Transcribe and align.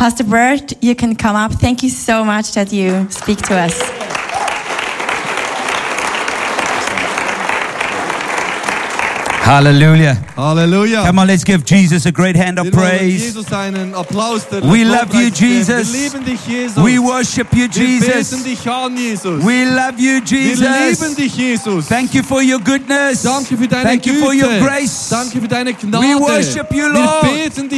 Pastor 0.00 0.24
Bert, 0.24 0.82
you 0.82 0.94
can 0.94 1.14
come 1.14 1.36
up. 1.36 1.52
Thank 1.52 1.82
you 1.82 1.90
so 1.90 2.24
much 2.24 2.52
that 2.52 2.72
you 2.72 3.06
speak 3.10 3.36
to 3.42 3.54
us. 3.54 3.99
Hallelujah. 9.42 10.16
Halleluja. 10.36 11.06
Come 11.06 11.18
on, 11.20 11.26
let's 11.26 11.44
give 11.44 11.64
Jesus 11.64 12.06
a 12.06 12.12
great 12.12 12.36
hand 12.36 12.58
of 12.58 12.66
Wir 12.66 12.72
wollen 12.74 12.88
praise. 12.98 13.24
Jesus 13.24 13.52
einen 13.52 13.94
Applaus 13.94 14.46
der 14.48 14.62
We 14.62 14.84
love 14.84 15.08
you, 15.12 15.28
Lobpreis 15.28 15.32
geben. 15.38 15.54
Jesus. 15.56 15.92
Wir 15.92 16.00
lieben 16.02 16.24
dich, 16.24 16.46
Jesus. 16.46 16.76
We 16.76 16.98
worship 16.98 17.46
you, 17.52 17.68
Wir 17.72 18.00
beten 18.00 18.04
Jesus. 18.04 18.42
dich 18.44 18.70
an, 18.70 18.96
Jesus. 18.96 19.44
We 19.44 19.64
love 19.64 19.94
you, 19.98 20.20
Wir 20.24 20.54
lieben 20.54 20.74
Jesus. 20.88 21.14
dich, 21.16 21.34
Jesus. 21.36 21.86
Thank 21.88 22.14
you 22.14 22.22
for 22.22 22.42
your 22.42 22.60
goodness. 22.60 23.22
Danke 23.22 23.56
für 23.56 23.66
deine 23.66 23.84
Thank 23.88 24.06
you 24.06 24.14
Güte. 24.14 24.24
for 24.24 24.34
your 24.34 24.60
grace. 24.60 25.08
Danke 25.10 25.40
für 25.40 25.48
deine 25.48 25.72
Gnade. 25.74 26.04
We 26.06 26.14
worship 26.20 26.72
you, 26.72 26.88
Lord. 26.88 27.24
Wir 27.24 27.50
beten 27.50 27.68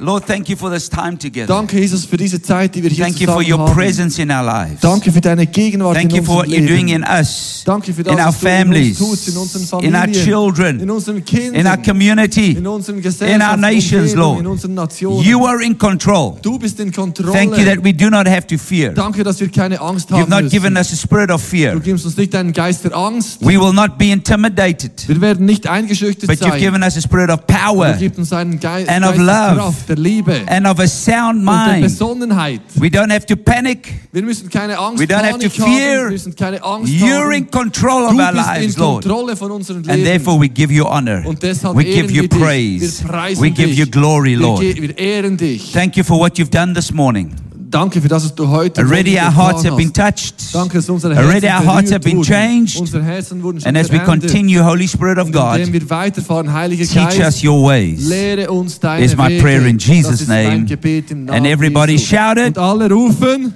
Lord, 0.00 0.24
thank 0.26 0.48
you 0.48 0.56
for 0.56 0.70
this 0.70 0.88
time 0.88 1.18
together. 1.18 1.46
Danke, 1.46 1.78
Jesus, 1.78 2.06
für 2.06 2.16
diese 2.16 2.40
Zeit, 2.40 2.74
die 2.74 2.82
wir 2.82 2.88
hier 2.90 3.04
Thank 3.04 3.20
you 3.20 3.30
for 3.30 3.42
your 3.42 3.58
haben. 3.58 3.74
presence 3.74 4.18
in 4.18 4.30
our 4.30 4.42
lives. 4.42 4.80
Danke 4.80 5.12
für 5.12 5.20
deine 5.20 5.46
Gegenwart 5.46 5.94
Thank 5.94 6.10
in 6.12 6.16
you 6.16 6.22
for 6.24 6.36
what 6.36 6.46
unserem 6.46 6.64
you're 6.64 6.68
doing 6.68 6.86
Leben. 6.88 7.02
in 7.04 7.20
us, 7.20 7.62
Danke 7.66 7.92
für 7.92 8.02
das, 8.02 8.14
in 8.14 8.18
our 8.18 8.26
du 8.32 8.32
in 8.32 8.34
families, 8.56 9.00
uns 9.00 9.10
tust, 9.24 9.28
in 9.28 9.36
unseren 9.36 9.62
in 9.62 9.68
Familien, 9.68 9.94
our 9.96 10.06
children, 10.12 10.80
in 10.80 10.90
unseren 10.90 11.22
Kindern, 11.24 11.54
in 11.54 11.66
our 11.66 11.76
community, 11.76 12.52
in 12.52 12.66
unseren 12.66 12.98
in 12.98 13.42
our 13.42 13.56
nations, 13.58 14.12
in 14.14 14.18
Lord. 14.18 14.46
unseren 14.46 14.72
Nationen. 14.74 15.22
You 15.22 15.44
are 15.44 15.62
in 15.62 15.76
control. 15.76 16.38
du 16.40 16.58
bist 16.58 16.80
in 16.80 16.90
Kontrolle. 16.92 17.32
Thank 17.32 17.58
you 17.58 17.64
that 17.66 17.84
we 17.84 17.92
do 17.92 18.08
not 18.08 18.26
have 18.26 18.46
to 18.46 18.56
fear. 18.56 18.94
Danke, 18.94 19.22
dass 19.22 19.38
wir 19.38 19.48
er 19.48 19.52
keine 19.52 19.80
Angst 19.82 20.08
You've 20.10 20.20
haben 20.22 20.30
not 20.30 20.42
müssen. 20.44 20.50
given 20.50 20.76
us 20.78 20.92
a 20.92 20.96
spirit 20.96 21.30
of 21.30 21.42
Du 21.42 21.48
fear. 21.56 21.78
gibst 21.78 22.06
uns 22.06 22.16
nicht 22.16 22.34
einen 22.34 22.54
Geist 22.54 22.84
der 22.84 22.96
Angst. 22.96 23.42
We 23.42 23.60
will 23.60 23.72
not 23.74 23.98
be 23.98 24.06
intimidated, 24.10 25.06
Wir 25.08 25.20
werden 25.20 25.44
nicht 25.44 25.66
eingeschüchtert 25.66 26.26
but 26.28 26.38
you've 26.40 26.50
sein. 26.52 26.60
given 26.60 26.82
us 26.82 26.96
a 26.96 27.00
spirit 27.02 27.28
of 27.30 27.40
Du 27.46 27.54
power 27.54 27.92
gibst 27.98 28.18
uns 28.18 28.32
einen 28.32 28.58
Geist, 28.58 28.88
and 28.88 29.04
of 29.04 29.14
Geist 29.14 29.18
der 29.18 29.24
love 29.26 29.56
Kraft, 29.56 29.89
der 29.90 29.96
Liebe 29.98 30.42
and 30.46 30.66
of 30.66 30.78
a 30.78 30.86
sound 30.86 31.40
und 31.40 31.46
der 31.46 31.66
mind. 31.66 31.82
Besonnenheit. 31.82 32.60
We 32.76 32.86
don't 32.88 33.12
have 33.12 33.26
to 33.26 33.36
panic. 33.36 33.92
Wir 34.12 34.22
müssen 34.22 34.48
keine 34.48 34.78
Angst 34.78 35.00
We 35.00 35.04
don't 35.04 35.22
have 35.22 35.38
to 35.38 35.50
fear. 35.50 36.04
Wir 36.04 36.10
müssen 36.12 36.34
keine 36.34 36.62
Angst 36.62 36.92
You're 36.92 37.24
haben. 37.24 37.32
in 37.32 37.50
control 37.50 38.04
of 38.04 38.12
Du 38.12 38.18
our 38.22 38.32
lives, 38.32 38.76
Lord. 38.76 39.06
And 39.06 40.04
therefore 40.04 40.40
we 40.40 40.48
give 40.48 40.72
you 40.72 40.84
honor. 40.86 41.24
Und 41.26 41.42
deshalb 41.42 41.76
We 41.76 41.84
give 41.84 42.12
you 42.12 42.28
praise. 42.28 43.02
Wir 43.02 43.08
preisen 43.08 43.42
We 43.42 43.50
give 43.50 43.68
dich. 43.68 43.78
you 43.78 43.86
glory, 43.86 44.34
Lord. 44.34 44.60
wir 44.62 44.96
ehren 44.98 45.36
dich. 45.36 45.72
Thank 45.72 45.96
you 45.96 46.04
for 46.04 46.18
what 46.18 46.38
you've 46.38 46.50
done 46.50 46.72
this 46.74 46.92
morning. 46.92 47.34
Danke 47.70 48.00
für 48.00 48.08
das, 48.08 48.24
was 48.24 48.34
du 48.34 48.48
heute 48.48 48.80
Already 48.80 49.16
our 49.16 49.34
hearts 49.34 49.64
have 49.64 49.76
been 49.76 49.92
touched. 49.92 50.34
Danke, 50.52 50.78
dass 50.78 50.88
unsere 50.88 51.16
Already 51.16 51.46
our 51.46 51.64
hearts 51.64 51.92
have 51.92 52.00
been 52.00 52.20
changed. 52.20 52.80
Unsere 52.80 53.04
Herzen 53.04 53.40
wurden 53.42 53.64
And 53.64 53.76
as 53.76 53.92
we 53.92 53.98
continue, 54.00 54.64
Holy 54.64 54.88
Spirit 54.88 55.18
of 55.18 55.30
God, 55.30 55.72
wir 55.72 55.90
weiterfahren, 55.90 56.52
Heiliger 56.52 56.84
teach 56.84 57.18
Geist, 57.18 57.20
us 57.20 57.44
your 57.44 57.64
ways. 57.64 58.08
lehre 58.08 58.50
uns 58.50 58.80
deine 58.80 59.04
is 59.04 59.16
my 59.16 59.38
prayer 59.40 59.64
in 59.66 59.78
Jesus' 59.78 60.10
das 60.10 60.20
ist 60.22 60.28
mein 60.28 60.48
name. 60.48 60.64
Gebet 60.64 61.12
im 61.12 61.26
Namen 61.26 61.38
And 61.38 61.46
everybody 61.46 61.96
shouted. 61.96 62.56
Und 62.56 62.58
alle 62.58 62.90
rufen. 62.90 63.54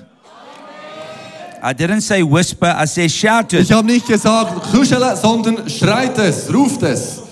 I 1.61 1.73
didn't 1.73 2.03
say 2.03 2.23
whisper, 2.23 2.77
I 2.81 2.87
said 2.87 3.11
shout 3.11 3.53
it. 3.53 3.63
Ich 3.63 3.73
habe 3.73 3.87
nicht 3.87 4.07
gesagt 4.07 4.71
kuschele, 4.71 5.17
sondern 5.21 5.69
schreit 5.69 6.17
es, 6.19 6.53
ruft 6.55 6.83
es. 6.83 7.24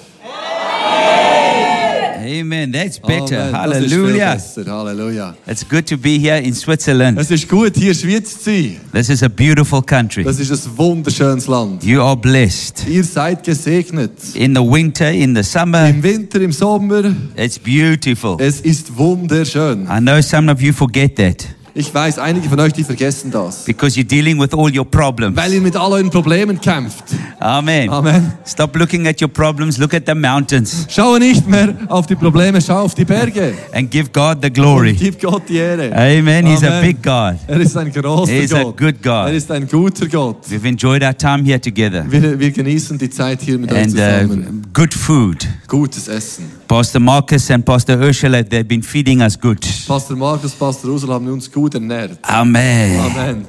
Amen. 2.41 2.73
That's 2.73 2.99
better. 2.99 3.53
Amen. 3.55 4.19
Das 4.19 4.57
ist 4.57 4.67
Hallelujah. 4.67 5.37
It's 5.47 5.69
good 5.69 5.87
to 5.87 5.97
be 5.99 6.19
here 6.19 6.39
in 6.39 6.55
Switzerland. 6.55 7.19
Es 7.19 7.31
ist 7.31 7.49
gut, 7.49 7.77
hier 7.77 7.91
in 7.91 7.95
Schweiz 7.95 8.43
zu 8.43 8.45
sein. 8.45 8.81
This 8.93 9.11
is 9.11 9.23
a 9.23 9.29
beautiful 9.29 9.83
country. 9.83 10.25
Das 10.25 10.39
ist 10.39 10.51
ein 10.51 10.79
wunderschönes 10.79 11.47
Land. 11.47 11.85
You 11.85 12.01
are 12.01 12.17
blessed. 12.17 12.87
Ihr 12.89 13.05
seid 13.05 13.45
gesegnet. 13.45 14.13
In 14.35 14.55
the 14.55 14.63
winter, 14.63 15.11
in 15.11 15.35
the 15.37 15.43
summer, 15.43 15.89
Im 15.89 16.03
Winter, 16.03 16.41
im 16.41 16.53
Sommer, 16.53 17.15
it's 17.37 17.59
beautiful. 17.59 18.37
es 18.39 18.61
ist 18.61 18.97
wunderschön. 18.97 19.87
I 19.87 19.99
know 20.01 20.21
some 20.21 20.51
of 20.51 20.63
you 20.63 20.73
forget 20.73 21.17
that 21.17 21.47
Ich 21.75 21.93
weiß, 21.95 22.19
einige 22.19 22.49
von 22.51 22.61
euch, 22.61 22.75
die 22.75 22.85
vergessen 22.85 23.31
das. 23.31 23.65
because 23.65 23.99
you're 23.99 24.07
dealing 24.07 24.39
with 24.39 24.53
all 24.53 24.71
your 24.77 24.85
problems. 24.85 25.37
Weil 25.37 25.55
ihr 25.55 25.61
mit 25.63 25.75
all 25.75 25.93
euren 25.93 26.11
Problemen 26.11 26.61
kämpft. 26.61 27.05
Amen. 27.41 27.89
Amen. 27.89 28.33
Stop 28.47 28.77
looking 28.77 29.07
at 29.07 29.21
your 29.23 29.29
problems, 29.29 29.79
look 29.79 29.95
at 29.95 30.03
the 30.07 30.15
mountains 30.15 30.87
Schaue 30.91 31.19
nicht 31.19 31.49
mehr 31.49 31.75
auf 31.89 32.07
die 32.07 32.15
Probleme, 32.15 32.61
schau 32.61 32.81
auf 32.83 32.95
die 32.95 33.07
Berge. 33.07 33.55
and 33.73 33.91
give 33.91 34.11
God 34.13 34.39
the 34.43 34.49
Und 34.49 34.55
glory. 34.55 34.93
gib 34.93 35.19
Gott 35.21 35.45
die 35.49 35.57
Ehre. 35.57 35.93
Amen. 35.95 36.47
He's 36.47 36.63
a 36.63 36.67
Amen. 36.79 36.83
big 36.83 37.03
God. 37.03 37.37
Er 37.47 37.61
ist 37.61 37.77
ein 37.77 37.91
großer 37.91 38.31
He 38.33 38.39
is 38.41 38.53
a 38.53 38.63
Gott. 38.65 38.77
good 38.77 39.03
God. 39.03 39.29
Er 39.29 39.33
ist 39.33 39.51
ein 39.51 39.67
guter 39.67 40.07
Gott. 40.09 40.37
We've 40.51 40.67
enjoyed 40.69 41.03
our 41.03 41.17
time 41.17 41.43
here 41.45 41.61
together 41.61 42.05
Wir, 42.07 42.39
wir 42.39 42.51
genießen 42.51 42.99
die 42.99 43.09
Zeit 43.09 43.41
hier 43.41 43.59
mit 43.59 43.73
euch 43.73 43.79
and 43.79 43.87
uh, 43.95 43.97
zusammen. 43.97 44.67
good 44.75 44.93
food. 44.93 45.49
Gutes 45.69 46.07
Essen. 46.09 46.45
Pastor 46.69 47.01
Marcus 47.01 47.51
and 47.51 47.65
Pastor 47.65 47.99
Ursula, 47.99 48.43
they've 48.43 48.69
been 48.69 48.83
feeding 48.83 49.21
us 49.23 49.39
good. 49.41 49.59
Pastor 49.87 50.17
Markus, 50.17 50.53
Pastor 50.53 50.91
Ursula 50.91 51.15
haben 51.15 51.29
uns 51.29 51.51
gut 51.51 51.62
Amen. 52.23 53.01
Amen. 53.01 53.47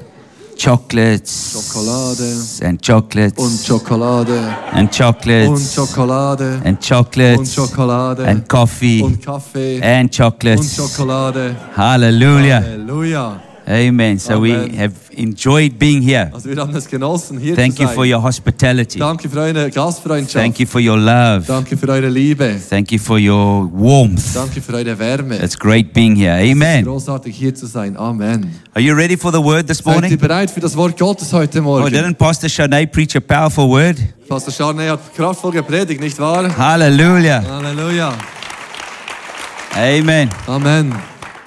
Chocolates 0.55 1.51
Schokolade 1.53 2.67
and 2.67 2.79
chocolates 2.81 3.37
und 3.43 3.65
Schokolade 3.65 4.55
and 4.71 4.87
und 4.89 4.97
chocolates 4.97 5.73
Schokolade 5.73 6.61
and 6.63 6.77
und 6.77 6.87
chocolates 6.87 7.53
Schokolade 7.53 8.27
and 8.27 8.47
coffee 8.47 9.01
und 9.01 9.21
Kaffee 9.21 9.81
and 9.81 10.03
und 10.05 10.15
chocolates. 10.15 10.75
Schokolade. 10.75 11.55
Hallelujah. 11.75 12.61
Halleluja. 12.61 13.52
Amen. 13.65 14.19
So 14.19 14.41
we 14.41 14.51
have 14.77 14.91
enjoyed 15.15 15.79
being 15.79 16.01
here. 16.01 16.29
Also 16.33 16.49
wir 16.49 16.57
haben 16.57 16.75
es 16.75 16.85
genossen, 16.87 17.39
hier 17.39 17.55
Thank 17.55 17.75
zu 17.77 17.83
you 17.83 17.87
sein. 17.87 17.95
for 17.95 18.05
your 18.05 18.21
hospitality. 18.21 18.99
Danke 18.99 19.29
für 19.29 19.39
eure 19.39 19.69
Gastfreundschaft. 19.71 20.33
Thank 20.33 20.59
you 20.59 20.67
for 20.67 20.81
your 20.81 20.97
love. 20.97 21.45
Danke 21.47 21.77
für 21.77 21.87
eure 21.87 22.09
Liebe. 22.09 22.55
Thank 22.69 22.91
you 22.91 22.99
for 22.99 23.17
your 23.17 23.69
warmth. 23.73 24.35
Danke 24.35 24.61
für 24.61 24.73
eure 24.73 24.99
Wärme. 24.99 25.37
It's 25.41 25.57
great 25.57 25.93
being 25.93 26.13
here. 26.15 26.33
Amen. 26.33 26.83
großartig 26.83 27.33
hier 27.35 27.55
zu 27.55 27.65
sein. 27.65 27.95
Amen. 27.95 28.53
Are 28.73 28.83
you 28.83 28.93
ready 28.93 29.15
for 29.15 29.31
the 29.31 29.41
word 29.41 29.67
this 29.67 29.77
Seid 29.77 29.87
ihr 29.87 29.91
morning? 30.01 30.17
bereit 30.17 30.51
für 30.51 30.59
das 30.59 30.75
Wort 30.75 30.97
Gottes 30.99 31.31
heute 31.31 31.59
Oh, 31.59 31.63
Morgen? 31.63 31.87
didn't 31.87 32.15
Pastor 32.15 32.49
Shanae 32.49 32.85
preach 32.85 33.15
a 33.15 33.21
powerful 33.21 33.69
word? 33.69 33.95
Pastor 34.27 34.51
Charney 34.51 34.87
hat 34.87 34.99
kraftvoll 35.15 35.51
gepredigt, 35.51 36.01
nicht 36.01 36.19
wahr? 36.19 36.49
Hallelujah. 36.57 37.41
Halleluja. 37.47 38.13
Amen. 39.75 40.29
Amen. 40.47 40.93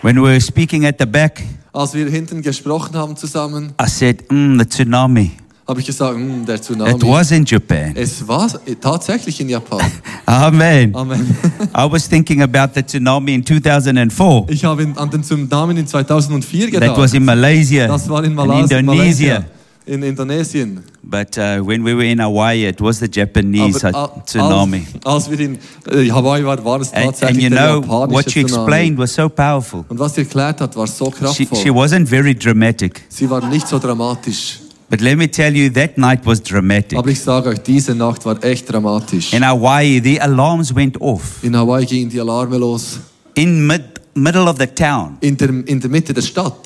When 0.02 0.16
we 0.16 0.22
were 0.22 0.40
speaking 0.40 0.84
at 0.86 0.98
the 0.98 1.06
back, 1.06 1.42
Als 1.76 1.92
wir 1.92 2.08
hinten 2.08 2.40
gesprochen 2.40 2.96
haben 2.96 3.16
zusammen, 3.18 3.74
I 3.78 3.86
said, 3.86 4.32
mm, 4.32 4.58
the 4.58 4.64
tsunami. 4.64 5.32
habe 5.68 5.80
ich 5.80 5.84
gesagt, 5.84 6.14
hm, 6.14 6.46
der 6.46 6.58
Tsunami. 6.58 6.92
It 6.92 7.02
was 7.02 7.30
in 7.32 7.44
Japan. 7.44 7.92
Es 7.94 8.26
war 8.26 8.50
tatsächlich 8.80 9.38
in 9.42 9.50
Japan. 9.50 9.82
Amen. 10.24 10.94
Amen. 10.94 11.36
I 11.76 11.90
was 11.90 12.08
thinking 12.08 12.40
about 12.40 12.72
the 12.74 12.82
tsunami 12.82 13.34
in 13.34 13.44
2004. 13.44 14.46
Ich 14.48 14.64
habe 14.64 14.90
an 14.96 15.10
den 15.10 15.22
Tsunami 15.22 15.78
in 15.78 15.86
2004 15.86 16.70
gedacht. 16.70 16.94
That 16.94 16.98
was 16.98 17.12
in 17.12 17.26
Malaysia 17.26 17.86
das 17.88 18.08
war 18.08 18.24
in 18.24 18.34
Malaysia. 18.34 18.78
Indonesia. 18.78 19.44
In 19.86 20.02
Indonesien. 20.02 20.82
But 21.04 21.38
uh, 21.38 21.60
when 21.64 21.84
we 21.84 21.94
were 21.94 22.02
in 22.04 22.18
Hawaii, 22.18 22.64
it 22.66 22.80
was 22.80 22.98
the 22.98 23.06
Japanese 23.08 23.84
Aber, 23.84 24.16
uh, 24.16 24.20
tsunami. 24.24 24.84
Als, 25.04 25.28
als 25.28 25.30
wir 25.30 25.38
in 25.38 25.58
äh, 25.88 26.10
Hawaii 26.10 26.44
waren, 26.44 26.64
war 26.64 26.80
es 26.80 26.92
And, 26.92 27.04
tatsächlich 27.06 27.46
and 27.46 27.54
you 27.54 27.58
know, 27.86 28.08
what 28.10 28.28
she 28.28 28.42
Tsunami. 28.42 28.64
explained 28.64 28.98
was 28.98 29.14
so 29.14 29.28
powerful. 29.28 29.84
Und 29.88 29.98
was 30.00 30.14
sie 30.16 30.22
erklärt 30.22 30.60
hat, 30.60 30.74
war 30.74 30.88
so 30.88 31.12
She, 31.32 31.46
she 31.46 31.70
wasn't 31.70 32.08
very 32.08 32.34
dramatic. 32.34 33.02
Sie 33.08 33.30
war 33.30 33.46
nicht 33.48 33.68
so 33.68 33.78
dramatisch. 33.78 34.58
But 34.90 35.00
let 35.00 35.16
me 35.18 35.28
tell 35.30 35.54
you, 35.54 35.68
that 35.70 35.96
night 35.96 36.26
was 36.26 36.42
dramatic. 36.42 36.98
Aber 36.98 37.08
ich 37.08 37.20
sage 37.20 37.48
euch, 37.50 37.58
diese 37.60 37.94
Nacht 37.94 38.24
war 38.24 38.42
echt 38.42 38.68
dramatisch. 38.72 39.32
In 39.32 39.44
Hawaii, 39.46 40.00
the 40.02 40.20
alarms 40.20 40.74
went 40.74 41.00
off 41.00 41.42
In 41.44 41.56
Hawaii 41.56 41.86
gingen 41.86 42.10
die 42.10 42.20
Alarme 42.20 42.56
los. 42.58 42.98
in 43.34 43.64
mid, 43.66 43.82
middle 44.14 44.48
of 44.48 44.58
the 44.58 44.66
town. 44.66 45.16
In 45.20 45.36
der, 45.36 45.50
in 45.66 45.78
der 45.80 45.90
Mitte 45.90 46.12
der 46.12 46.22
Stadt. 46.22 46.56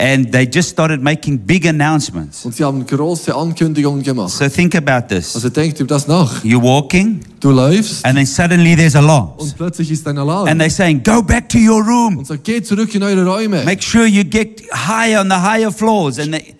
And 0.00 0.30
they 0.30 0.44
just 0.48 0.68
started 0.70 1.02
making 1.02 1.40
big 1.40 1.66
announcements. 1.66 2.44
Und 2.44 2.54
sie 2.54 2.62
haben 2.62 2.86
große 2.86 3.34
Ankündigungen 3.34 4.04
gemacht. 4.04 4.30
So 4.30 4.48
think 4.48 4.76
about 4.76 5.08
this. 5.12 5.34
Also 5.34 5.48
denkt 5.48 5.80
über 5.80 5.88
das 5.88 6.06
nach. 6.06 6.44
You're 6.44 6.62
walking, 6.62 7.18
Du 7.40 7.50
läufst 7.50 8.04
and 8.04 8.16
then 8.16 8.24
suddenly 8.26 8.76
there's 8.76 8.94
alarms. 8.94 9.42
und 9.42 9.56
plötzlich 9.56 9.90
ist 9.90 10.06
ein 10.06 10.16
Alarm. 10.18 10.46
And 10.46 10.62
they're 10.62 10.70
saying, 10.70 11.02
go 11.02 11.20
back 11.20 11.48
to 11.48 11.58
your 11.58 11.82
room. 11.84 12.18
und 12.18 12.26
sagt, 12.28 12.44
geht 12.44 12.64
zurück 12.66 12.94
in 12.94 13.02
eure 13.02 13.24
Räume. 13.26 13.64
Make 13.64 13.82
sure 13.82 14.06
you 14.06 14.22
get 14.24 14.62
high 14.72 15.18
on 15.18 15.28
the 15.28 15.34
higher 15.36 15.72
floors. 15.72 16.18
And 16.20 16.32
they, 16.32 16.54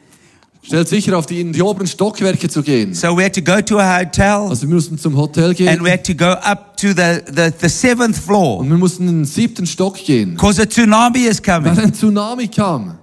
Stellt 0.61 0.89
sicher 0.89 1.17
auf 1.17 1.25
die, 1.25 1.41
in 1.41 1.53
die 1.53 1.63
oberen 1.63 1.87
Stockwerke 1.87 2.49
zu 2.49 2.63
gehen. 2.63 2.93
so 2.93 3.17
we 3.17 3.23
had 3.25 3.33
to 3.35 3.41
go 3.41 3.61
to 3.63 3.79
a 3.79 4.01
hotel, 4.01 4.49
Also 4.51 4.67
wir 4.69 4.75
mussten 4.75 4.99
zum 4.99 5.17
Hotel 5.17 5.45
and 5.51 5.57
gehen 5.57 5.85
we 5.85 5.91
had 5.93 6.05
to 6.05 6.13
go 6.13 6.33
up 6.43 6.77
to 6.77 6.89
the, 6.89 7.21
the, 7.35 7.51
the 7.61 7.69
seventh 7.69 8.19
floor 8.19 8.59
und 8.59 8.69
wir 8.69 8.77
mussten 8.77 9.07
in 9.09 9.19
den 9.21 9.25
siebten 9.25 9.65
Stock 9.67 9.97
gehen. 9.97 10.35
because 10.35 10.61
a 10.61 10.67
tsunami 10.67 11.21
is 11.21 11.41
Weil 11.47 11.63
coming. 11.63 11.79
ein 11.79 11.95
Tsunami 11.95 12.49
kam. 12.49 12.98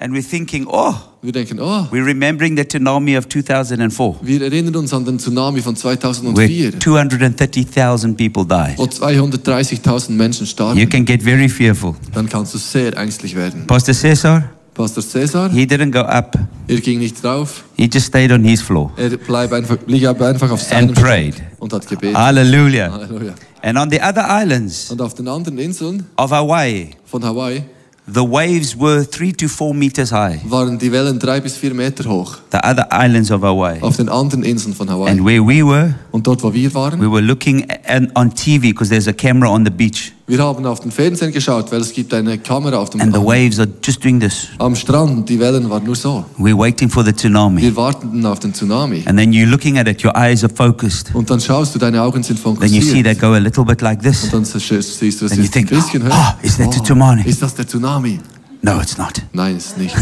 And 0.00 0.14
we're 0.14 0.22
thinking, 0.22 0.64
oh, 0.68 0.94
Wir 1.22 1.32
denken, 1.32 1.58
oh, 1.58 1.88
we're 1.90 2.04
remembering 2.04 2.56
the 2.56 2.64
tsunami 2.64 3.16
of 3.18 3.28
2004, 3.28 4.20
wir 4.22 4.42
erinnern 4.42 4.76
uns 4.76 4.94
an 4.94 5.04
den 5.04 5.18
Tsunami 5.18 5.60
von 5.60 5.74
2004, 5.74 6.78
230,000 6.78 8.16
people 8.16 8.44
died. 8.44 8.78
wo 8.78 8.84
230.000 8.84 10.10
Menschen 10.10 10.46
You 10.76 10.86
can 10.86 11.04
get 11.04 11.20
very 11.20 11.48
fearful. 11.48 11.96
Dann 12.14 12.28
kannst 12.28 12.54
du 12.54 12.58
sehr 12.58 12.96
ängstlich 12.96 13.34
werden. 13.34 13.66
Pastor 13.66 13.92
Cesar, 13.92 14.48
Pastor 14.72 15.02
Cäsar, 15.02 15.50
he 15.50 15.64
didn't 15.64 15.90
go 15.90 16.02
up. 16.02 16.38
er 16.68 16.80
ging 16.80 17.00
nicht 17.00 17.20
drauf. 17.20 17.64
He 17.76 17.90
just 17.92 18.06
stayed 18.06 18.30
on 18.30 18.44
his 18.44 18.62
floor 18.62 18.92
Er 18.96 19.16
bleib 19.16 19.52
einfach, 19.52 19.78
blieb 19.78 20.06
einfach 20.06 20.52
auf 20.52 20.62
seinem 20.62 20.90
and 20.90 21.00
prayed. 21.00 21.34
Und 21.58 21.72
hat 21.72 21.88
gebetet. 21.88 22.16
Hallelujah. 22.16 22.92
Halleluja. 22.92 23.34
And 23.62 23.76
on 23.76 23.90
the 23.90 23.98
other 24.00 24.24
islands 24.28 24.92
Und 24.92 25.02
auf 25.02 25.14
den 25.14 25.26
anderen 25.26 25.58
Inseln 25.58 26.06
of 26.16 26.30
Hawaii, 26.30 26.90
von 27.04 27.24
Hawaii 27.24 27.64
the 28.12 28.22
waves 28.22 28.76
were 28.76 29.04
three 29.04 29.32
to 29.32 29.48
four 29.48 29.74
meters 29.74 30.10
high. 30.10 30.40
waren 30.48 30.78
die 30.78 30.90
Wellen 30.90 31.18
drei 31.18 31.40
bis 31.40 31.56
vier 31.56 31.74
Meter 31.74 32.08
hoch. 32.08 32.38
The 32.50 32.58
other 32.64 32.86
islands 32.90 33.30
of 33.30 33.42
Hawaii. 33.42 33.80
Auf 33.80 33.96
den 33.96 34.08
anderen 34.08 34.42
Inseln 34.42 34.74
von 34.74 34.88
Hawaii. 34.90 35.10
And 35.10 35.24
where 35.24 35.42
we 35.44 35.62
were, 35.64 35.94
Und 36.10 36.26
dort, 36.26 36.42
wo 36.42 36.52
wir 36.52 36.72
waren, 36.74 37.00
we 37.00 37.10
were 37.10 37.20
looking 37.22 37.68
at, 37.70 38.08
on 38.16 38.30
TV 38.34 38.62
because 38.70 38.88
there's 38.90 39.08
a 39.08 39.12
camera 39.12 39.50
on 39.50 39.64
the 39.64 39.70
beach. 39.70 40.12
Wir 40.28 40.38
haben 40.40 40.64
auf 40.66 40.80
den 40.80 40.90
Fernsehen 40.90 41.32
geschaut, 41.32 41.72
weil 41.72 41.80
es 41.80 41.92
gibt 41.92 42.12
eine 42.12 42.36
Kamera 42.38 42.76
auf 42.76 42.90
dem 42.90 43.00
And 43.00 43.14
the 43.14 43.20
waves 43.20 43.58
are 43.58 43.68
just 43.82 44.04
doing 44.04 44.20
this. 44.20 44.48
am 44.58 44.76
Strand. 44.76 45.28
Die 45.28 45.40
Wellen 45.40 45.68
waren 45.70 45.84
nur 45.84 45.96
so. 45.96 46.24
We're 46.38 46.56
waiting 46.56 46.90
for 46.90 47.02
the 47.04 47.12
tsunami. 47.12 47.62
Wir 47.62 47.74
warteten 47.74 48.24
auf 48.26 48.38
den 48.38 48.52
Tsunami. 48.52 49.02
And 49.06 49.18
then 49.18 49.32
you're 49.32 49.46
looking 49.48 49.78
at 49.78 49.88
it, 49.88 50.04
your 50.04 50.14
eyes 50.16 50.44
are 50.44 50.52
focused. 50.54 51.14
Und 51.14 51.30
dann 51.30 51.40
schaust 51.40 51.74
du, 51.74 51.78
deine 51.78 52.02
Augen 52.02 52.22
sind 52.22 52.38
Then 52.42 52.52
you 52.54 52.82
see 52.82 53.02
fokussiert. 53.02 53.04
they 53.06 53.14
go 53.14 53.32
a 53.32 53.38
little 53.38 53.64
bit 53.64 53.80
like 53.80 54.02
this. 54.02 54.24
Und 54.24 54.34
dann 54.34 54.44
siehst 54.44 54.70
du, 54.70 54.76
es 54.76 55.02
ist 55.02 55.32
ein 55.32 55.50
think, 55.50 55.70
bisschen 55.70 56.02
höher. 56.02 56.12
"Ah, 56.12 56.34
is 56.42 56.56
that 56.58 56.72
the 56.74 56.80
Tsunami?" 56.80 57.22
Ist 57.24 57.40
das 57.42 57.54
der 57.54 57.66
Tsunami? 57.66 58.20
No, 58.60 58.80
it's 58.80 58.98
not. 58.98 59.22
Nein, 59.32 59.56
ist 59.56 59.78
nicht. 59.78 59.94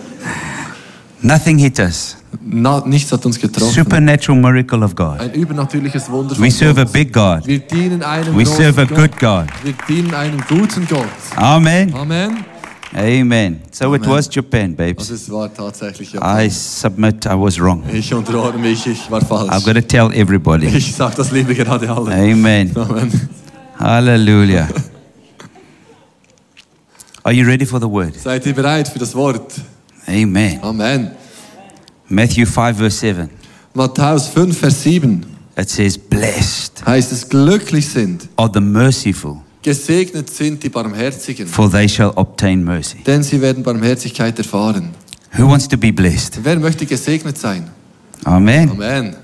Nothing 1.22 1.58
hit 1.58 1.78
us. 1.78 2.16
Na, 2.40 2.82
nichts 2.86 3.12
hat 3.12 3.24
uns 3.26 3.38
getroffen. 3.38 3.72
Supernatural 3.72 4.40
miracle 4.40 4.82
of 4.82 4.94
God. 4.94 5.20
Ein 5.20 5.32
übernatürliches 5.34 6.10
Wunder 6.10 6.38
We 6.38 6.50
serve 6.50 6.80
a 6.80 6.84
big 6.84 7.12
God. 7.12 7.46
Wir 7.46 7.58
dienen 7.58 8.02
einem 8.02 8.36
We 8.36 8.46
serve 8.46 8.80
a 8.80 8.84
Gott. 8.84 8.96
good 8.96 9.20
God. 9.20 9.46
Wir 9.62 9.74
dienen 9.88 10.14
einem 10.14 10.40
guten 10.48 10.86
Gott. 10.88 11.06
Amen. 11.36 11.94
Amen. 11.94 12.44
Amen. 12.94 13.60
So 13.70 13.94
it 13.94 14.06
was 14.06 14.28
Japan, 14.30 14.74
babes. 14.74 15.10
Also 15.10 15.14
es 15.14 15.30
war 15.30 15.52
tatsächlich 15.52 16.12
Japan. 16.12 16.46
I 16.46 16.50
submit 16.50 17.24
I 17.24 17.30
was 17.30 17.58
wrong. 17.58 17.82
Ich 17.92 18.12
unterordne 18.12 18.60
mich, 18.60 18.86
ich 18.86 19.10
war 19.10 19.20
I've 19.22 19.26
falsch. 19.26 19.64
got 19.64 19.74
to 19.74 19.80
tell 19.80 20.12
everybody. 20.12 20.66
Ich 20.66 20.94
sage 20.94 21.14
das 21.16 21.30
lieber 21.32 21.54
gerade 21.54 21.88
alle. 21.90 22.12
Amen. 22.12 22.70
Amen. 22.76 23.30
Hallelujah. 23.78 24.68
Are 27.24 27.32
you 27.32 27.46
ready 27.46 27.64
for 27.64 27.80
the 27.80 27.88
word? 27.88 28.14
Seid 28.20 28.44
ihr 28.46 28.52
bereit 28.52 28.88
für 28.88 28.98
das 28.98 29.14
Wort? 29.14 29.54
Amen. 30.06 30.58
Amen. 30.62 31.12
Matthew 32.08 32.46
5, 32.46 32.76
verse 32.76 32.98
7. 32.98 33.30
Matthäus 33.74 34.28
5, 34.28 34.56
Vers 34.58 34.82
7 34.82 35.24
It 35.58 35.68
says, 35.68 35.98
Blessed 35.98 36.82
heißt 36.86 37.12
es, 37.12 37.28
glücklich 37.28 37.86
sind, 37.88 38.28
are 38.36 38.50
the 38.52 38.60
merciful, 38.60 39.38
gesegnet 39.62 40.30
sind 40.30 40.62
die 40.62 40.68
Barmherzigen, 40.70 41.46
for 41.46 41.70
they 41.70 41.88
shall 41.88 42.12
obtain 42.16 42.64
mercy. 42.64 42.98
denn 43.06 43.22
sie 43.22 43.40
werden 43.40 43.62
Barmherzigkeit 43.62 44.38
erfahren. 44.38 44.90
Who 45.36 45.46
wants 45.48 45.68
to 45.68 45.76
be 45.78 45.92
blessed? 45.92 46.38
Wer 46.42 46.58
möchte 46.58 46.84
gesegnet 46.86 47.38
sein? 47.38 47.70
Amen. 48.24 48.70
Amen. 48.70 49.16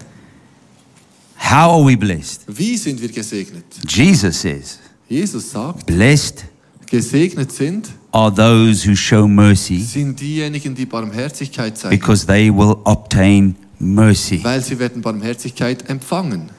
How 1.36 1.70
are 1.78 1.84
we 1.86 1.96
blessed? 1.96 2.42
Wie 2.46 2.76
sind 2.76 3.00
wir 3.00 3.08
gesegnet? 3.10 3.64
Jesus 3.86 4.40
says, 4.42 4.78
Jesus 5.08 5.50
sagt, 5.50 5.86
Blessed 5.86 6.44
gesegnet 6.90 7.52
sind, 7.52 7.88
are 8.12 8.34
those 8.34 8.88
who 8.88 8.94
show 8.94 9.26
mercy, 9.28 9.78
sind 9.80 10.18
diejenigen, 10.20 10.74
die 10.74 10.86
Barmherzigkeit 10.86 11.76
zeigen, 11.76 11.96
because 11.98 12.26
they 12.26 12.50
will 12.50 12.76
obtain 12.84 13.54
mercy. 13.78 14.40
weil 14.42 14.62
sie 14.62 14.78
werden 14.78 15.02
Barmherzigkeit 15.02 15.88
empfangen. 15.88 16.50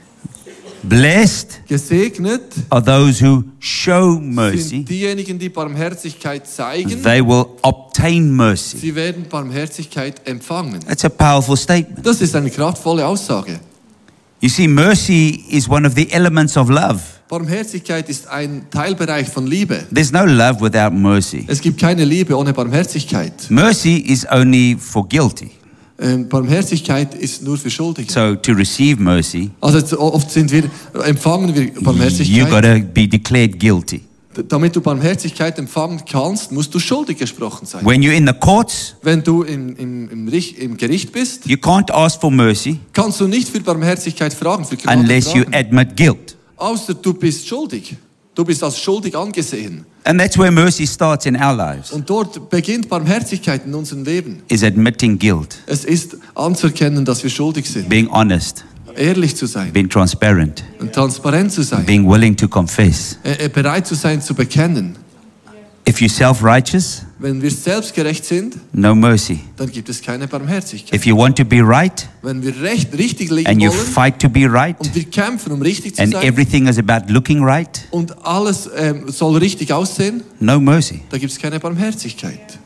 Blessed 0.81 1.59
Gesegnet 1.67 2.41
are 2.69 2.81
those 2.81 3.21
who 3.21 3.43
show 3.59 4.17
mercy, 4.21 4.59
sind 4.59 4.89
diejenigen, 4.89 5.37
die 5.37 5.49
Barmherzigkeit 5.49 6.47
zeigen, 6.47 7.03
they 7.03 7.21
will 7.21 7.45
obtain 7.61 8.31
mercy. 8.31 8.77
sie 8.77 8.95
werden 8.95 9.25
Barmherzigkeit 9.29 10.25
empfangen. 10.25 10.79
That's 10.87 11.03
a 11.03 11.09
powerful 11.09 11.57
statement. 11.57 12.05
Das 12.05 12.21
ist 12.21 12.33
eine 12.35 12.49
kraftvolle 12.49 13.05
Aussage. 13.05 13.59
You 14.41 14.49
see, 14.49 14.67
mercy 14.67 15.43
is 15.49 15.67
one 15.67 15.85
of 15.85 15.95
the 15.95 16.07
elements 16.11 16.55
of 16.55 16.69
love. 16.69 17.01
Barmherzigkeit 17.27 18.09
ist 18.09 18.27
ein 18.27 18.63
Teilbereich 18.71 19.27
von 19.29 19.45
Liebe. 19.45 19.85
There's 19.93 20.11
no 20.11 20.25
love 20.25 20.61
without 20.61 20.91
mercy. 20.91 21.43
Es 21.47 21.61
gibt 21.61 21.79
keine 21.79 22.05
Liebe 22.05 22.35
ohne 22.37 22.53
Barmherzigkeit. 22.53 23.33
Mercy 23.49 23.97
is 23.97 24.25
only 24.31 24.77
for 24.79 25.07
guilty. 25.07 25.51
Ähm, 26.01 26.29
Barmherzigkeit 26.29 27.13
ist 27.15 27.43
nur 27.43 27.57
für 27.57 27.69
Schuldige. 27.69 28.11
So 28.11 28.33
to 28.35 28.53
receive 28.53 29.01
mercy, 29.01 29.51
Also 29.59 29.85
so 29.85 29.99
oft 29.99 30.31
sind 30.31 30.49
wir, 30.51 30.63
empfangen 31.05 31.53
wir 31.53 31.71
Barmherzigkeit. 31.83 32.27
you 32.35 32.45
got 32.45 32.63
to 32.63 32.79
be 32.93 33.07
declared 33.07 33.59
guilty. 33.59 34.01
Damit 34.47 34.75
du 34.75 34.81
Barmherzigkeit 34.81 35.57
empfangen 35.57 36.01
kannst, 36.09 36.51
musst 36.51 36.73
du 36.73 36.79
schuldig 36.79 37.17
gesprochen 37.17 37.65
sein. 37.65 37.83
When 37.85 38.01
you're 38.03 38.13
in 38.15 38.27
the 38.27 38.33
courts, 38.33 38.95
Wenn 39.01 39.23
du 39.23 39.41
im, 39.43 39.75
im, 39.75 40.09
im, 40.09 40.27
im 40.29 40.77
Gericht 40.77 41.11
bist, 41.11 41.45
you 41.47 41.57
can't 41.57 41.91
ask 41.91 42.21
for 42.21 42.29
mercy 42.31 42.79
kannst 42.93 43.19
du 43.19 43.27
nicht 43.27 43.49
für 43.49 43.59
Barmherzigkeit 43.59 44.33
fragen, 44.33 44.65
für 44.65 44.77
Gnade 44.77 44.99
unless 44.99 45.33
you 45.33 45.41
fragen, 45.43 45.55
admit 45.55 45.97
guilt. 45.97 46.37
außer 46.57 46.93
du 46.93 47.13
bist 47.13 47.47
schuldig. 47.47 47.95
Du 48.35 48.45
bist 48.45 48.63
als 48.63 48.79
schuldig 48.79 49.17
angesehen. 49.17 49.83
And 50.05 50.19
that's 50.21 50.37
where 50.37 50.49
mercy 50.51 50.87
starts 50.87 51.25
in 51.25 51.35
our 51.35 51.53
lives, 51.53 51.91
Und 51.91 52.09
dort 52.09 52.49
beginnt 52.49 52.87
Barmherzigkeit 52.87 53.65
in 53.65 53.73
unserem 53.73 54.05
Leben. 54.05 54.43
is 54.47 54.63
admitting 54.63 55.17
guilt, 55.19 55.57
Es 55.65 55.83
ist 55.83 56.15
anzuerkennen, 56.35 57.03
dass 57.03 57.21
wir 57.23 57.29
schuldig 57.31 57.65
sind, 57.69 57.89
being 57.89 58.09
honest, 58.09 58.63
ehrlich 58.99 59.35
zu 59.35 59.45
sein 59.47 59.71
being 59.73 59.89
transparent, 59.89 60.63
und 60.79 60.93
transparent 60.93 61.51
zu 61.51 61.63
sein, 61.63 61.85
being 61.85 62.07
willing 62.07 62.35
to 62.35 62.47
confess. 62.47 63.17
äh, 63.23 63.45
äh, 63.45 63.49
bereit 63.49 63.87
zu 63.87 63.95
sein 63.95 64.21
zu 64.21 64.33
bekennen. 64.33 64.95
If 65.87 65.97
you're 66.01 66.09
self-righteous, 66.09 67.03
Wenn 67.17 67.41
wir 67.41 67.49
selbstgerecht 67.49 68.23
sind, 68.23 68.57
no 68.73 68.93
mercy. 68.93 69.39
dann 69.57 69.71
gibt 69.71 69.89
es 69.89 69.99
keine 70.01 70.27
Barmherzigkeit. 70.27 70.93
If 70.93 71.05
you 71.07 71.17
want 71.17 71.35
to 71.37 71.43
be 71.45 71.61
right 71.65 72.07
Wenn 72.21 72.43
wir 72.43 72.61
recht, 72.61 72.95
richtig 72.95 73.31
liegen 73.31 73.47
and 73.49 73.59
you 73.61 73.71
wollen 73.71 73.87
fight 73.87 74.19
to 74.19 74.29
be 74.29 74.45
right 74.47 74.79
und 74.79 74.93
wir 74.93 75.05
kämpfen, 75.05 75.51
um 75.51 75.61
richtig 75.63 75.95
zu 75.95 76.03
and 76.03 76.13
sein 76.13 76.23
everything 76.23 76.67
is 76.67 76.77
about 76.77 77.11
looking 77.11 77.43
right, 77.43 77.87
und 77.89 78.15
alles 78.23 78.69
ähm, 78.77 79.05
soll 79.09 79.37
richtig 79.37 79.73
aussehen, 79.73 80.21
no 80.39 80.59
mercy. 80.59 81.01
da 81.09 81.17
gibt 81.17 81.31
es 81.31 81.39
keine 81.39 81.59
Barmherzigkeit. 81.59 82.59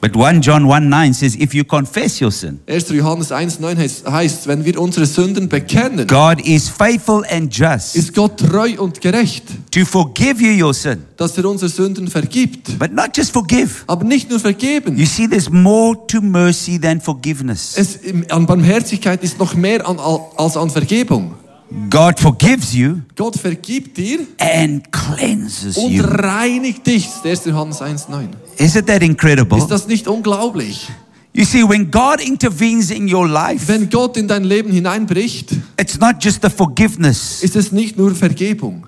But 0.00 0.14
1 0.14 0.42
John 0.42 0.68
1 0.68 0.88
9 0.88 1.12
says, 1.12 1.34
if 1.34 1.54
you 1.54 1.64
confess 1.64 2.20
your 2.20 2.30
sin, 2.30 2.60
1. 2.68 2.90
Johannes 2.90 3.32
1,9 3.32 3.76
heißt, 3.76 4.08
heißt, 4.08 4.46
wenn 4.46 4.64
wir 4.64 4.80
unsere 4.80 5.06
Sünden 5.06 5.48
bekennen, 5.48 6.06
God 6.06 6.40
is 6.46 6.68
faithful 6.68 7.24
and 7.28 7.52
just 7.52 7.96
ist 7.96 8.14
Gott 8.14 8.38
treu 8.38 8.76
und 8.78 9.00
gerecht, 9.00 9.44
to 9.72 9.84
forgive 9.84 10.40
you 10.40 10.66
your 10.66 10.72
sin. 10.72 11.02
dass 11.16 11.36
er 11.36 11.46
unsere 11.46 11.68
Sünden 11.68 12.06
vergibt. 12.06 12.78
But 12.78 12.92
not 12.92 13.16
just 13.16 13.32
forgive. 13.32 13.70
Aber 13.88 14.04
nicht 14.04 14.30
nur 14.30 14.38
vergeben. 14.38 14.96
You 14.96 15.06
see, 15.06 15.26
there's 15.26 15.50
more 15.50 15.98
to 16.06 16.20
mercy 16.20 16.78
than 16.78 17.00
forgiveness. 17.00 17.74
Es, 17.76 17.98
an 18.30 18.46
Barmherzigkeit 18.46 19.24
ist 19.24 19.40
noch 19.40 19.54
mehr 19.54 19.86
an, 19.88 19.98
als 20.36 20.56
an 20.56 20.70
Vergebung. 20.70 21.34
God 21.90 22.18
forgives 22.18 22.74
you 22.74 23.02
Gott 23.16 23.36
vergibt 23.36 23.96
dir 23.98 24.20
and 24.38 24.90
cleanses 24.90 25.76
und 25.76 25.90
you. 25.92 26.02
reinigt 26.04 26.86
dich. 26.86 27.08
1. 27.22 27.44
Johannes 27.44 27.80
1,9. 27.82 28.28
Isn't 28.58 28.86
that 28.86 29.02
incredible? 29.02 29.58
Ist 29.58 29.68
das 29.68 29.86
nicht 29.86 30.08
unglaublich? 30.08 30.88
You 31.34 31.44
see, 31.44 31.62
when 31.68 31.90
God 31.90 32.20
intervenes 32.20 32.90
in 32.90 33.12
your 33.12 33.28
life, 33.28 33.68
Wenn 33.68 33.90
Gott 33.90 34.16
in 34.16 34.26
dein 34.26 34.44
Leben 34.44 34.72
hineinbricht, 34.72 35.52
it's 35.78 35.98
not 36.00 36.16
just 36.20 36.40
the 36.42 36.48
forgiveness 36.50 37.42
ist 37.42 37.54
es 37.54 37.70
nicht 37.70 37.96
nur 37.98 38.14
Vergebung. 38.14 38.86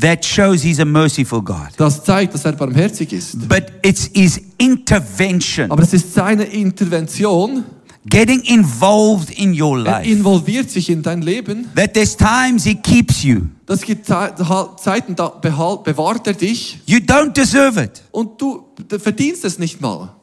that 0.00 0.24
shows 0.24 0.62
He's 0.62 0.80
a 0.80 0.84
merciful 0.84 1.40
God, 1.40 1.68
Das 1.76 2.04
zeigt, 2.04 2.34
dass 2.34 2.44
er 2.44 2.52
barmherzig 2.52 3.12
ist. 3.12 3.48
but 3.48 3.66
it's 3.82 4.10
His 4.12 4.40
intervention, 4.58 5.70
Aber 5.70 5.82
es 5.82 5.94
ist 5.94 6.12
seine 6.14 6.44
Intervention. 6.44 7.64
Getting 8.10 8.40
involved 8.44 9.30
in 9.30 9.52
your 9.60 9.78
Er 9.78 9.82
life. 10.00 10.08
involviert 10.10 10.70
sich 10.70 10.90
in 10.90 11.02
dein 11.02 11.22
Leben. 11.22 11.68
That 11.74 11.94
there's 11.94 12.16
times 12.16 12.64
He 12.64 12.74
keeps 12.74 13.22
you. 13.22 13.42
Das 13.66 13.82
gibt 13.82 14.06
Ze- 14.06 14.34
Zeiten, 14.78 15.14
da 15.14 15.26
behal- 15.28 15.82
bewahrt 15.82 16.26
er 16.26 16.34
dich 16.34 16.78
You 16.86 16.98
don't 16.98 17.32
deserve 17.32 17.82
it. 17.82 18.02
und 18.12 18.40
du 18.40 18.64
verdienst 18.98 19.44
es 19.44 19.58
nicht 19.58 19.80
mal. 19.80 20.14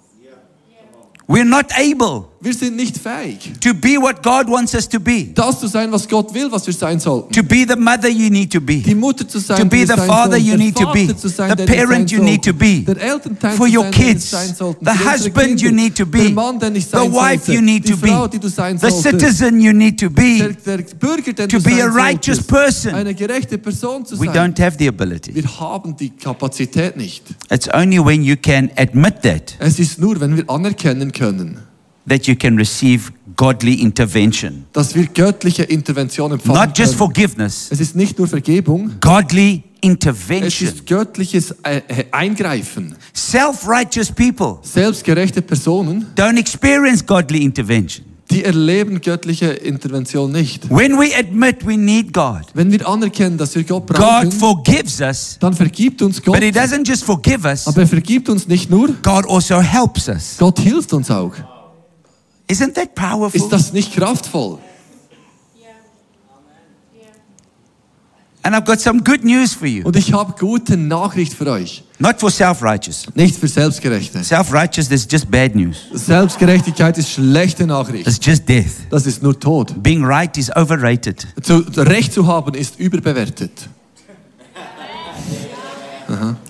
We're 1.27 1.43
not 1.43 1.65
able 1.75 2.25
Wir 2.45 2.53
sind 2.53 2.75
nicht 2.75 2.99
fähig, 2.99 3.53
to 3.59 3.73
be 3.73 3.99
what 3.99 4.21
God 4.21 4.47
wants 4.47 4.75
us 4.75 4.87
to 4.87 4.99
be. 4.99 5.29
das 5.33 5.59
zu 5.59 5.65
sein, 5.65 5.91
was 5.91 6.07
Gott 6.07 6.31
will, 6.31 6.51
was 6.51 6.67
wir 6.67 6.75
sein 6.75 6.99
sollten. 6.99 7.33
To 7.33 7.41
be 7.41 7.65
the 7.67 7.75
mother 7.75 8.07
you 8.07 8.29
need 8.29 8.53
to 8.53 8.61
be. 8.61 8.83
Die 8.83 8.93
Mutter 8.93 9.27
zu 9.27 9.39
sein, 9.39 9.57
To 9.57 9.65
be 9.65 9.79
the 9.79 9.97
father 10.05 10.37
you 10.37 10.55
need 10.55 10.75
to 10.77 10.85
be. 10.91 11.07
Sein, 11.27 11.57
The 11.57 11.65
parent 11.65 12.11
you 12.11 12.21
need 12.21 12.45
to 12.45 12.53
be. 12.53 12.83
Der 12.85 13.01
Elternteil 13.01 13.57
For 13.57 13.65
your 13.65 13.85
sein, 13.85 13.91
kids. 13.91 14.29
The 14.29 14.91
husband 14.91 15.59
you 15.59 15.71
need 15.71 15.97
to 15.97 16.05
be. 16.05 16.19
Der 16.19 16.29
Mann, 16.33 16.59
der 16.59 16.75
ich 16.75 16.85
The 16.85 16.97
wife 16.97 17.51
you 17.51 17.61
need 17.61 17.87
to 17.87 17.97
be. 17.97 18.09
sein 18.47 18.77
The 18.77 18.91
citizen 18.91 19.59
you 19.59 19.73
need 19.73 19.99
to 19.99 20.11
be. 20.11 20.37
der 20.63 20.77
Bürger, 20.99 21.33
den 21.33 21.49
To 21.49 21.59
be 21.59 21.71
sein 21.71 21.81
a 21.81 21.87
righteous 21.87 22.43
person. 22.43 22.93
Eine 22.93 23.15
gerechte 23.15 23.57
Person 23.57 24.05
zu 24.05 24.19
We 24.19 24.27
don't 24.27 24.61
have 24.63 24.77
the 24.77 24.87
ability. 24.87 25.33
Wir 25.33 25.59
haben 25.59 25.97
die 25.97 26.11
Kapazität 26.11 26.95
nicht. 26.95 27.23
It's 27.49 27.67
only 27.73 27.97
when 27.97 28.21
you 28.21 28.35
can 28.39 28.69
admit 28.77 29.23
that 29.23 29.55
Es 29.57 29.79
ist 29.79 29.97
nur, 29.97 30.19
wenn 30.19 30.37
wir 30.37 30.47
anerkennen 30.47 31.11
können, 31.11 31.57
that 32.07 32.27
you 32.27 32.35
can 32.35 32.57
receive 32.57 33.11
godly 33.35 33.73
intervention. 33.81 34.65
dass 34.73 34.95
wir 34.95 35.07
göttliche 35.07 35.63
Intervention 35.63 36.31
empfangen 36.31 36.59
Not 36.59 36.77
just 36.77 36.95
forgiveness, 36.95 37.67
Es 37.71 37.79
ist 37.79 37.95
nicht 37.95 38.17
nur 38.17 38.27
Vergebung, 38.27 38.91
godly 39.01 39.63
es 39.81 39.87
intervention. 39.89 40.69
ist 40.69 40.85
göttliches 40.87 41.51
äh, 41.63 41.81
äh, 41.87 42.05
Eingreifen. 42.11 42.95
Self 43.13 43.67
righteous 43.67 44.11
people 44.11 44.57
Selbstgerechte 44.63 45.41
Personen 45.41 46.07
don't 46.15 46.37
experience 46.39 47.05
godly 47.05 47.43
intervention. 47.43 48.05
Die 48.31 48.43
erleben 48.43 49.01
göttliche 49.01 49.47
Intervention 49.51 50.31
nicht. 50.31 50.67
When 50.71 50.97
we 50.97 51.15
admit 51.15 51.65
we 51.65 51.77
need 51.77 52.11
God, 52.11 52.41
Wenn 52.55 52.71
wir 52.71 52.87
anerkennen, 52.87 53.37
dass 53.37 53.53
wir 53.53 53.63
Gott 53.63 53.85
God 53.85 53.97
brauchen, 53.97 54.31
forgives 54.31 54.99
us, 54.99 55.37
dann 55.39 55.53
vergibt 55.53 56.01
uns 56.01 56.21
Gott. 56.23 56.33
but 56.33 56.43
He 56.43 56.49
doesn't 56.49 56.87
just 56.87 57.03
forgive 57.03 57.47
us, 57.47 57.67
Aber 57.67 57.81
er 57.81 57.87
vergibt 57.87 58.27
uns 58.27 58.47
nicht 58.47 58.71
nur, 58.71 58.87
God 59.03 59.29
also 59.29 59.61
helps 59.61 60.07
us. 60.09 60.35
Gott 60.39 60.59
hilft 60.59 60.91
uns 60.93 61.11
auch. 61.11 61.33
Isn't 62.47 62.75
that 62.75 62.95
powerful? 62.95 63.39
Ist 63.39 63.49
das 63.49 63.73
nicht 63.73 63.93
kraftvoll? 63.93 64.59
And 68.45 68.55
I've 68.55 68.63
got 68.63 68.79
some 68.79 69.01
good 69.01 69.23
news 69.23 69.55
for 69.55 69.65
you. 69.65 69.83
Und 69.83 69.95
ich 69.95 70.13
habe 70.13 70.35
gute 70.39 70.77
Nachricht 70.77 71.33
für 71.33 71.47
euch. 71.47 71.83
Not 71.97 72.19
for 72.19 72.29
self 72.29 72.61
righteous. 72.61 73.07
Nicht 73.15 73.35
für 73.39 73.47
Selbstgerechte. 73.47 74.23
Self 74.23 74.53
righteous 74.53 74.91
is 74.91 75.07
just 75.09 75.31
bad 75.31 75.55
news. 75.55 75.77
Selbstgerechtigkeit 75.91 76.95
ist 76.99 77.09
schlechte 77.09 77.65
Nachricht. 77.65 78.05
It's 78.07 78.19
just 78.23 78.47
death. 78.47 78.85
Das 78.91 79.07
ist 79.07 79.23
nur 79.23 79.39
Tod. 79.39 79.81
Being 79.81 80.05
right 80.05 80.37
is 80.37 80.55
overrated. 80.55 81.25
Zu, 81.41 81.65
Recht 81.75 82.13
zu 82.13 82.27
haben 82.27 82.53
ist 82.53 82.79
überbewertet. 82.79 83.67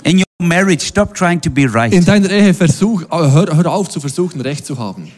In 0.03 0.17
your 0.17 0.25
marriage, 0.45 0.85
stop 0.85 1.13
trying 1.13 1.39
to 1.39 1.49
be 1.49 1.65
right. 1.73 1.93
In 1.93 2.03
deiner 2.03 2.29
Ehe 2.29 2.53
versuch, 2.53 3.03
äh, 3.03 3.07
hör, 3.09 3.55
hör 3.55 3.71
auf 3.71 3.87
zu 3.87 4.01
versuchen, 4.01 4.41
Recht 4.41 4.65
zu 4.65 4.77
haben. 4.77 5.09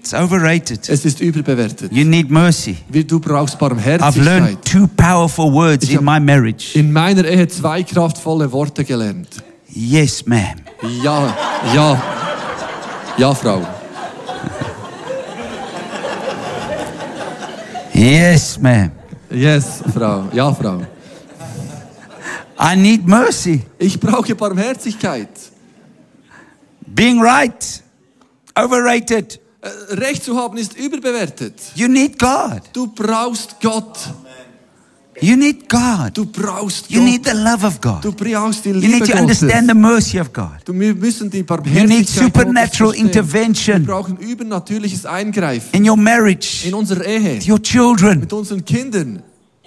It's 0.00 0.14
overrated. 0.14 0.88
Es 0.88 1.04
ist 1.04 1.20
überbewertet. 1.20 1.92
You 1.92 2.06
need 2.06 2.30
mercy. 2.30 2.78
Du 2.88 3.20
brauchst 3.20 3.56
I've 3.56 3.68
learned 3.68 4.62
Barmherzigkeit. 4.62 4.64
two 4.64 4.88
powerful 4.96 5.52
words 5.52 5.84
Ich 5.84 5.94
in 5.94 6.02
my 6.02 6.18
marriage. 6.18 6.74
In 6.74 6.90
meiner 6.90 7.22
Ehe 7.26 7.46
zwei 7.48 7.82
kraftvolle 7.82 8.50
Worte 8.50 8.82
gelernt. 8.82 9.28
Yes, 9.68 10.24
ma'am. 10.24 10.56
Ja, 11.02 11.36
ja, 11.74 12.02
ja, 13.18 13.34
Frau. 13.34 13.60
Yes, 17.92 18.58
ma'am. 18.58 18.90
Yes, 19.30 19.82
Frau. 19.94 20.28
Ja, 20.32 20.54
Frau. 20.54 20.80
I 22.58 22.74
need 22.74 23.06
mercy. 23.06 23.60
Ich 23.78 24.00
brauche 24.00 24.34
Barmherzigkeit. 24.34 25.28
Being 26.86 27.20
right, 27.20 27.82
overrated. 28.58 29.38
Äh, 29.62 29.68
Recht 29.94 30.24
zu 30.24 30.36
haben 30.36 30.56
ist 30.56 30.76
überbewertet. 30.78 31.54
You 31.74 31.86
need 31.88 32.18
God. 32.18 32.62
Du 32.72 32.86
brauchst 32.86 33.56
Gott. 33.60 33.98
You 35.22 35.36
need 35.36 35.68
God. 35.68 36.12
Du 36.14 36.24
brauchst 36.24 36.90
You 36.90 37.00
Gott. 37.00 37.04
need 37.10 37.24
the 37.26 37.32
love 37.36 37.66
of 37.66 37.78
Du 37.78 38.10
God. 38.10 38.16
brauchst 38.16 38.64
die 38.64 38.70
You 38.70 38.76
Liebe 38.76 38.92
need 38.94 39.00
to 39.00 39.12
Gottes. 39.12 39.20
understand 39.42 39.68
the 39.68 39.74
mercy 39.74 40.18
of 40.18 40.32
God. 40.32 40.48
Du, 40.64 40.72
wir 40.72 40.94
müssen 40.94 41.30
die 41.30 41.38
You 41.38 41.44
Barmherzigkeit 41.44 41.88
need 41.88 42.08
supernatural 42.08 42.94
intervention 42.94 43.80
Wir 43.86 43.92
brauchen 43.92 44.16
übernatürliches 44.16 45.04
Eingreifen 45.04 45.68
in 45.74 45.86
your 45.86 45.98
marriage, 45.98 46.66
in 46.66 46.72
unserer 46.72 47.04
Ehe, 47.04 47.38
your 47.46 47.60
children, 47.62 48.20
mit 48.20 48.32
unseren 48.32 48.64
Kindern, 48.64 49.22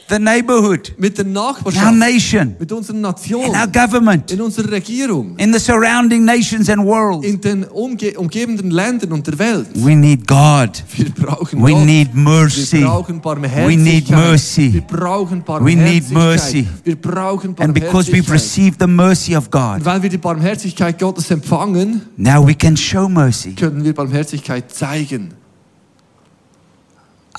the 0.10 0.20
neighborhood, 0.20 0.94
mit 0.98 1.18
der 1.18 1.26
in 1.26 1.36
our 1.38 1.54
Nachbarschaft, 1.54 1.96
nation, 1.96 2.56
mit 2.60 2.72
unserer 2.72 2.96
in 2.96 3.06
our 3.06 3.68
government, 3.68 4.32
in 4.32 4.42
unserer 4.42 4.72
Regierung, 4.72 5.36
in 5.38 5.54
the 5.54 5.60
surrounding 5.60 6.26
nations 6.26 6.70
and 6.70 6.84
world. 6.86 7.24
in 7.24 7.40
den 7.42 7.64
umge 7.66 8.18
umgebenden 8.18 8.72
Ländern 8.72 9.12
und 9.12 9.26
der 9.28 9.38
Welt. 9.40 9.68
We 9.76 9.96
need 9.96 10.28
God. 10.28 10.84
Wir 10.96 11.10
brauchen 11.10 11.64
We 11.64 11.72
Gott. 11.72 11.86
need 11.86 12.14
mercy. 12.16 12.78
Wir 12.80 12.86
brauchen 12.88 13.22
Barmherzigkeit. 13.22 13.68
We 13.70 13.78
need 13.78 14.10
mercy. 14.10 14.74
Wir 14.74 14.82
brauchen 14.82 15.44
We 15.46 15.76
need 15.76 16.12
mercy. 16.12 16.68
Wir 16.84 16.96
brauchen 16.96 17.56
And 17.60 17.74
because 17.74 18.12
we've 18.12 18.32
received 18.32 18.80
the 18.80 18.88
mercy 18.88 19.36
of 19.36 19.46
Und 19.46 19.52
God, 19.52 19.86
weil 19.86 20.02
wir 20.02 20.10
die 20.10 20.18
Barmherzigkeit 20.18 21.00
Gottes 21.00 21.30
empfangen, 21.32 22.02
now 22.18 22.46
we 22.46 22.54
can 22.54 22.76
show 22.78 23.08
mercy. 23.08 23.54
können 23.54 23.84
wir 23.84 23.94
Barmherzigkeit 23.94 24.72
zeigen. 24.72 25.34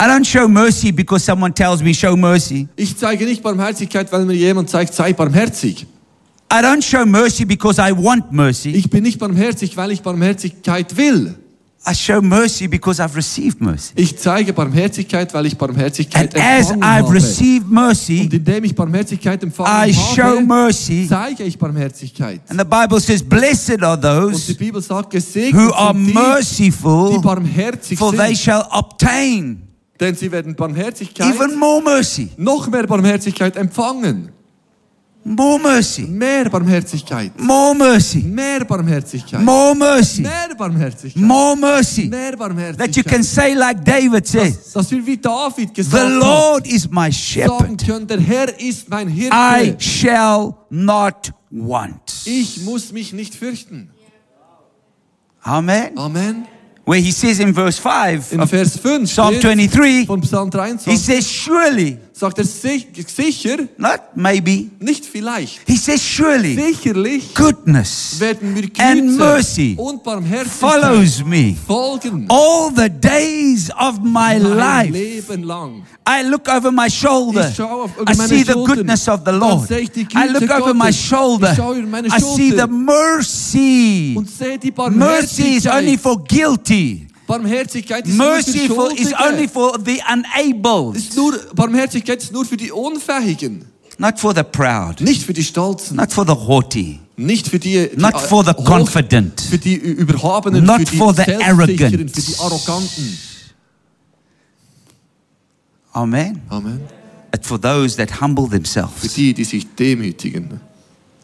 I 0.01 0.07
don't 0.07 0.25
show 0.25 0.49
mercy 0.49 0.91
because 0.93 1.25
someone 1.25 1.53
tells 1.55 1.81
me 1.83 1.95
show 1.95 2.17
mercy. 2.17 2.69
Ich 2.77 2.97
zeige 2.97 3.25
nicht 3.25 3.43
Barmherzigkeit, 3.43 4.11
weil 4.13 4.25
mir 4.25 4.35
jemand 4.35 4.69
zeigt, 4.69 4.93
sei 4.95 5.13
barmherzig. 5.13 5.87
I 6.53 6.57
don't 6.57 6.83
show 6.83 7.05
mercy 7.07 7.45
because 7.45 7.81
I 7.81 7.93
want 7.93 8.33
mercy. 8.33 8.71
Ich 8.71 8.91
bin 8.91 9.03
nicht 9.05 9.19
barmherzig, 9.19 9.77
weil 9.77 9.93
ich 9.93 10.03
Barmherzigkeit 10.03 10.97
will. 10.97 11.35
I 11.87 11.95
show 11.95 12.23
mercy 12.23 12.67
because 12.67 12.99
I've 13.03 13.15
received 13.15 13.61
mercy. 13.61 13.93
Ich 13.97 14.17
zeige 14.19 14.53
Barmherzigkeit, 14.55 15.33
weil 15.35 15.45
ich 15.47 15.57
Barmherzigkeit 15.59 16.35
And 16.35 16.43
as 16.43 16.71
empfangen 16.71 16.83
I've 16.83 17.05
habe. 17.07 17.15
received 17.15 17.71
mercy, 17.71 18.21
Und 18.23 18.33
indem 18.35 18.65
ich 18.65 18.75
Barmherzigkeit 18.75 19.43
empfangen 19.43 19.91
I 19.91 19.93
show 19.93 20.23
habe, 20.23 20.41
mercy. 20.47 21.07
zeige 21.09 21.43
ich 21.45 21.59
Barmherzigkeit. 21.59 22.41
And 22.49 22.59
the 22.59 22.65
Bible 22.65 23.01
says, 23.01 23.23
Blessed 23.23 23.83
are 23.83 23.95
Und 23.97 24.33
die 24.33 24.33
those 24.33 24.55
Bibel 24.55 24.81
sagt, 24.81 25.11
gesegnet 25.11 25.55
who 25.55 25.73
are 25.75 25.93
sind 25.95 26.07
die, 26.07 26.13
merciful, 26.15 27.21
barmherzig 27.21 27.99
for 27.99 28.13
they 28.13 28.35
sind, 28.35 28.39
shall 28.39 28.67
obtain 28.71 29.64
denn 30.05 30.15
sie 30.15 30.31
werden 30.31 30.55
Barmherzigkeit, 30.55 31.35
even 31.35 31.59
more 31.59 31.83
mercy. 31.83 32.29
noch 32.37 32.69
mehr 32.69 32.87
Barmherzigkeit 32.87 33.57
empfangen. 33.57 34.31
More 35.27 35.59
mercy. 35.59 36.03
Mehr 36.03 36.51
Barmherzigkeit. 36.51 37.33
More 37.41 37.75
mercy. 37.75 38.19
Mehr 38.19 38.63
Barmherzigkeit. 38.67 39.41
More 39.41 39.75
mercy. 39.75 40.21
Mehr 40.21 40.55
Barmherzigkeit. 40.55 41.23
More 41.23 41.57
mercy. 41.57 42.09
Mehr 42.09 42.33
That 42.33 42.33
you 42.33 42.39
Barmherzigkeit. 42.39 43.07
can 43.07 43.23
say, 43.23 43.55
like 43.55 43.83
David 43.83 44.27
says, 44.27 44.73
Dass 44.75 44.91
wir 44.91 45.07
wie 45.07 45.17
David 45.17 45.69
The 45.69 45.75
gesagt 45.77 46.05
haben, 46.05 46.19
Lord 46.19 46.67
is 46.67 46.91
my 46.91 47.11
sagen 47.11 47.13
shepherd. 47.13 47.87
können, 47.87 48.07
der 48.07 48.21
Herr 48.21 48.61
ist 48.61 48.91
mein 48.91 49.09
I 49.09 49.13
Hirte. 49.13 49.77
shall 49.83 50.55
not 50.69 51.33
want. 51.51 52.03
Ich 52.27 52.61
muss 52.63 52.93
mich 52.93 53.15
nicht 53.15 53.35
fürchten. 53.35 53.89
Amen. 55.43 55.97
Amen. 55.97 56.47
Where 56.85 57.01
he 57.01 57.13
says 57.13 57.41
in 57.41 57.53
verse 57.53 57.79
5 57.79 58.33
In 58.33 58.47
Vers 58.47 58.77
5 58.77 59.09
Psalm 59.09 59.41
23, 59.41 60.07
von 60.07 60.23
Psalm 60.23 60.51
he 60.85 60.97
says, 60.97 61.27
Surely, 61.27 61.99
sagt 62.17 62.39
er 62.39 62.45
sich, 62.45 62.87
sicher, 63.09 63.69
not 63.77 64.01
maybe, 64.15 64.71
nicht 64.79 65.05
vielleicht, 65.05 65.61
he 65.67 65.77
says, 65.77 66.01
Surely, 66.01 66.55
sicherlich 66.55 67.35
goodness 67.35 68.21
and 68.79 69.17
mercy 69.19 69.77
follows 70.47 71.25
me 71.25 71.57
folgen. 71.67 72.27
all 72.31 72.71
the 72.71 72.89
days 72.89 73.69
of 73.77 73.99
my 74.01 74.39
life. 74.39 74.95
I 76.07 76.23
look 76.23 76.49
over 76.49 76.71
my 76.71 76.89
shoulder. 76.89 77.51
I 78.07 78.15
see 78.15 78.45
the 78.45 78.63
goodness 78.65 79.09
of 79.09 79.25
the 79.25 79.33
Lord. 79.33 79.67
sehe 79.67 79.81
ich 79.81 79.91
die 79.91 80.07
I 80.15 80.29
look 80.29 80.51
over 80.51 80.75
my 80.75 80.93
shoulder. 80.93 81.51
Ich 81.51 81.57
schaue 81.57 81.79
über 81.79 81.89
meine 81.89 82.09
I 82.09 82.21
see 82.21 82.51
the 82.51 82.69
mercy. 82.69 84.15
Und 84.17 84.31
sehe 84.31 84.59
die 84.59 84.73
Mercy 84.91 85.57
is 85.57 85.67
only 85.67 85.99
for 85.99 86.23
guilty. 86.23 87.09
Barmherzigkeit 87.27 88.07
ist 88.07 88.17
nur 88.17 88.27
für 88.27 88.51
Merciful 88.53 88.93
is 88.99 89.13
only 89.19 89.49
for 89.49 89.79
the 89.85 90.01
unabled, 90.13 90.97
Ist 90.97 91.17
nur, 91.17 91.33
Barmherzigkeit 91.55 92.23
ist 92.23 92.33
nur 92.33 92.45
für 92.45 92.57
die 92.57 92.71
Unfähigen, 92.71 93.65
not 93.99 94.19
for 94.21 94.35
the 94.35 94.43
proud, 94.43 95.01
nicht 95.01 95.23
für 95.23 95.33
die 95.33 95.43
Stolzen, 95.45 95.97
not 95.97 96.13
for 96.13 96.25
the 96.27 96.33
haughty, 96.33 97.01
nicht 97.17 97.49
für 97.49 97.59
die, 97.59 97.89
die 97.89 98.01
not 98.01 98.21
for 98.21 98.45
the 98.45 98.51
hoch- 98.51 98.65
confident. 98.65 99.41
für 99.41 99.59
die 99.59 99.75
Überhabenen, 99.77 100.65
Not 100.65 100.81
für 100.81 100.85
die 100.85 100.97
for 100.97 101.15
the 101.15 101.23
arrogant. 101.43 102.11
für 102.11 102.23
die 102.23 102.37
Arroganten. 102.39 103.19
Amen. 105.93 106.43
Amen. 106.49 106.81
But 107.31 107.45
for 107.45 107.59
those 107.61 107.97
that 107.97 108.21
humble 108.21 108.45
Für 108.47 108.51
themselves 108.57 109.15
die, 109.15 109.33
die 109.35 109.45
sich 109.45 109.67
demütigen 109.77 110.61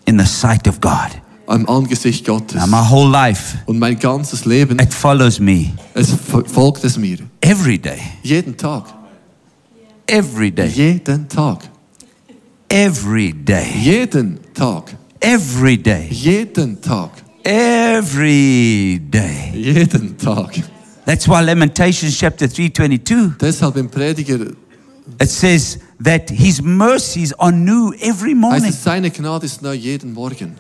in 0.06 0.18
the 0.18 0.24
sight 0.26 0.66
of 0.68 0.80
God. 0.80 1.10
Am 1.50 1.66
Angesicht 1.68 2.24
Gottes. 2.24 2.64
My 2.66 2.82
whole 2.90 3.10
life, 3.10 3.58
Und 3.66 3.78
mein 3.78 3.98
ganzes 3.98 4.44
Leben, 4.44 4.78
it 4.78 4.94
follows 4.94 5.38
me 5.40 5.72
es 5.94 6.12
folgt 6.46 6.84
es 6.84 6.96
mir. 6.96 7.18
every 7.40 7.78
day, 7.78 7.98
Jeden 8.22 8.56
Tag. 8.56 8.84
every 10.06 10.50
day, 10.50 10.68
Jeden 10.68 11.28
Tag. 11.28 11.68
every 12.68 13.32
day, 13.32 13.64
Jeden 13.82 14.38
Tag. 14.54 14.96
every 15.20 15.76
day, 15.76 16.08
Jeden 16.10 16.80
Tag. 16.80 17.10
every 17.44 18.98
day. 19.10 19.52
Jeden 19.54 20.16
Tag. 20.16 20.62
That's 21.04 21.26
why 21.26 21.40
Lamentations 21.42 22.16
chapter 22.16 22.46
3:22 22.46 23.36
Deshalb 23.40 23.76
im 23.76 23.88
Prediger 23.88 24.52
it 25.20 25.28
says 25.30 25.78
that 26.02 26.30
his 26.30 26.62
mercies 26.62 27.32
are 27.38 27.50
new 27.50 27.92
every 28.00 28.30
heißt 28.32 28.40
morning. 28.40 28.64
es, 28.70 28.84
seine 28.84 29.10
Gnade 29.10 29.46
ist 29.46 29.60
neu 29.62 29.72
jeden 29.74 30.12
Morgen. 30.12 30.54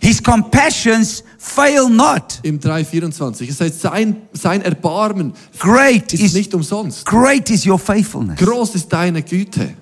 His 0.00 0.22
compassions 0.22 1.22
fail 1.38 1.88
not. 1.88 2.40
Im 2.42 2.58
3,24. 2.58 3.48
Es 3.48 3.60
heißt, 3.60 3.80
sein, 3.80 4.22
sein 4.32 4.62
Erbarmen 4.62 5.32
Great 5.58 6.12
ist 6.14 6.22
is 6.22 6.34
nicht 6.34 6.54
umsonst. 6.54 7.04
great 7.04 7.50
is 7.50 7.66
your 7.66 7.78
faithfulness. 7.78 8.38
Groß 8.38 8.74
ist 8.74 8.88
deine 8.92 9.22
Güte. 9.22 9.74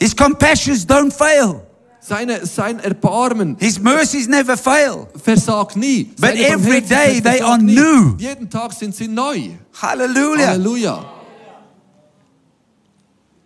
His 0.00 0.14
compassions 0.16 0.86
don't 0.86 1.12
fail. 1.12 1.62
Seine, 2.00 2.44
sein 2.44 2.80
Erbarmen 2.80 3.56
His 3.58 3.78
mercies 3.80 4.28
never 4.28 4.56
fail. 4.56 5.08
versagt 5.16 5.74
nie. 5.76 6.04
But 6.20 6.30
Seine 6.30 6.46
every 6.48 6.80
day 6.82 7.20
they 7.20 7.40
are 7.40 7.56
nie. 7.58 7.74
new. 7.76 8.14
Jeden 8.18 8.50
Tag 8.50 8.72
sind 8.74 8.94
sie 8.94 9.08
neu. 9.08 9.50
Hallelujah. 9.80 10.48
Halleluja. 10.48 11.04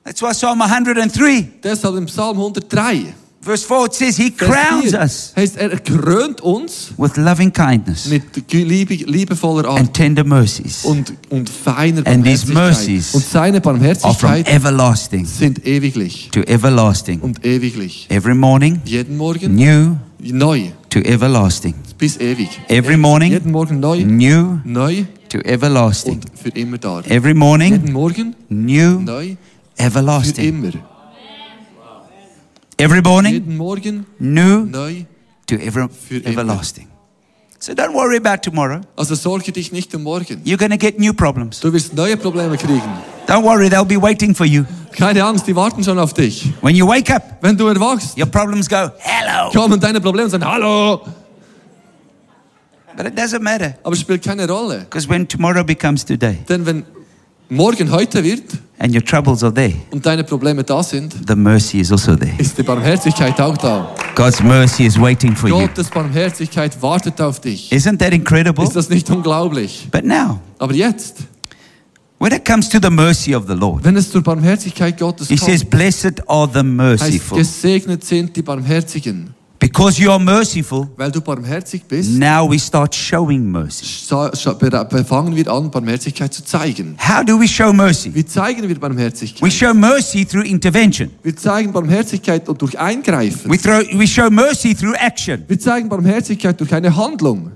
That's 0.04 0.22
why 0.22 0.32
Psalm 0.32 0.60
103 0.60 1.60
Deshalb 1.62 1.96
im 1.96 2.06
Psalm 2.06 2.36
103 2.38 3.14
Verse 3.40 3.64
4 3.64 3.86
it 3.86 3.94
says, 3.94 4.16
He 4.16 4.30
crowns 4.32 4.94
us 4.94 5.32
heißt, 5.36 5.56
er 5.58 5.78
krönt 5.78 6.40
uns 6.40 6.92
with 6.98 7.16
loving 7.16 7.52
kindness 7.52 8.06
mit 8.08 8.22
liebe, 8.52 8.94
liebevoller 8.94 9.68
Art 9.68 9.78
and 9.78 9.94
tender 9.94 10.24
mercies 10.24 10.84
und, 10.84 11.12
und 11.30 11.48
feiner 11.48 11.98
And 11.98 12.04
Barmherzigkeit. 12.24 12.54
mercies 12.54 13.14
Und 13.14 13.24
seine 13.24 13.64
are 13.64 14.14
from 14.14 14.34
everlasting 14.44 15.24
sind 15.24 15.64
ewiglich 15.64 16.30
to 16.32 16.40
everlasting. 16.40 17.20
und 17.20 17.44
ewiglich. 17.46 18.06
Every 18.10 18.34
morning, 18.34 18.80
Jeden 18.84 19.16
Morgen 19.16 19.54
new 19.54 19.96
neu, 20.20 20.70
to 20.90 20.98
everlasting. 21.00 21.74
bis 21.96 22.16
ewig. 22.18 22.48
Every 22.68 22.96
morning, 22.96 23.30
Jeden 23.32 23.52
Morgen 23.52 23.78
neu, 23.78 24.04
new 24.04 24.58
neu 24.64 25.04
to 25.28 25.38
everlasting. 25.38 26.14
und 26.14 26.24
für 26.34 26.48
immer 26.50 26.78
da. 26.78 27.00
Every 27.02 27.34
morning, 27.34 27.72
Jeden 27.72 27.92
Morgen 27.92 28.34
new, 28.48 29.00
neu, 29.00 29.36
für 29.76 29.84
everlasting. 29.84 30.44
immer. 30.44 30.97
Every 32.80 33.02
morning, 33.02 34.06
new 34.20 34.64
neu. 34.66 35.04
to 35.46 35.56
ever, 35.60 35.88
everlasting. 36.24 36.86
So 37.58 37.74
don't 37.74 37.92
worry 37.92 38.16
about 38.16 38.42
tomorrow. 38.42 38.82
Also 38.96 39.16
sorge 39.16 39.50
dich 39.50 39.72
nicht 39.72 39.92
um 39.96 40.04
morgen. 40.04 40.40
You're 40.44 40.56
going 40.58 40.70
to 40.70 40.76
get 40.78 40.98
new 40.98 41.12
problems. 41.12 41.58
Du 41.58 41.72
wirst 41.72 41.92
neue 41.94 42.16
Probleme 42.16 42.56
kriegen. 42.56 42.82
Don't 43.26 43.42
worry, 43.42 43.68
they'll 43.68 43.84
be 43.84 44.00
waiting 44.00 44.32
for 44.32 44.46
you. 44.46 44.64
Keine 44.92 45.24
Angst, 45.24 45.46
die 45.48 45.56
warten 45.56 45.82
schon 45.82 45.98
auf 45.98 46.14
dich. 46.14 46.52
When 46.62 46.76
you 46.76 46.86
wake 46.86 47.10
up, 47.12 47.38
Wenn 47.42 47.56
du 47.56 47.66
erwachst, 47.66 48.16
your 48.16 48.26
problems 48.26 48.68
go, 48.68 48.90
hello. 49.00 49.50
kommen 49.52 49.80
deine 49.80 50.00
Probleme 50.00 50.30
sagen, 50.30 50.44
hallo. 50.44 51.00
But 52.96 53.06
it 53.06 53.16
doesn't 53.18 53.42
matter 53.42 53.74
Aber 53.82 53.94
es 53.94 54.00
spielt 54.00 54.22
keine 54.22 54.46
Rolle. 54.48 54.80
because 54.88 55.08
when 55.08 55.26
tomorrow 55.26 55.64
becomes 55.64 56.04
today 56.04 56.38
Denn 56.48 56.64
wenn 56.64 56.84
morgen 57.48 57.90
heute 57.90 58.22
wird 58.24 58.44
and 58.78 58.94
your 58.94 59.02
troubles 59.04 59.42
are 59.42 59.52
there, 59.52 59.74
und 59.90 60.04
deine 60.04 60.24
Probleme 60.24 60.62
da 60.64 60.82
sind, 60.82 61.14
the 61.28 61.34
mercy 61.34 61.80
is 61.80 61.90
also 61.92 62.16
there. 62.16 62.32
ist 62.38 62.56
die 62.58 62.62
Barmherzigkeit 62.62 63.40
auch 63.40 63.56
da. 63.56 63.94
God's 64.14 64.42
mercy 64.42 64.84
is 64.84 65.00
waiting 65.00 65.34
for 65.36 65.48
you. 65.48 65.58
Gottes 65.58 65.88
Barmherzigkeit 65.90 66.80
wartet 66.82 67.20
auf 67.20 67.40
dich. 67.40 67.72
Isn't 67.72 67.98
that 67.98 68.12
incredible? 68.12 68.64
Ist 68.64 68.74
das 68.76 68.88
nicht 68.88 69.08
unglaublich? 69.10 69.88
But 69.90 70.04
now, 70.04 70.40
Aber 70.58 70.74
jetzt, 70.74 71.18
when 72.18 72.32
it 72.32 72.44
comes 72.44 72.68
to 72.68 72.78
the 72.82 72.90
mercy 72.90 73.34
of 73.34 73.46
the 73.46 73.54
Lord, 73.54 73.84
wenn 73.84 73.96
es 73.96 74.10
zur 74.10 74.22
Barmherzigkeit 74.22 74.98
Gottes 74.98 75.28
He 75.28 75.36
says, 75.36 75.64
Blessed 75.64 76.28
are 76.28 76.48
the 76.52 76.60
heißt, 76.60 76.64
merciful. 76.64 77.38
gesegnet 77.38 78.04
sind 78.04 78.34
die 78.36 78.42
Barmherzigen. 78.42 79.34
Because 79.60 80.00
you 80.00 80.08
are 80.10 80.20
merciful, 80.20 80.88
Weil 80.96 81.10
du 81.10 81.20
barmherzig 81.20 81.82
bist, 81.88 82.10
now 82.16 82.48
we 82.48 82.58
start 82.60 82.94
showing 82.94 83.50
mercy. 83.50 83.84
sa- 84.06 84.30
scha- 84.32 84.54
be- 84.54 85.04
fangen 85.04 85.34
wir 85.34 85.48
an, 85.50 85.68
Barmherzigkeit 85.70 86.32
zu 86.32 86.44
zeigen. 86.44 86.96
How 86.98 87.24
do 87.24 87.38
we 87.40 87.48
show 87.48 87.72
mercy? 87.72 88.14
Wie 88.14 88.24
zeigen 88.24 88.68
wir 88.68 88.80
We 89.40 89.50
show 89.50 89.74
mercy 89.74 90.24
through 90.24 90.44
intervention. 90.44 91.10
Wir 91.24 91.34
zeigen 91.36 91.72
Barmherzigkeit 91.72 92.46
durch 92.46 92.78
Eingreifen. 92.78 93.50
We, 93.50 93.58
throw, 93.58 93.82
we 93.98 94.06
show 94.06 94.30
mercy 94.30 94.74
through 94.76 94.94
action. 94.94 95.42
Wir 95.48 95.58
zeigen 95.58 95.88
Barmherzigkeit 95.88 96.58
durch 96.60 96.72
eine 96.72 96.94
Handlung. 96.96 97.50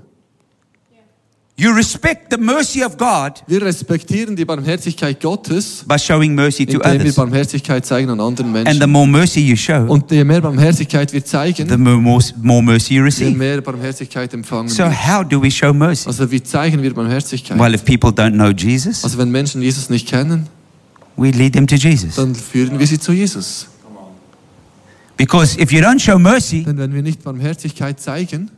You 1.55 1.71
respect 1.71 2.31
the 2.31 2.37
mercy 2.37 2.83
of 2.83 2.97
God 2.97 3.43
Wir 3.45 3.61
respektieren 3.61 4.35
die 4.35 4.43
Barmherzigkeit 4.43 5.21
Gottes, 5.21 5.85
by 5.87 5.99
showing 5.99 6.33
mercy 6.33 6.65
to 6.65 6.79
indem 6.79 6.93
wir 6.93 6.99
others. 7.01 7.15
Barmherzigkeit 7.15 7.85
zeigen 7.85 8.09
an 8.09 8.19
anderen 8.19 8.55
And 8.55 8.67
the 8.69 8.87
Menschen. 8.87 8.89
more 8.91 9.05
mercy 9.07 9.39
you 9.41 9.55
show, 9.55 9.85
Und 9.87 10.09
je 10.09 10.23
mehr 10.23 10.41
Barmherzigkeit 10.41 11.13
wir 11.13 11.21
the 11.21 11.25
zeigen, 11.27 11.83
more, 11.83 11.97
more, 11.97 12.23
more 12.41 12.63
mercy 12.63 12.95
you 12.95 13.01
je 13.01 13.05
receive. 13.05 13.37
mehr 13.37 13.61
Barmherzigkeit 13.61 14.33
empfangen 14.33 14.67
So, 14.67 14.79
wir. 14.85 15.07
how 15.07 15.23
do 15.23 15.39
we 15.39 15.51
show 15.51 15.71
mercy? 15.71 16.07
Also 16.07 16.29
wie 16.31 16.41
zeigen 16.41 16.81
wir 16.81 16.91
Barmherzigkeit? 16.91 17.59
Well, 17.59 17.75
if 17.75 17.85
people 17.85 18.09
don't 18.09 18.33
know 18.33 18.49
Jesus, 18.49 19.03
Also 19.03 19.19
wenn 19.19 19.29
Menschen 19.29 19.61
Jesus 19.61 19.91
nicht 19.91 20.07
kennen, 20.07 20.47
we 21.17 21.29
lead 21.29 21.53
them 21.53 21.67
to 21.67 21.75
Jesus. 21.75 22.15
dann 22.15 22.33
führen 22.33 22.79
wir 22.79 22.87
sie 22.87 22.97
zu 22.99 23.11
Jesus. 23.11 23.67
Because 25.17 25.59
if 25.61 25.71
you 25.71 25.81
don't 25.81 25.99
show 25.99 26.17
mercy, 26.17 26.63
Denn 26.63 26.79
wenn 26.79 26.95
wir 26.95 27.03
nicht 27.03 27.23
Barmherzigkeit 27.23 27.99
zeigen, 27.99 28.49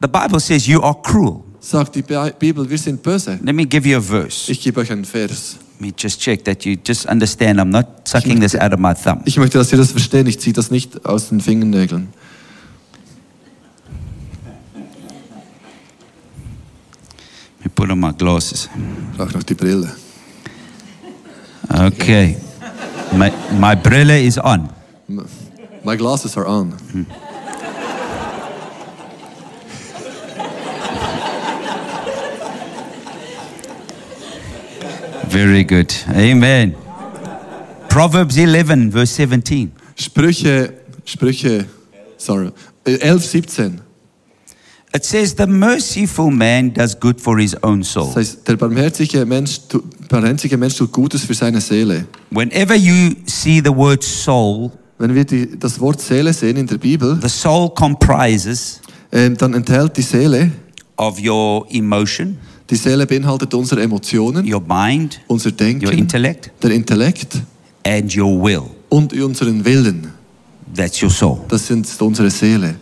the 0.00 0.06
Bible 0.06 0.38
says 0.38 0.68
you 0.68 0.80
are 0.80 0.96
cruel. 1.02 1.40
Sagt 1.64 1.94
die 1.94 2.02
Bi- 2.02 2.32
Bibel, 2.38 2.68
wir 2.68 2.78
sind 2.78 3.02
böse. 3.02 3.38
Let 3.42 3.54
me 3.54 3.64
give 3.66 3.88
you 3.88 3.96
a 3.96 4.00
verse. 4.00 4.50
Ich 4.52 4.60
gebe 4.60 4.80
euch 4.80 4.90
einen 4.92 5.04
Vers. 5.04 5.56
Let 5.78 5.88
me 5.88 5.92
just 5.98 6.20
check 6.20 6.44
that 6.44 6.64
you 6.64 6.76
just 6.86 7.06
understand. 7.06 7.58
I'm 7.58 7.70
not 7.70 7.86
sucking 8.06 8.40
this 8.40 8.54
out 8.54 8.72
of 8.72 8.78
my 8.78 8.94
thumb. 8.94 9.22
Ich 9.24 9.36
möchte, 9.38 9.58
dass 9.58 9.72
ihr 9.72 9.78
das 9.78 9.90
verstehen. 9.90 10.26
Ich 10.26 10.38
ziehe 10.38 10.52
das 10.52 10.70
nicht 10.70 11.04
aus 11.06 11.30
den 11.30 11.40
Fingernägeln. 11.40 12.08
Let 17.58 17.64
me 17.64 17.70
put 17.74 17.90
on 17.90 17.98
my 18.00 18.12
glasses. 18.12 18.68
Ich 19.12 19.16
brauche 19.18 19.32
noch 19.32 19.42
die 19.42 19.54
Brille. 19.54 19.90
Okay. 21.68 22.36
My, 23.12 23.30
my 23.58 23.74
brille 23.74 24.20
is 24.22 24.38
on. 24.38 24.68
My 25.84 25.96
glasses 25.96 26.36
are 26.36 26.46
on. 26.46 26.74
Very 35.34 35.64
good. 35.64 35.92
Amen. 36.14 36.76
Proverbs 37.88 38.36
11, 38.36 38.92
verse 38.92 39.12
17. 39.14 39.72
Sprüche, 39.96 40.74
Sprüche, 41.04 41.64
sorry, 42.16 42.52
äh, 42.86 42.98
11, 43.00 43.24
17. 43.26 43.80
It 44.94 45.04
says, 45.04 45.34
The 45.34 45.48
merciful 45.48 46.30
man 46.30 46.72
does 46.72 46.94
good 46.94 47.20
for 47.20 47.36
his 47.40 47.56
own 47.64 47.82
soul. 47.82 48.06
Das 48.06 48.16
heißt, 48.16 48.46
der 48.46 48.56
barmherzige 48.56 49.26
Mensch, 49.26 49.58
barmherzige 50.08 50.56
Mensch 50.56 50.76
tut 50.76 50.92
Gutes 50.92 51.24
für 51.24 51.34
seine 51.34 51.60
Seele. 51.60 52.06
Whenever 52.30 52.76
you 52.76 53.16
see 53.26 53.60
the 53.60 53.74
word 53.74 54.04
soul, 54.04 54.70
Wenn 54.98 55.16
wir 55.16 55.24
die, 55.24 55.58
das 55.58 55.80
Wort 55.80 56.00
Seele 56.00 56.32
sehen 56.32 56.56
in 56.56 56.68
der 56.68 56.78
Bibel, 56.78 57.18
the 57.20 57.28
soul 57.28 57.70
comprises 57.74 58.80
ähm, 59.10 59.36
dann 59.36 59.54
enthält 59.54 59.96
die 59.96 60.02
Seele, 60.02 60.52
of 60.96 61.18
your 61.20 61.66
emotion, 61.70 62.38
die 62.70 62.76
Seele 62.76 63.06
beinhaltet 63.06 63.52
unsere 63.54 63.82
Emotionen, 63.82 64.50
your 64.50 64.60
mind, 64.66 65.20
unser 65.26 65.50
your 65.50 65.56
Denken, 65.56 65.90
intellect, 65.98 66.50
der 66.62 66.70
Intellekt 66.70 67.36
and 67.86 68.14
your 68.16 68.42
will. 68.42 68.62
und 68.88 69.12
unseren 69.12 69.64
Willen. 69.64 70.08
That's 70.74 71.02
your 71.02 71.10
soul. 71.10 71.40
Das 71.48 71.66
sind 71.66 71.86
unsere 72.00 72.30
Seele. 72.30 72.76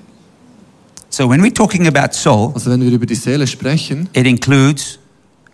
So 1.10 1.28
when 1.28 1.42
we're 1.42 1.52
talking 1.52 1.86
about 1.86 2.12
soul, 2.14 2.52
Also 2.54 2.70
wenn 2.70 2.80
wir 2.80 2.90
über 2.90 3.04
die 3.06 3.14
Seele 3.16 3.46
sprechen, 3.46 4.08
it 4.14 4.26
includes 4.26 4.98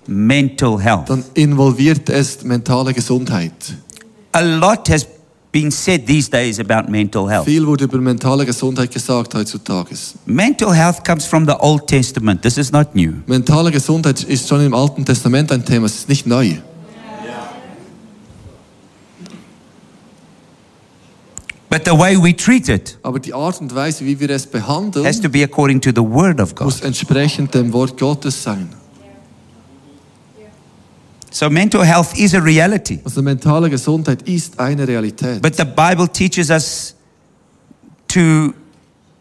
mental 0.06 0.78
health. 0.80 1.08
dann 1.08 1.24
involviert 1.34 2.08
es 2.10 2.44
mentale 2.44 2.92
Gesundheit. 2.94 3.52
A 4.32 4.40
lot 4.40 4.88
has 4.88 5.06
been 5.52 5.70
said 5.70 6.06
these 6.06 6.30
days 6.30 6.60
about 6.60 6.90
mental 6.90 7.28
health. 7.28 7.46
Viel 7.46 7.66
wurde 7.66 7.84
über 7.84 7.98
mentale 7.98 8.44
Gesundheit 8.44 8.90
gesagt 8.90 9.34
heutzutage. 9.34 9.94
Mental 10.26 10.74
health 10.74 11.04
comes 11.04 11.24
from 11.24 11.46
the 11.46 11.56
Old 11.58 11.86
Testament. 11.86 12.42
This 12.42 12.58
is 12.58 12.70
not 12.70 12.94
new. 12.94 13.14
Mentale 13.26 13.70
Gesundheit 13.70 14.22
ist 14.24 14.48
schon 14.48 14.64
im 14.64 14.74
Alten 14.74 15.04
Testament 15.04 15.50
ein 15.52 15.64
Thema, 15.64 15.86
es 15.86 15.96
ist 15.96 16.08
nicht 16.08 16.26
neu. 16.26 16.56
But 21.70 21.84
the 21.84 21.92
way 21.92 22.16
we 22.16 22.34
treat 22.34 22.68
it 22.70 22.98
Aber 23.02 23.18
die 23.18 23.34
Art 23.34 23.60
und 23.60 23.74
Weise, 23.74 24.04
wie 24.06 24.18
wir 24.18 24.30
es 24.30 24.46
behandeln, 24.46 25.04
has 25.04 25.20
to 25.20 25.28
be 25.28 25.44
according 25.44 25.80
to 25.82 25.90
the 25.90 26.00
Word 26.00 26.40
of 26.40 26.54
God. 26.54 26.64
muss 26.66 26.80
entsprechend 26.80 27.54
dem 27.54 27.72
Wort 27.72 27.98
Gottes 27.98 28.42
sein. 28.42 28.70
So 31.38 31.48
mental 31.48 31.84
health 31.84 32.18
is 32.18 32.34
a 32.34 32.40
reality. 32.40 32.98
Also 33.04 33.22
mentale 33.22 33.70
Gesundheit 33.70 34.22
ist 34.22 34.58
eine 34.58 34.88
Realität. 34.88 35.40
But 35.40 35.54
the 35.54 35.64
Bible 35.64 36.08
teaches 36.08 36.50
us 36.50 36.96
to 38.08 38.52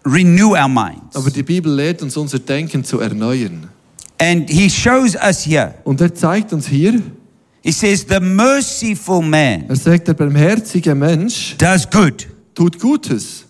renew 0.03 0.55
our 0.55 0.67
minds. 0.67 1.15
Aber 1.15 1.29
die 1.29 1.43
Bibel 1.43 1.71
lehrt 1.71 2.01
uns, 2.01 2.17
unser 2.17 2.39
Denken 2.39 2.83
zu 2.83 2.99
erneuern. 3.01 3.69
And 4.19 4.49
he 4.49 4.67
shows 4.67 5.15
us 5.15 5.45
here. 5.45 5.75
Und 5.83 6.01
er 6.01 6.15
zeigt 6.15 6.53
uns 6.53 6.67
hier, 6.67 6.99
He 7.61 7.71
says, 7.71 8.07
The 8.09 8.19
merciful 8.19 9.21
man 9.21 9.69
er 9.69 9.75
sagt, 9.75 10.07
der 10.07 10.15
barmherzige 10.15 10.95
Mensch 10.95 11.55
does 11.59 11.87
good 11.87 12.27
tut 12.55 12.79
Gutes 12.79 13.45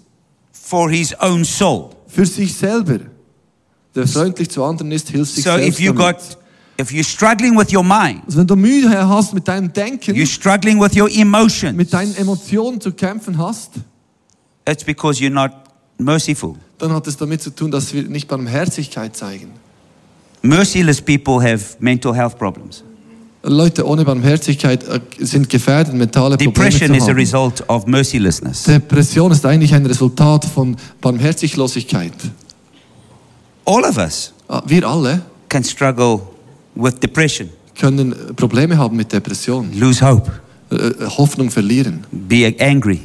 for 0.52 0.90
his 0.90 1.16
own 1.22 1.46
soul. 1.46 1.92
für 2.08 2.26
sich 2.26 2.54
selber. 2.54 3.00
Der 3.96 4.06
freundlich 4.08 4.50
zu 4.50 4.62
anderen 4.66 4.92
ist, 4.92 5.10
hilft 5.10 5.36
sich 5.36 5.46
So 5.46 5.52
if 5.52 5.78
selbst 5.78 5.80
you 5.80 5.94
damit. 5.94 6.18
got 6.18 6.38
if 6.80 6.92
you're 6.92 7.04
struggling 7.04 7.58
with 7.58 7.72
your 7.74 7.84
mind, 7.84 8.22
Also 8.26 8.40
wenn 8.40 8.48
du 8.48 8.56
Mühe 8.56 9.08
hast 9.08 9.34
mit 9.34 9.48
deinem 9.48 9.72
Denken, 9.74 10.16
you're 10.16 10.26
struggling 10.28 10.80
with 10.80 10.96
your 10.96 11.10
emotions, 11.10 11.76
mit 11.76 11.92
deinen 11.92 12.16
Emotionen 12.16 12.80
zu 12.82 12.92
kämpfen 12.92 13.38
hast, 13.38 13.72
it's 14.68 14.84
because 14.84 15.20
you're 15.22 15.30
not 15.34 15.52
merciful. 15.98 16.56
dann 16.78 16.92
hat 16.94 17.08
es 17.08 17.18
damit 17.18 17.42
zu 17.42 17.50
tun, 17.52 17.72
dass 17.72 17.94
wir 17.94 18.04
nicht 18.04 18.28
Barmherzigkeit 18.28 19.16
zeigen. 19.16 19.52
Merciless 20.44 21.02
people 21.02 21.42
have 21.42 21.76
mental 21.80 22.14
health 22.16 22.38
problems. 22.38 22.84
Leute 23.44 23.86
ohne 23.88 24.04
Barmherzigkeit 24.04 24.84
äh, 24.88 25.00
sind 25.20 25.50
gefährdet, 25.50 25.94
mentale 25.94 26.38
Probleme 26.38 26.54
Depression 26.54 26.90
zu 26.90 26.96
is 26.96 27.04
a 27.04 27.08
haben. 27.08 27.18
result 27.18 27.70
of 27.70 27.86
mercilessness. 27.88 28.64
Depression 28.64 29.32
ist 29.32 29.46
eigentlich 29.46 29.74
ein 29.74 29.86
Resultat 29.86 30.44
von 30.46 30.76
Barmherziglosigkeit. 31.02 32.14
All 33.66 33.84
of 33.84 33.98
us 33.98 34.34
Ah, 34.50 34.62
Wir 34.66 34.88
alle 34.88 35.22
can 35.50 35.64
struggle 35.64 36.22
with 36.78 37.00
depression, 37.00 37.50
können 37.80 38.12
äh, 38.12 38.34
Probleme 38.34 38.78
haben 38.78 38.96
mit 38.98 39.12
Depression, 39.12 39.72
lose 39.74 40.06
hope, 40.06 40.32
äh, 40.72 40.76
äh, 40.76 41.06
Hoffnung 41.18 41.50
verlieren, 41.52 42.06
be 42.12 42.54
angry, 42.60 43.02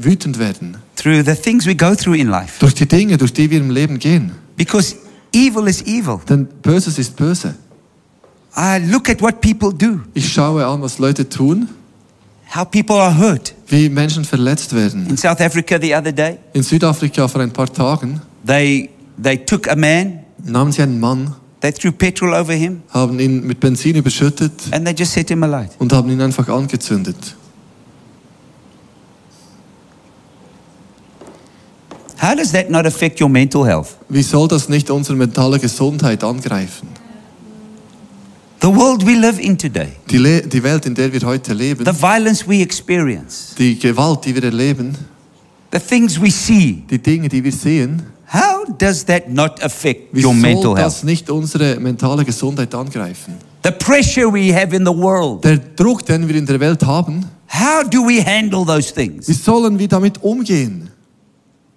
wütend 0.00 0.38
werden, 0.38 0.78
through 0.96 1.22
the 1.24 1.34
things 1.34 1.66
we 1.66 1.74
go 1.74 1.94
through 1.94 2.16
in 2.16 2.28
life. 2.28 2.54
Durch 2.58 2.74
die 2.74 2.86
Dinge, 2.86 3.18
durch 3.18 3.32
die 3.32 3.50
wir 3.50 3.58
im 3.60 3.70
Leben 3.70 3.98
gehen. 3.98 4.32
Because 4.56 4.96
evil 5.34 5.66
is 5.68 5.82
evil. 5.82 6.18
Denn 6.28 6.46
Böses 6.62 6.98
ist 6.98 7.14
böse. 7.16 7.54
I 8.56 8.78
look 8.90 9.08
at 9.10 9.20
what 9.20 9.40
people 9.42 9.72
do, 9.72 10.00
Ich 10.14 10.32
schaue 10.32 10.64
an, 10.66 10.80
was 10.80 10.98
Leute 10.98 11.28
tun, 11.28 11.68
how 12.56 12.64
people 12.68 12.96
are 12.96 13.16
hurt. 13.16 13.54
wie 13.68 13.90
Menschen 13.90 14.24
verletzt 14.24 14.74
werden. 14.74 15.06
In 15.08 15.16
South 15.18 15.40
Africa 15.40 15.78
the 15.80 15.94
other 15.94 16.12
day, 16.12 16.38
In 16.54 16.62
Südafrika 16.62 17.28
vor 17.28 17.42
ein 17.42 17.50
paar 17.52 17.70
Tagen 17.70 18.22
they, 18.46 18.88
they 19.22 19.36
took 19.36 19.68
a 19.68 19.76
man, 19.76 20.20
nahmen 20.42 20.72
sie 20.72 20.80
einen 20.82 20.98
Mann, 20.98 21.34
they 21.60 21.72
threw 21.72 21.90
petrol 21.92 22.34
over 22.34 22.52
him, 22.52 22.82
haben 22.90 23.18
ihn 23.18 23.46
mit 23.46 23.60
Benzin 23.60 23.96
überschüttet 23.96 24.52
and 24.72 24.84
they 24.86 24.94
just 24.96 25.12
set 25.12 25.28
him 25.30 25.42
alight. 25.42 25.70
und 25.78 25.92
haben 25.92 26.10
ihn 26.10 26.20
einfach 26.20 26.48
angezündet. 26.48 27.16
How 32.20 32.34
does 32.34 32.50
that 32.52 32.68
not 32.70 32.84
affect 32.84 33.20
your 33.20 33.28
mental 33.28 33.64
health? 33.64 33.96
Wie 34.08 34.22
soll 34.22 34.48
das 34.48 34.68
nicht 34.68 34.90
unsere 34.90 35.16
mentale 35.16 35.58
Gesundheit 35.58 36.24
angreifen? 36.24 36.88
The 38.60 38.74
world 38.74 39.06
we 39.06 39.14
live 39.14 39.38
in 39.38 39.56
today, 39.56 39.92
Die, 40.10 40.18
Le 40.18 40.42
die 40.42 40.60
Welt, 40.64 40.84
in 40.84 40.94
der 40.94 41.12
wir 41.12 41.20
heute 41.22 41.54
leben, 41.54 41.84
the 41.84 41.92
violence 41.92 42.44
we 42.46 42.60
experience, 42.60 43.54
die 43.56 43.78
Gewalt, 43.78 44.24
die 44.24 44.34
wir 44.34 44.42
erleben, 44.42 44.96
the 45.72 45.78
things 45.78 46.20
we 46.20 46.28
see, 46.30 46.82
die 46.90 46.98
Dinge, 46.98 47.28
die 47.28 47.42
wir 47.44 47.52
sehen, 47.52 48.02
how 48.32 48.64
does 48.78 49.04
that 49.06 49.28
not 49.28 49.62
affect 49.62 50.14
wie 50.14 50.24
your 50.24 50.34
mental 50.34 50.62
soll 50.62 50.76
health? 50.76 50.86
das 50.86 51.02
nicht 51.04 51.30
unsere 51.30 51.78
mentale 51.80 52.24
Gesundheit 52.24 52.74
angreifen? 52.74 53.34
The 53.64 53.70
pressure 53.72 54.32
we 54.32 54.54
have 54.54 54.74
in 54.74 54.84
the 54.86 54.92
world, 54.94 55.44
Der 55.44 55.58
Druck, 55.58 56.04
den 56.06 56.28
wir 56.28 56.36
in 56.36 56.46
der 56.46 56.60
Welt 56.60 56.84
haben, 56.86 57.24
how 57.52 57.88
do 57.88 58.06
we 58.06 58.22
handle 58.24 58.64
those 58.64 58.90
wie 58.96 59.08
things 59.08 59.44
sollen 59.44 59.78
wir 59.78 59.88
damit 59.88 60.22
umgehen? 60.22 60.90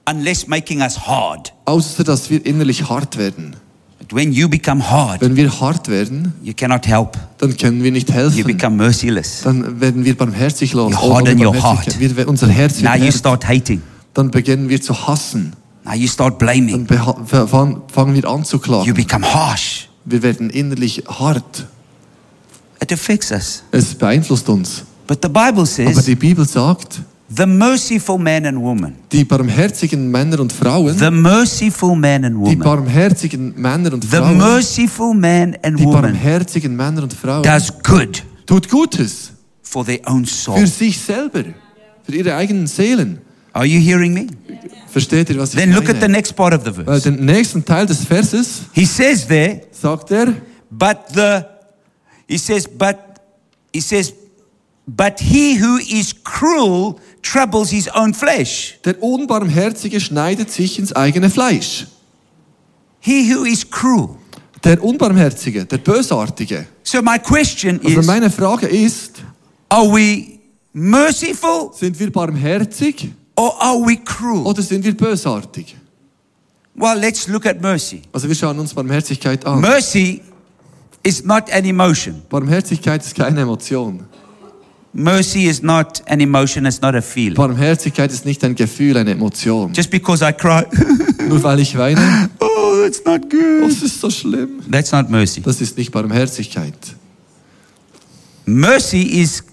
unless 0.09 0.47
making 0.47 0.81
us 0.81 0.97
hard? 1.07 1.53
Außer, 1.65 2.03
dass 2.03 2.29
wir 2.29 2.45
innerlich 2.45 2.89
hart 2.89 3.17
werden. 3.17 3.55
But 3.99 4.13
when 4.13 4.31
you 4.33 4.49
become 4.49 4.81
hard, 4.89 5.21
Wenn 5.21 5.35
wir 5.35 5.59
hart 5.61 5.87
werden, 5.87 6.33
you 6.43 6.53
cannot 6.55 6.85
help. 6.87 7.17
dann 7.37 7.55
können 7.55 7.81
wir 7.83 7.91
nicht 7.91 8.09
You 8.09 8.15
helfen. 8.15 8.43
become 8.45 8.75
merciless. 8.75 9.41
Dann 9.43 9.79
werden 9.79 10.03
wir 10.03 10.17
barmherzig 10.17 10.73
los. 10.73 10.91
You 10.91 10.97
harden 10.97 11.39
your 11.45 11.53
heart. 11.55 11.97
Wir, 11.99 12.27
unser 12.27 12.47
Herz 12.47 12.81
Now 12.81 12.93
wird 12.93 13.03
you 13.05 13.11
start 13.11 13.47
hating. 13.47 13.81
Dann 14.13 14.29
beginnen 14.31 14.67
wir 14.69 14.81
zu 14.81 15.07
hassen. 15.07 15.53
Now 15.84 15.94
you 15.94 16.08
start 16.08 16.39
Dann 16.41 16.48
blaming. 16.48 16.88
fa- 16.88 17.48
fangen 17.48 18.13
wir 18.15 18.26
an 18.30 18.44
zu 18.46 18.58
You 18.58 18.62
klagen. 18.62 18.94
become 18.94 19.26
harsh. 19.34 19.89
Wir 20.06 20.22
werden 20.24 20.50
innerlich 20.50 21.04
hart. 21.08 21.67
It 22.82 22.91
affects 22.91 23.32
us. 23.32 23.63
Es 23.72 23.94
beeinflusst 23.96 24.48
uns. 24.50 24.84
But 25.08 25.20
the 25.22 25.28
Bible 25.30 25.50
Aber 25.50 25.65
says 25.65 26.06
die 26.06 26.15
Bibel 26.15 26.48
sagt, 26.48 27.02
the 27.36 27.46
merciful 27.46 28.17
man 28.17 28.46
and 28.46 28.58
woman, 28.60 28.96
die 29.12 29.24
barmherzigen 29.26 30.10
Männer 30.10 30.39
und 30.39 30.52
Frauen, 30.54 30.98
the 30.98 31.12
merciful 31.12 31.96
man 31.96 32.24
and 32.26 32.36
die 32.36 32.39
woman, 32.39 32.60
barmherzigen 32.60 33.54
Männer 33.60 33.94
und 33.94 34.04
the 34.04 34.10
Frauen, 34.17 34.38
merciful 34.38 35.13
man 35.13 35.56
and 35.63 35.80
die 35.80 35.86
barmherzigen 35.86 36.76
Männer 36.76 37.04
und 37.04 37.13
Frauen, 37.13 37.44
does 37.44 37.72
good 37.84 38.24
tut 38.46 38.70
Gutes 38.70 39.32
for 39.63 39.86
their 39.86 40.00
own 40.06 40.26
soul. 40.26 40.58
für 40.58 40.67
sich 40.67 40.98
selber, 41.00 41.44
für 42.04 42.15
ihre 42.15 42.36
eigenen 42.36 42.67
Seelen. 42.67 43.20
Are 43.53 43.65
you 43.65 43.79
hearing 43.79 44.13
me? 44.13 44.27
Versteht 44.87 45.29
ihr, 45.29 45.37
was 45.39 45.53
ich 45.53 45.59
Then 45.59 45.71
look 45.73 45.89
at 45.89 45.95
the 45.95 46.01
meine? 46.01 46.13
next 46.13 46.35
part 46.35 46.53
of 46.53 46.63
the 46.63 46.75
Weil 46.77 46.85
verse. 46.85 47.11
den 47.11 47.25
nächsten 47.25 47.63
Teil 47.65 47.85
des 47.85 48.03
Verses 48.05 48.61
He 48.73 48.85
says 48.85 49.27
there, 49.27 49.61
sagt 49.71 50.11
er, 50.11 50.33
but 50.69 50.97
the, 51.13 51.43
he 52.27 52.37
says, 52.37 52.67
but, 52.67 52.97
he 53.73 53.81
says, 53.81 54.13
but 54.87 55.19
he 55.19 55.55
who 55.61 55.77
is 55.77 56.13
cruel 56.23 56.99
troubles 57.21 57.69
his 57.71 57.89
own 57.93 58.13
flesh. 58.13 58.77
der 58.85 59.01
Unbarmherzige 59.01 59.99
schneidet 59.99 60.49
sich 60.51 60.79
ins 60.79 60.93
eigene 60.93 61.29
Fleisch. 61.29 61.87
He 62.99 63.33
who 63.33 63.43
is 63.45 63.69
cruel. 63.69 64.17
Der 64.63 64.81
Unbarmherzige, 64.83 65.65
der 65.65 65.77
Bösartige. 65.79 66.67
So 66.83 67.01
my 67.01 67.17
question 67.17 67.79
Also 67.83 67.99
is, 68.01 68.05
meine 68.05 68.29
Frage 68.29 68.67
ist, 68.67 69.23
are 69.69 69.87
we 69.91 70.39
merciful 70.73 71.71
sind 71.73 71.99
wir 71.99 72.11
barmherzig 72.11 73.09
or 73.41 73.62
are 73.62 73.80
we 73.86 73.97
cruel? 73.97 74.45
oder 74.45 74.62
sind 74.62 74.84
wir 74.84 74.95
bösartig? 74.95 75.75
Well, 76.75 76.97
let's 76.99 77.27
look 77.27 77.45
at 77.45 77.62
mercy. 77.62 78.01
Also 78.13 78.27
wir 78.27 78.36
schauen 78.36 78.58
uns 78.60 78.73
Barmherzigkeit 78.73 79.45
an. 79.45 79.60
Mercy 79.60 80.21
is 81.04 81.23
not 81.23 81.51
an 81.51 81.65
emotion. 81.65 82.21
Barmherzigkeit 82.30 83.04
ist 83.04 83.15
keine 83.15 83.41
Emotion. 83.41 84.06
Mercy 84.93 85.45
is 85.47 85.62
not 85.62 86.04
an 86.08 86.19
emotion, 86.19 86.65
it's 86.65 86.82
not 86.82 86.95
a 86.95 87.01
feeling. 87.01 87.36
Barmherzigkeit 87.36 88.12
ist 88.12 88.25
nicht 88.25 88.43
ein 88.43 88.56
Gefühl, 88.56 88.97
eine 88.97 89.12
Emotion. 89.12 89.71
Just 89.73 89.89
because 89.89 90.21
I 90.23 90.34
cry, 90.34 90.65
Nur 91.30 91.41
weil 91.43 91.60
ich 91.62 91.77
weine, 91.77 92.30
oh, 92.39 92.84
that's 92.84 93.04
not 93.06 93.30
good. 93.30 93.69
es 93.69 93.82
ist 93.82 94.01
so 94.01 94.10
schlimm. 94.10 94.62
That's 94.69 94.91
not 94.91 95.10
mercy. 95.10 95.41
Das 95.41 95.62
ist 95.62 95.77
nicht 95.77 95.91
Barmherzigkeit. 95.91 96.75
Mercy 98.45 99.01
is 99.21 99.43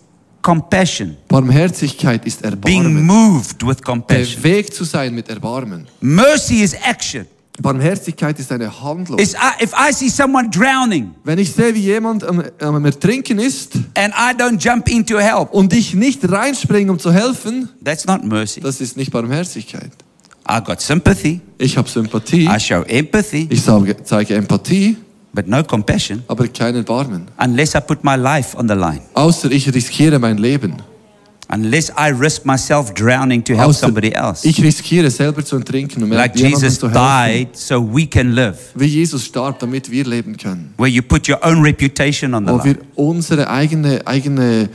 compassion, 0.49 1.17
Barmherzigkeit 1.29 2.25
ist 2.25 2.41
being 2.63 2.85
Erbarmen. 2.85 3.05
moved 3.05 3.67
with 3.67 3.83
compassion. 3.83 4.41
Bewegt 4.41 4.73
zu 4.73 4.85
sein 4.85 5.15
mit 5.15 5.29
Erbarmen. 5.29 5.87
Mercy 6.01 6.63
is 6.63 6.73
action. 6.73 7.27
Barmherzigkeit 7.61 8.39
ist 8.39 8.51
eine 8.51 8.71
Handlung. 8.83 9.19
It's 9.19 9.35
I, 9.35 9.63
if 9.63 9.73
I 9.75 9.93
see 9.93 10.09
someone 10.09 10.49
drowning 10.49 11.11
Wenn 11.25 11.39
ich 11.39 11.53
sehe, 11.53 11.75
wie 11.75 11.81
jemand 11.81 12.25
am, 12.25 12.43
am 12.61 12.85
Ertrinken 12.85 13.39
ist 13.39 13.75
and 13.95 14.15
I 14.15 14.33
don't 14.41 14.59
jump 14.59 14.89
in 14.89 15.05
to 15.05 15.19
help, 15.19 15.53
und 15.53 15.73
ich 15.75 15.93
nicht 15.93 16.27
reinspringe, 16.31 16.91
um 16.93 16.99
zu 16.99 17.13
helfen, 17.13 17.69
that's 17.85 18.07
not 18.07 18.25
mercy. 18.25 18.61
das 18.61 18.81
ist 18.81 18.97
nicht 18.97 19.11
Barmherzigkeit. 19.11 19.91
I 20.51 20.61
got 20.65 20.81
sympathy, 20.81 21.43
Ich 21.59 21.77
habe 21.77 21.91
Sympathie, 21.91 22.47
I 22.47 22.59
show 22.59 22.83
empathy, 22.85 23.49
ich 23.51 23.63
zeige 24.05 24.35
Empathie, 24.35 24.97
but 25.39 25.47
no 25.47 25.63
compassion 25.63 26.25
aber 26.27 26.49
kein 26.49 26.75
Erbarmen. 26.75 27.29
unless 27.39 27.77
I 27.77 27.81
put 27.81 28.03
my 28.03 28.17
life 28.17 28.57
on 28.59 28.67
the 28.69 28.75
line. 28.75 29.03
Außer 29.15 29.49
ich 29.53 29.73
riskiere 29.73 30.19
mein 30.19 30.37
Leben. 30.39 30.75
Unless 31.51 31.91
I 31.97 32.11
risk 32.11 32.45
myself 32.45 32.93
drowning 32.93 33.43
to 33.45 33.55
help 33.55 33.69
Außer 33.71 33.87
somebody 33.87 34.11
else. 34.13 34.47
ich 34.47 34.61
riskiere 34.63 35.11
selber 35.11 35.43
zu 35.45 35.57
ertrinken, 35.57 36.03
um 36.03 36.11
Like 36.13 36.37
Jesus 36.37 36.79
zu 36.81 36.91
helfen. 36.91 37.47
died 37.47 37.57
so 37.57 37.81
we 37.81 38.05
can 38.07 38.33
live. 38.33 38.59
Wie 38.75 38.87
Jesus 38.87 39.25
starb, 39.27 39.59
damit 39.61 39.89
wir 39.91 40.05
leben 40.05 40.37
können. 40.37 40.75
Where 40.77 40.91
you 40.91 41.01
put 41.03 41.29
your 41.29 41.39
own 41.47 41.63
reputation 41.63 42.35
on 42.35 42.45
the 42.47 42.53
Wo 42.53 42.57
line. 42.57 42.65
wir 42.65 42.77
unsere 42.97 43.49
eigene, 43.49 44.05
eigene 44.07 44.69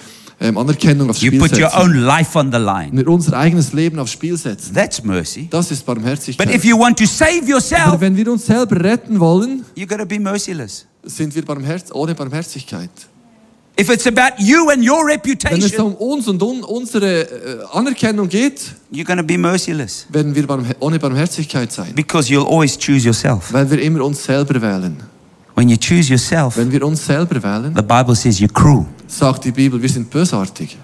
ähm, 0.43 0.58
Anerkennung 0.58 1.10
aufs 1.10 1.21
You 1.21 1.27
Spiel 1.29 1.39
put 1.39 1.51
your 1.53 1.69
setzen. 1.69 1.79
own 1.82 1.93
life 1.95 2.38
on 2.38 2.51
the 2.51 2.58
line. 2.58 2.89
Wir 2.91 3.08
unser 3.08 3.38
eigenes 3.38 3.73
Leben 3.73 3.97
aufs 3.97 4.12
Spiel 4.12 4.38
setzen. 4.38 4.73
That's 4.75 5.03
mercy. 5.03 5.47
Das 5.49 5.71
ist 5.71 5.86
But 5.86 5.95
Barmherzigkeit. 5.95 6.53
if 6.53 6.65
you 6.65 6.77
want 6.77 6.99
to 6.99 7.06
save 7.06 7.39
Aber 7.39 7.47
yourself, 7.47 8.01
wenn 8.01 8.15
wir 8.15 8.32
uns 8.32 8.45
selber 8.45 8.84
retten 8.84 9.19
wollen, 9.19 9.63
you 9.75 9.88
be 10.06 10.19
merciless. 10.19 10.86
sind 11.03 11.34
wir 11.34 11.43
barmherz 11.43 11.91
ohne 11.91 12.13
Barmherzigkeit. 12.13 12.89
If 13.79 13.89
it's 13.89 14.06
about 14.06 14.36
you 14.38 14.69
and 14.69 14.88
your 14.88 15.08
Wenn 15.08 15.15
es 15.17 15.25
reputation, 15.25 15.93
um 15.95 15.95
uns 15.95 16.27
und 16.27 16.43
um 16.43 16.63
unsere 16.63 17.21
äh, 17.23 17.65
Anerkennung 17.71 18.29
geht, 18.29 18.62
you're 18.91 19.03
to 19.17 19.23
be 19.23 19.36
merciless 19.38 20.06
werden 20.10 20.36
wir 20.36 20.47
ohne 20.79 20.99
Barmherzigkeit 20.99 21.71
sein. 21.71 21.95
because 21.95 22.32
you'll 22.32 22.45
always 22.47 22.77
choose 22.77 23.03
yourself. 23.06 23.51
Weil 23.51 23.71
wir 23.71 23.82
immer 23.82 24.03
uns 24.06 24.23
selber 24.23 24.62
wählen. 24.62 24.97
When 25.56 25.70
you 25.70 25.78
choose 25.78 26.10
yourself, 26.10 26.58
Wenn 26.58 26.72
wir 26.72 26.84
uns 26.84 27.06
selber 27.06 27.42
wählen, 27.44 27.74
the 27.76 27.82
Bible 27.82 28.16
says 28.16 28.39
you're 28.39 28.52
cruel. 28.52 28.86
sagt 29.08 29.46
die 29.46 29.52
Bibel, 29.52 29.82
wir 29.82 29.89
sind 29.89 30.10
bösartig. 30.10 30.78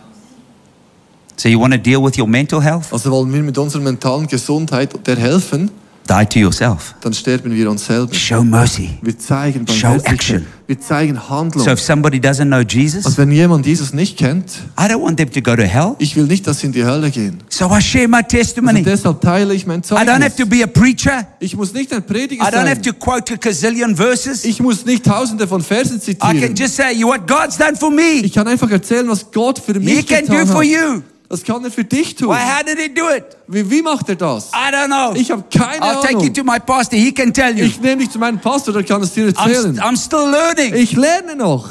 So 1.36 1.48
you 1.50 1.60
want 1.60 1.74
to 1.74 1.80
deal 1.80 2.04
with 2.04 2.18
your 2.20 2.28
mental 2.28 2.62
health? 2.62 2.92
Also 2.92 3.10
wollen 3.12 3.32
wir 3.34 3.42
mit 3.42 3.58
unserer 3.58 3.82
mentalen 3.82 4.28
Gesundheit 4.28 5.08
der 5.08 5.16
helfen, 5.18 5.72
Die 6.10 6.26
to 6.26 6.40
yourself. 6.40 6.96
dann 7.02 7.14
sterben 7.14 7.54
wir 7.54 7.70
uns 7.70 7.86
selber. 7.86 8.14
Show 8.16 8.44
mercy. 8.44 8.90
Wir 9.02 9.18
zeigen 9.18 9.68
Show 9.68 9.96
action. 10.06 10.46
Wir 10.66 10.80
zeigen 10.80 11.30
Handlung. 11.30 11.64
So 11.64 11.72
if 11.72 11.80
somebody 11.80 12.18
doesn't 12.20 12.46
know 12.48 12.62
Jesus, 12.62 13.06
Also 13.06 13.18
wenn 13.20 13.32
jemand 13.32 13.66
Jesus 13.66 13.94
nicht 13.94 14.18
kennt, 14.18 14.52
I 14.80 14.84
don't 14.84 15.02
want 15.02 15.18
them 15.18 15.32
to 15.32 15.42
go 15.42 15.56
to 15.56 15.64
hell. 15.64 15.96
ich 16.00 16.16
will 16.16 16.24
nicht, 16.26 16.48
dass 16.48 16.60
sie 16.62 16.68
in 16.68 16.74
die 16.74 16.84
Hölle 16.84 17.12
gehen. 17.12 17.38
So 17.50 17.66
I 17.76 17.82
share 17.82 18.08
my 18.08 18.18
Also 18.18 18.28
testimony. 18.38 18.82
deshalb 18.84 19.22
teile 19.22 19.54
ich 19.54 19.66
mein 19.68 19.80
I 19.80 19.84
don't 19.84 19.98
have 20.24 20.36
Zeugnis. 20.36 20.36
to 20.38 20.46
be 20.48 20.64
a 20.64 20.68
preacher. 20.68 21.28
Ich 21.40 21.56
muss 21.56 21.74
nicht 21.74 21.94
ein 21.94 22.04
Prediger 22.04 22.44
I 22.44 22.48
don't 22.52 22.68
have 22.68 22.76
sein. 22.76 22.84
to 22.84 22.94
quote 22.94 23.34
a 23.34 23.38
gazillion 23.38 23.96
verses. 23.96 24.46
Ich 24.46 24.60
muss 24.60 24.86
nicht 24.86 25.06
tausende 25.06 25.48
von 25.48 25.62
Versen 25.62 25.98
I 25.98 26.02
zitieren. 26.02 26.40
can 26.42 26.56
just 26.56 26.76
say 26.76 27.04
what 27.04 27.28
God's 27.28 27.58
done 27.58 27.76
for 27.76 27.92
me. 27.92 28.22
Ich 28.24 28.34
kann 28.34 28.48
einfach 28.48 28.70
erzählen, 28.72 29.08
was 29.08 29.32
Gott 29.32 29.60
für 29.60 29.74
He 29.74 29.80
mich 29.80 30.08
can 30.08 30.26
do 30.26 30.34
getan 30.34 30.48
for 30.48 30.64
hat. 30.64 30.66
you. 30.66 31.02
Das 31.30 31.44
kann 31.44 31.64
er 31.64 31.70
für 31.70 31.84
dich 31.84 32.16
tun. 32.16 32.30
Well, 32.30 32.38
how 32.38 32.64
did 32.64 32.80
he 32.80 32.92
do 32.92 33.08
it? 33.08 33.24
Wie, 33.48 33.70
wie 33.70 33.84
macht 33.84 34.10
er 34.10 34.16
das? 34.16 34.50
I 34.52 34.74
don't 34.74 34.88
know. 34.88 35.16
Ich 35.16 35.30
habe 35.30 35.44
keine 35.56 35.86
I'll 35.86 36.02
take 36.02 36.14
you 36.14 36.20
Ahnung. 36.22 36.34
to 36.34 36.44
my 36.44 36.60
pastor. 36.60 36.98
He 36.98 37.12
can 37.12 37.32
tell 37.32 37.56
you. 37.56 37.66
Ich 37.66 37.80
nehme 37.80 38.02
dich 38.02 38.10
zu 38.10 38.18
meinem 38.18 38.40
Pastor, 38.40 38.74
der 38.74 38.84
kann 38.84 39.04
es 39.04 39.14
dir 39.14 39.28
I'm, 39.28 39.48
erzählen. 39.48 39.80
I'm 39.80 39.96
still 39.96 40.28
learning. 40.28 40.74
Ich 40.74 40.94
lerne 40.94 41.36
noch. 41.36 41.70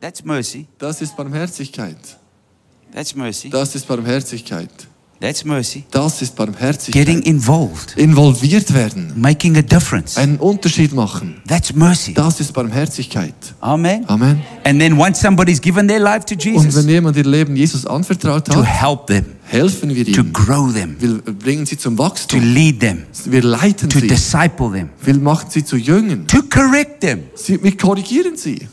That's 0.00 0.24
mercy. 0.24 0.66
Das 0.76 1.00
ist 1.00 1.16
Barmherzigkeit. 1.16 1.96
That's 2.92 3.14
mercy. 3.14 3.48
Das 3.48 3.76
ist 3.76 3.86
Barmherzigkeit. 3.86 4.70
That's 5.20 5.44
mercy. 5.44 5.82
Das 5.90 6.22
ist 6.22 6.36
Barmherzigkeit. 6.36 6.92
Getting 7.06 7.22
involved, 7.22 7.96
Involviert 7.96 8.72
werden. 8.72 9.12
making 9.16 9.56
a 9.56 9.62
difference. 9.62 10.16
Einen 10.16 10.36
Unterschied 10.36 10.92
machen. 10.94 11.42
That's 11.48 11.74
mercy. 11.74 12.14
Das 12.14 12.38
ist 12.38 12.52
Barmherzigkeit. 12.52 13.34
Amen. 13.60 14.04
Amen. 14.08 14.40
And 14.64 14.78
then 14.80 14.96
once 14.96 15.20
somebody's 15.20 15.60
given 15.60 15.88
their 15.88 15.98
life 15.98 16.24
to 16.26 16.34
Und 16.34 16.44
Jesus, 16.44 16.76
wenn 16.76 16.88
jemand 16.88 17.16
ihr 17.16 17.24
Leben 17.24 17.56
Jesus 17.56 17.84
anvertraut 17.84 18.44
to 18.44 18.64
hat, 18.64 18.80
help 18.82 19.06
them, 19.08 19.24
helfen 19.46 19.92
wir 19.92 20.04
to 20.04 20.20
ihm. 20.20 20.32
grow 20.32 20.72
them, 20.72 20.94
Wir 21.00 21.14
bringen 21.32 21.66
sie 21.66 21.76
zum 21.76 21.96
to 21.96 22.02
Wachstum. 22.04 22.40
lead 22.54 22.78
them, 22.78 23.02
Wir 23.24 23.42
leiten 23.42 23.88
to 23.90 23.98
sie. 23.98 24.06
disciple 24.06 24.70
them, 24.70 24.90
Wir 25.02 25.16
machen 25.16 25.46
sie 25.50 25.64
zu 25.64 25.76
Jüngern. 25.76 26.28
to 26.28 26.42
correct 26.48 27.00
them. 27.00 27.22
Sie, 27.34 27.60
wir 27.60 27.76
korrigieren 27.76 28.36
sie. 28.36 28.68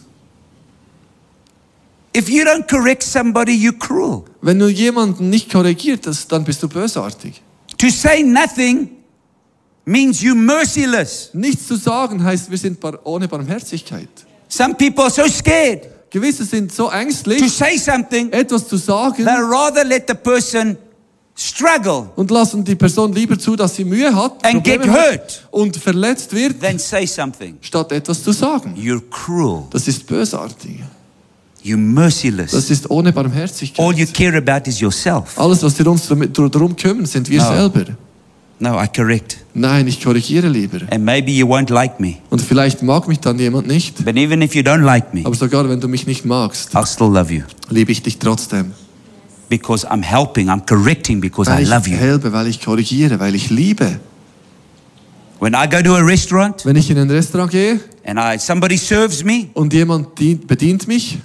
If 2.16 2.30
you 2.30 2.46
don't 2.46 2.68
correct 2.68 3.04
somebody, 3.04 3.54
you're 3.54 3.78
cruel. 3.78 4.24
Wenn 4.42 4.60
du 4.60 4.68
jemanden 4.70 5.30
nicht 5.30 5.52
korrigiert 5.52 6.08
dann 6.30 6.44
bist 6.44 6.64
du 6.64 6.70
bösartig. 6.70 7.42
To 7.78 7.90
say 7.90 8.24
nothing 8.24 8.90
means 9.84 10.22
you're 10.22 10.36
merciless. 10.36 11.32
Nichts 11.34 11.68
zu 11.68 11.76
sagen 11.76 12.24
heißt, 12.24 12.50
wir 12.50 12.58
sind 12.58 12.80
ohne 13.04 13.28
Barmherzigkeit. 13.28 14.10
Some 14.48 14.76
people 14.76 15.04
are 15.04 15.12
so 15.12 15.28
scared 15.28 15.90
Gewisse 16.16 16.46
sind 16.46 16.72
so 16.72 16.86
to 16.88 16.96
ängstlich, 16.96 17.52
say 17.52 17.78
something, 17.78 18.32
etwas 18.32 18.70
zu 18.70 18.78
sagen 18.78 19.26
they 19.26 19.36
rather 19.36 19.84
let 19.84 20.06
the 20.08 20.14
person 20.14 20.78
struggle 21.36 22.10
und 22.16 22.32
lassen 22.32 22.64
die 22.64 22.76
Person 22.76 23.12
lieber 23.12 23.38
zu, 23.38 23.58
dass 23.58 23.76
sie 23.76 23.84
Mühe 23.84 24.16
hat 24.16 24.46
And 24.46 24.64
get 24.64 24.82
Probleme 24.82 24.98
hurt. 24.98 25.46
und 25.52 25.76
verletzt 25.76 26.34
wird, 26.34 26.62
than 26.62 26.80
say 26.80 27.06
something. 27.06 27.58
statt 27.60 27.92
etwas 27.92 28.24
zu 28.24 28.32
sagen. 28.32 28.76
You're 28.78 29.02
cruel. 29.10 29.64
Das 29.72 29.90
ist 29.90 30.08
bösartig. 30.08 30.80
You're 31.66 31.78
merciless. 31.78 32.52
Das 32.52 32.70
ist 32.70 32.90
ohne 32.92 33.12
Barmherzigkeit. 33.12 33.84
All 33.84 33.98
you 33.98 34.06
care 34.14 34.38
about 34.38 34.70
is 34.70 34.80
yourself. 34.80 35.38
Alles, 35.40 35.64
was 35.64 35.78
wir 35.80 35.88
uns 35.88 36.08
darum 36.08 36.76
kümmern, 36.76 37.08
sind 37.08 37.28
wir 37.28 37.42
No. 37.42 37.48
selber. 37.48 37.86
No, 38.60 38.80
I 38.82 38.88
correct. 38.88 39.38
Nein, 39.56 39.88
ich 39.88 40.02
korrigiere 40.02 40.48
lieber. 40.48 40.78
And 40.92 41.04
maybe 41.04 41.32
you 41.32 41.48
won't 41.48 41.72
like 41.74 42.00
me. 42.00 42.18
Und 42.30 42.42
vielleicht 42.42 42.84
mag 42.84 43.08
mich 43.08 43.20
dann 43.20 43.40
jemand 43.40 43.68
nicht, 43.68 44.06
But 44.06 44.16
even 44.16 44.42
if 44.44 44.54
you 44.54 44.62
don't 44.62 44.84
like 44.84 45.14
me, 45.14 45.24
aber 45.26 45.36
sogar 45.36 45.68
wenn 45.68 45.80
du 45.82 45.88
mich 45.88 46.06
nicht 46.08 46.24
magst, 46.24 46.74
I'll 46.76 46.86
still 46.86 47.08
love 47.08 47.34
you. 47.34 47.42
liebe 47.70 47.92
ich 47.92 48.04
dich 48.04 48.18
trotzdem. 48.20 48.72
Because 49.50 49.86
I'm 49.90 50.04
helping, 50.04 50.50
I'm 50.50 50.66
correcting 50.66 51.20
because 51.20 51.50
I 51.52 51.56
Weil 51.56 51.64
ich 51.64 51.70
love 51.70 51.90
you. 51.90 51.98
helfe, 51.98 52.32
weil 52.32 52.48
ich 52.48 52.62
korrigiere, 52.64 53.20
weil 53.20 53.36
ich 53.36 53.50
liebe. 53.50 54.00
When 55.40 55.54
I 55.54 55.68
go 55.70 55.82
to 55.82 55.96
a 55.96 56.00
restaurant 56.02 56.64
Wenn 56.66 56.76
ich 56.78 56.90
in 56.90 56.98
ein 56.98 57.10
Restaurant 57.12 57.52
gehe 57.52 57.80
and 58.06 58.18
I, 58.20 58.40
somebody 58.40 58.78
serves 58.78 59.24
me 59.24 59.48
und 59.54 59.74
jemand 59.74 60.18
dient, 60.18 60.48
bedient 60.48 60.88
mich 60.88 61.18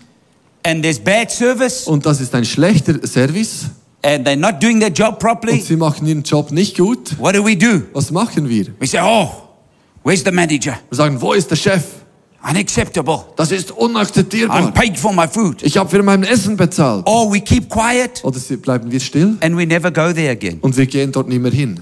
and 0.64 0.82
there's 0.82 0.98
bad 0.98 1.30
service 1.30 1.86
und 1.86 2.04
das 2.04 2.20
ist 2.20 2.34
ein 2.34 2.44
schlechter 2.44 3.06
Service 3.06 3.66
and 4.02 4.26
they're 4.26 4.36
not 4.36 4.62
doing 4.62 4.80
their 4.80 4.90
job 4.90 5.14
und 5.14 5.18
properly, 5.18 5.60
sie 5.60 5.76
machen 5.76 6.06
ihren 6.06 6.22
Job 6.22 6.50
nicht 6.50 6.76
gut, 6.76 7.18
what 7.18 7.34
do 7.34 7.44
we 7.44 7.56
do? 7.56 7.82
was 7.92 8.10
machen 8.10 8.48
wir? 8.48 8.66
We 8.78 8.86
say, 8.86 9.00
oh, 9.02 9.28
where's 10.04 10.22
the 10.24 10.30
manager? 10.30 10.78
Wir 10.88 10.96
sagen, 10.96 11.20
wo 11.20 11.32
ist 11.32 11.50
der 11.50 11.56
Chef? 11.56 11.84
Unacceptable. 12.42 13.20
Das 13.36 13.52
ist 13.52 13.70
I'm 13.70 13.90
unakzeptierbar. 13.90 14.72
paid 14.72 14.98
for 14.98 15.12
my 15.12 15.28
food. 15.28 15.62
Ich 15.62 15.76
habe 15.76 15.90
für 15.90 16.02
mein 16.02 16.22
Essen 16.22 16.56
bezahlt. 16.56 17.06
Or 17.06 17.30
we 17.30 17.40
keep 17.40 17.68
quiet 17.68 18.24
Oder 18.24 18.38
sie 18.38 18.56
bleiben 18.56 18.90
wir 18.90 18.98
still 19.00 19.36
and 19.42 19.58
we 19.58 19.66
never 19.66 19.90
go 19.90 20.10
there 20.10 20.30
again. 20.30 20.58
und 20.62 20.74
wir 20.76 20.86
gehen 20.86 21.12
dort 21.12 21.28
nicht 21.28 21.42
mehr 21.42 21.52
hin. 21.52 21.80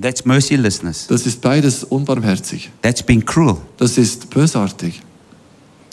That's 0.00 0.24
mercilessness. 0.24 1.06
Das 1.08 1.26
ist 1.26 1.40
beides 1.40 1.82
unbarmherzig. 1.82 2.70
That's 2.82 3.02
being 3.02 3.24
cruel. 3.24 3.56
Das 3.78 3.96
ist 3.98 4.30
bösartig. 4.30 5.00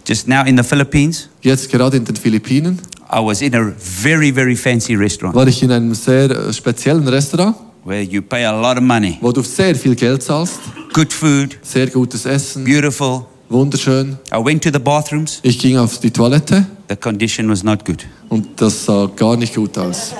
Just 0.07 0.27
now 0.27 0.45
in 0.45 0.55
the 0.57 0.63
Philippines, 0.63 1.29
Jetzt 1.41 1.69
gerade 1.71 1.97
in 1.97 2.05
den 2.05 2.15
Philippinen 2.15 2.79
I 3.11 3.19
was 3.19 3.41
in 3.41 3.53
a 3.55 3.71
very, 3.77 4.31
very 4.33 4.55
fancy 4.55 4.95
restaurant 4.95 5.35
war 5.35 5.47
ich 5.47 5.61
in 5.63 5.71
einem 5.71 5.93
sehr 5.93 6.29
äh, 6.31 6.53
speziellen 6.53 7.07
Restaurant, 7.07 7.55
where 7.83 8.01
you 8.01 8.21
pay 8.21 8.43
a 8.45 8.51
lot 8.51 8.77
of 8.77 8.83
money. 8.83 9.17
wo 9.21 9.31
du 9.31 9.41
sehr 9.41 9.75
viel 9.75 9.95
Geld 9.95 10.21
zahlst, 10.23 10.59
Good 10.93 11.11
food, 11.13 11.57
sehr 11.61 11.87
gutes 11.87 12.25
Essen, 12.25 12.63
beautiful. 12.63 13.25
wunderschön. 13.49 14.17
I 14.33 14.37
went 14.43 14.63
to 14.63 14.69
the 14.71 14.79
bathrooms. 14.79 15.39
Ich 15.43 15.59
ging 15.59 15.77
auf 15.77 15.99
die 15.99 16.11
Toilette 16.11 16.65
The 16.89 16.95
condition 16.95 17.49
was 17.49 17.63
not 17.63 17.83
good. 17.85 18.05
und 18.29 18.47
das 18.61 18.85
sah 18.85 19.07
gar 19.15 19.35
nicht 19.37 19.53
gut 19.55 19.77
aus. 19.77 20.13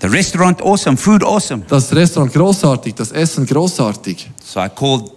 The 0.00 0.06
restaurant 0.06 0.62
awesome, 0.62 0.96
food 0.96 1.24
awesome. 1.24 1.64
Das 1.68 1.92
Restaurant 1.92 2.32
großartig, 2.32 2.94
das 2.94 3.10
Essen 3.10 3.44
großartig. 3.46 4.30
So 4.44 4.60
I 4.60 4.68
called 4.68 5.10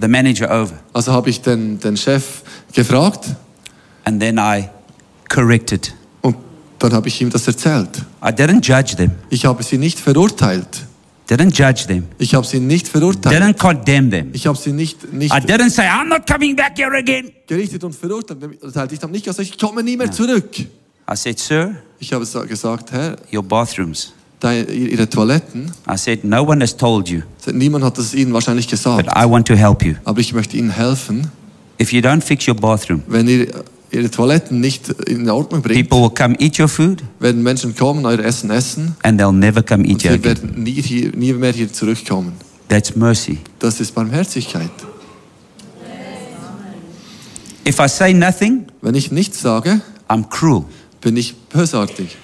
the 0.00 0.08
manager 0.08 0.50
over 0.50 0.74
Also 0.92 1.12
habe 1.12 1.30
ich 1.30 1.40
den, 1.40 1.78
den 1.80 1.96
Chef 1.96 2.42
gefragt 2.72 3.26
and 4.04 4.20
then 4.20 4.38
I 4.38 4.68
corrected. 5.28 5.94
und 6.22 6.36
dann 6.78 6.92
habe 6.92 7.08
ich 7.08 7.20
ihm 7.20 7.30
das 7.30 7.46
erzählt. 7.46 8.02
I 8.22 8.28
didn't 8.28 8.62
judge 8.66 8.96
them. 8.96 9.12
Ich 9.30 9.44
habe 9.46 9.62
sie 9.62 9.78
nicht 9.78 9.98
verurteilt. 9.98 10.84
Didn't 11.28 11.56
judge 11.58 11.86
them. 11.88 12.06
Ich 12.18 12.34
habe 12.36 12.46
sie 12.46 12.60
nicht 12.60 12.86
verurteilt. 12.86 13.34
Didn't 13.34 13.58
condemn 13.58 14.10
them. 14.10 14.30
Ich 14.32 14.46
habe 14.46 14.56
sie 14.56 14.72
nicht, 14.72 15.12
nicht 15.12 15.34
I 15.34 15.38
didn't 15.38 15.70
say, 15.70 15.82
I'm 15.88 16.06
not 16.08 16.24
coming 16.30 16.54
back 16.54 16.78
here 16.78 16.96
again. 16.96 17.32
gerichtet 17.48 17.82
und 17.82 17.94
verurteilt. 17.96 18.38
Ich 18.92 19.02
habe 19.02 19.10
nicht 19.12 19.24
gesagt, 19.24 19.40
ich 19.48 19.58
komme 19.58 19.82
nie 19.82 19.96
mehr 19.96 20.12
zurück. 20.12 20.56
I 20.58 21.16
said, 21.16 21.38
Sir, 21.40 21.74
Ich 21.98 22.12
habe 22.12 22.24
sa- 22.26 22.44
gesagt, 22.44 22.92
Herr, 22.92 23.16
your 23.32 23.42
bathrooms. 23.42 24.12
Ihre 24.42 25.08
Toiletten, 25.08 25.72
I 25.90 25.96
said, 25.96 26.24
No 26.24 26.42
one 26.42 26.60
has 26.62 26.76
told 26.76 27.08
you, 27.08 27.22
niemand 27.52 27.84
hat 27.84 27.98
es 27.98 28.12
Ihnen 28.14 28.32
wahrscheinlich 28.32 28.66
but 28.66 28.70
gesagt, 28.72 29.08
I 29.16 29.24
want 29.28 29.46
to 29.48 29.54
help 29.54 29.82
you. 29.84 29.94
aber 30.04 30.20
ich 30.20 30.32
möchte 30.34 30.56
Ihnen 30.56 30.70
helfen. 30.70 31.28
If 31.80 31.92
you 31.92 32.00
don't 32.00 32.20
fix 32.22 32.46
your 32.46 32.54
bathroom, 32.54 33.02
Wenn 33.06 33.28
ihr 33.28 33.48
Ihre 33.90 34.10
Toiletten 34.10 34.60
nicht 34.60 34.88
in 35.08 35.28
Ordnung 35.30 35.62
bringt, 35.62 35.88
people 35.88 36.02
will 36.02 36.10
come 36.14 36.34
eat 36.38 36.58
your 36.58 36.68
food 36.68 37.02
werden 37.20 37.42
Menschen 37.42 37.74
kommen, 37.74 38.04
euer 38.04 38.18
Essen 38.18 38.50
essen 38.50 38.94
and 39.02 39.18
they'll 39.20 39.32
never 39.32 39.62
come 39.62 39.84
eat 39.84 39.94
und 39.94 40.02
you 40.04 40.10
sie 40.10 40.14
again. 40.16 40.24
werden 40.24 40.62
nie, 40.62 40.82
hier, 40.82 41.10
nie 41.16 41.32
mehr 41.32 41.52
hier 41.52 41.72
zurückkommen. 41.72 42.32
That's 42.68 42.94
mercy. 42.96 43.38
Das 43.58 43.80
ist 43.80 43.94
Barmherzigkeit. 43.94 44.70
If 47.66 47.78
I 47.80 47.88
say 47.88 48.12
nothing, 48.12 48.66
Wenn 48.80 48.94
ich 48.94 49.10
nichts 49.10 49.40
sage, 49.40 49.80
I'm 50.08 50.28
cruel. 50.28 50.64
bin 51.00 51.16
ich 51.16 51.34
bösartig. 51.34 52.16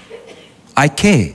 I 0.79 0.89
care. 0.89 1.31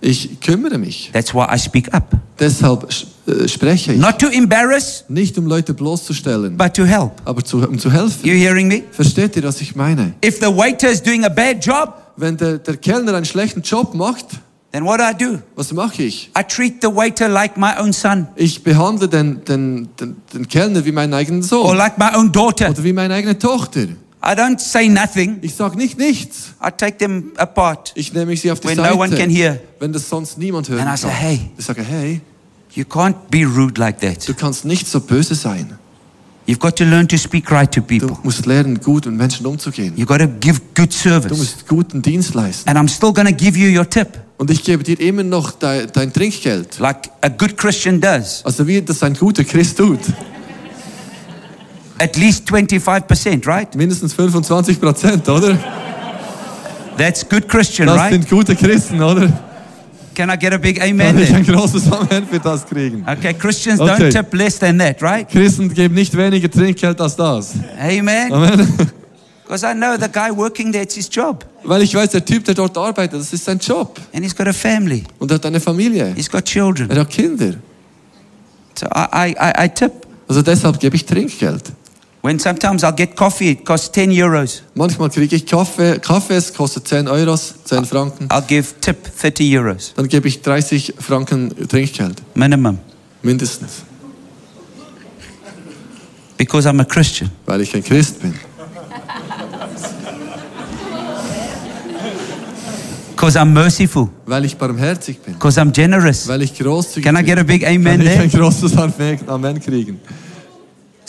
Ich 0.00 0.40
kümmere 0.40 0.78
mich. 0.78 1.10
That's 1.12 1.34
why 1.34 1.46
I 1.52 1.58
speak 1.58 1.92
up. 1.92 2.12
Deshalb 2.38 2.86
äh, 3.26 3.48
spreche 3.48 3.94
ich. 3.94 3.98
Not 3.98 4.18
to 4.20 4.28
embarrass, 4.28 5.04
Nicht 5.08 5.36
um 5.38 5.46
Leute 5.46 5.74
bloßzustellen, 5.74 6.56
but 6.56 6.74
to 6.74 6.84
help. 6.84 7.12
aber 7.24 7.44
zu, 7.44 7.58
um 7.58 7.78
zu 7.78 7.90
helfen. 7.90 8.24
You 8.24 8.34
hearing 8.34 8.68
me? 8.68 8.82
Versteht 8.92 9.34
ihr, 9.36 9.42
was 9.42 9.60
ich 9.60 9.74
meine? 9.74 10.14
If 10.24 10.36
the 10.40 10.46
waiter 10.46 10.88
is 10.90 11.02
doing 11.02 11.24
a 11.24 11.28
bad 11.28 11.64
job, 11.64 11.94
Wenn 12.16 12.36
der, 12.36 12.58
der 12.58 12.76
Kellner 12.76 13.14
einen 13.14 13.24
schlechten 13.24 13.62
Job 13.62 13.94
macht, 13.94 14.26
then 14.72 14.84
what 14.84 15.00
do 15.00 15.04
I 15.04 15.14
do? 15.14 15.38
was 15.56 15.72
mache 15.72 16.02
ich? 16.04 16.30
I 16.38 16.42
treat 16.44 16.74
the 16.80 16.88
waiter 16.88 17.28
like 17.28 17.56
my 17.56 17.72
own 17.80 17.92
son 17.92 18.28
Ich 18.36 18.62
behandle 18.62 19.08
den, 19.08 19.44
den, 19.44 19.88
den, 19.98 20.16
den 20.32 20.46
Kellner 20.48 20.84
wie 20.84 20.92
meinen 20.92 21.12
eigenen 21.14 21.42
or 21.42 21.46
Sohn 21.48 21.76
like 21.76 21.98
my 21.98 22.10
own 22.16 22.30
daughter. 22.30 22.70
oder 22.70 22.84
wie 22.84 22.92
meine 22.92 23.14
eigene 23.14 23.36
Tochter. 23.38 23.80
I 24.30 24.34
don't 24.34 24.58
say 24.60 24.88
nothing. 24.88 25.38
Ich 25.40 25.54
sage 25.54 25.76
nicht 25.76 25.96
nichts. 25.96 26.54
I 26.62 26.70
take 26.70 26.98
them 26.98 27.32
apart. 27.36 27.92
Ich 27.94 28.12
nehme 28.12 28.36
sie 28.36 28.50
auf 28.50 28.60
die 28.60 28.68
When 28.68 28.76
Seite, 28.76 28.94
no 28.94 29.00
one 29.00 29.16
can 29.16 29.30
hear. 29.30 29.58
wenn 29.78 29.92
das 29.92 30.08
sonst 30.08 30.36
niemand 30.36 30.68
hören 30.68 30.80
And 30.86 30.88
I 30.98 31.00
kann. 31.02 31.10
say, 31.10 31.16
hey. 31.16 31.40
Ich 31.56 31.64
sage, 31.64 31.82
hey, 31.82 32.20
You 32.74 32.84
can't 32.84 33.14
be 33.30 33.44
rude 33.46 33.80
like 33.80 34.00
that. 34.00 34.28
du 34.28 34.34
kannst 34.34 34.64
nicht 34.66 34.86
so 34.86 35.00
böse 35.00 35.34
sein. 35.34 35.78
You've 36.46 36.58
got 36.60 36.76
to 36.76 36.84
learn 36.84 37.08
to 37.08 37.16
speak 37.16 37.50
right 37.50 37.70
to 37.72 37.80
Du 37.80 37.86
people. 37.98 38.16
musst 38.22 38.44
lernen, 38.46 38.78
gut 38.80 39.06
mit 39.06 39.16
Menschen 39.16 39.46
umzugehen. 39.46 39.94
You've 39.96 40.06
got 40.06 40.18
to 40.18 40.26
give 40.28 40.60
good 40.74 40.90
Du 40.92 40.96
service. 40.96 41.36
musst 41.36 41.66
guten 41.66 42.02
Dienst 42.02 42.34
leisten. 42.34 42.68
And 42.68 42.78
I'm 42.78 42.88
still 42.92 43.12
going 43.12 43.26
to 43.26 43.34
give 43.34 43.58
you 43.58 43.68
your 43.76 43.88
tip, 43.88 44.18
Und 44.36 44.50
ich 44.50 44.62
gebe 44.62 44.82
dir 44.84 45.00
immer 45.00 45.22
noch 45.24 45.52
dein, 45.52 45.88
dein 45.92 46.12
Trinkgeld. 46.12 46.78
like 46.78 47.10
a 47.22 47.28
good 47.28 47.56
Christian 47.56 48.00
does. 48.00 48.44
Also 48.44 48.66
wie 48.66 48.80
das 48.82 49.02
ein 49.02 49.14
guter 49.14 49.44
Christ 49.44 49.78
tut. 49.78 50.00
At 52.00 52.16
least 52.16 52.48
25%, 52.48 53.46
right? 53.46 53.74
Mindestens 53.74 54.14
25 54.14 54.80
Prozent, 54.80 55.28
oder? 55.28 55.58
That's 56.96 57.28
good 57.28 57.48
Christian, 57.48 57.86
Das 57.86 57.96
right? 57.98 58.12
sind 58.12 58.28
gute 58.28 58.54
Christen, 58.56 59.02
oder? 59.02 59.28
Can 60.14 60.30
I 60.30 60.36
get 60.36 60.52
a 60.52 60.58
big 60.58 60.78
Kann 60.80 60.90
amen 60.90 61.16
ich 61.18 61.28
there? 61.28 61.38
ein 61.38 61.46
großes 61.46 61.90
Amen 61.92 62.26
für 62.28 62.40
das 62.40 62.66
kriegen? 62.66 63.04
Okay, 63.06 63.34
Christians 63.34 63.80
Okay. 63.80 63.92
don't 64.08 64.10
tip 64.12 64.34
less 64.34 64.58
than 64.58 64.78
that, 64.78 65.00
right? 65.00 65.28
Christen 65.28 65.72
geben 65.72 65.94
nicht 65.94 66.16
weniger 66.16 66.50
Trinkgeld 66.50 67.00
als 67.00 67.14
das. 67.14 67.52
Amen. 67.80 68.32
Amen. 68.32 68.68
Because 69.44 69.64
I 69.64 69.72
know 69.74 69.96
the 69.96 70.08
guy 70.12 70.30
working 70.36 70.72
there, 70.72 70.82
it's 70.82 70.94
his 70.96 71.08
job. 71.10 71.44
Weil 71.64 71.82
ich 71.82 71.94
weiß, 71.94 72.10
der 72.10 72.24
Typ, 72.24 72.44
der 72.44 72.54
dort 72.54 72.76
arbeitet, 72.76 73.18
das 73.20 73.32
ist 73.32 73.44
sein 73.44 73.58
Job. 73.58 73.98
And 74.12 74.22
he's 74.24 74.36
got 74.36 74.46
a 74.46 74.52
family. 74.52 75.04
Und 75.18 75.30
er 75.30 75.36
hat 75.36 75.46
eine 75.46 75.58
Familie. 75.60 76.12
He's 76.14 76.28
got 76.28 76.44
children. 76.44 76.90
Er 76.90 77.00
hat 77.00 77.10
Kinder. 77.10 77.54
So 78.78 78.86
I, 78.86 79.34
I, 79.40 79.64
I 79.64 79.68
tip. 79.68 79.92
Also 80.28 80.42
deshalb 80.42 80.78
gebe 80.78 80.96
ich 80.96 81.06
Trinkgeld. 81.06 81.62
When 82.20 82.38
sometimes 82.40 82.82
I'll 82.82 82.92
get 82.96 83.14
coffee, 83.14 83.50
it 83.52 83.64
costs 83.64 83.90
10 83.92 84.10
euros. 84.10 84.62
Manchmal 84.74 85.08
kriege 85.10 85.36
ich 85.36 85.46
Kaffee, 85.46 85.98
Kaffee, 86.00 86.34
es 86.34 86.52
kostet 86.52 86.86
10 86.88 87.06
Euros, 87.06 87.54
10 87.64 87.84
Franken. 87.84 88.28
I'll 88.28 88.42
give 88.46 88.66
tip 88.80 88.96
30 89.20 89.56
euros 89.56 89.92
Dann 89.94 90.08
gebe 90.08 90.26
ich 90.26 90.42
30 90.42 90.94
Franken 90.98 91.54
Trinkgeld. 91.68 92.20
minimum 92.34 92.78
Mindestens. 93.22 93.82
because 96.36 96.68
I'm 96.68 96.80
a 96.80 96.84
Christian. 96.84 97.30
Weil 97.46 97.60
ich 97.60 97.74
ein 97.74 97.84
Christ 97.84 98.20
bin. 98.20 98.34
Because 103.14 103.36
I'm 103.38 103.52
merciful. 103.52 104.08
Weil 104.26 104.44
ich 104.44 104.56
barmherzig 104.56 105.20
bin. 105.20 105.34
Because 105.34 105.60
I'm 105.60 105.72
generous. 105.72 106.26
Weil 106.28 106.42
ich 106.42 106.56
großzügig 106.56 107.04
Can 107.04 107.16
I 107.16 107.18
bin. 107.18 107.26
get 107.26 107.38
a 107.38 107.42
big 107.42 107.64
amen 107.66 107.98
Kann 107.98 108.06
ich 108.06 108.18
ein 108.18 108.30
großes 108.30 108.76
Amen 108.76 109.60
kriegen? 109.60 110.00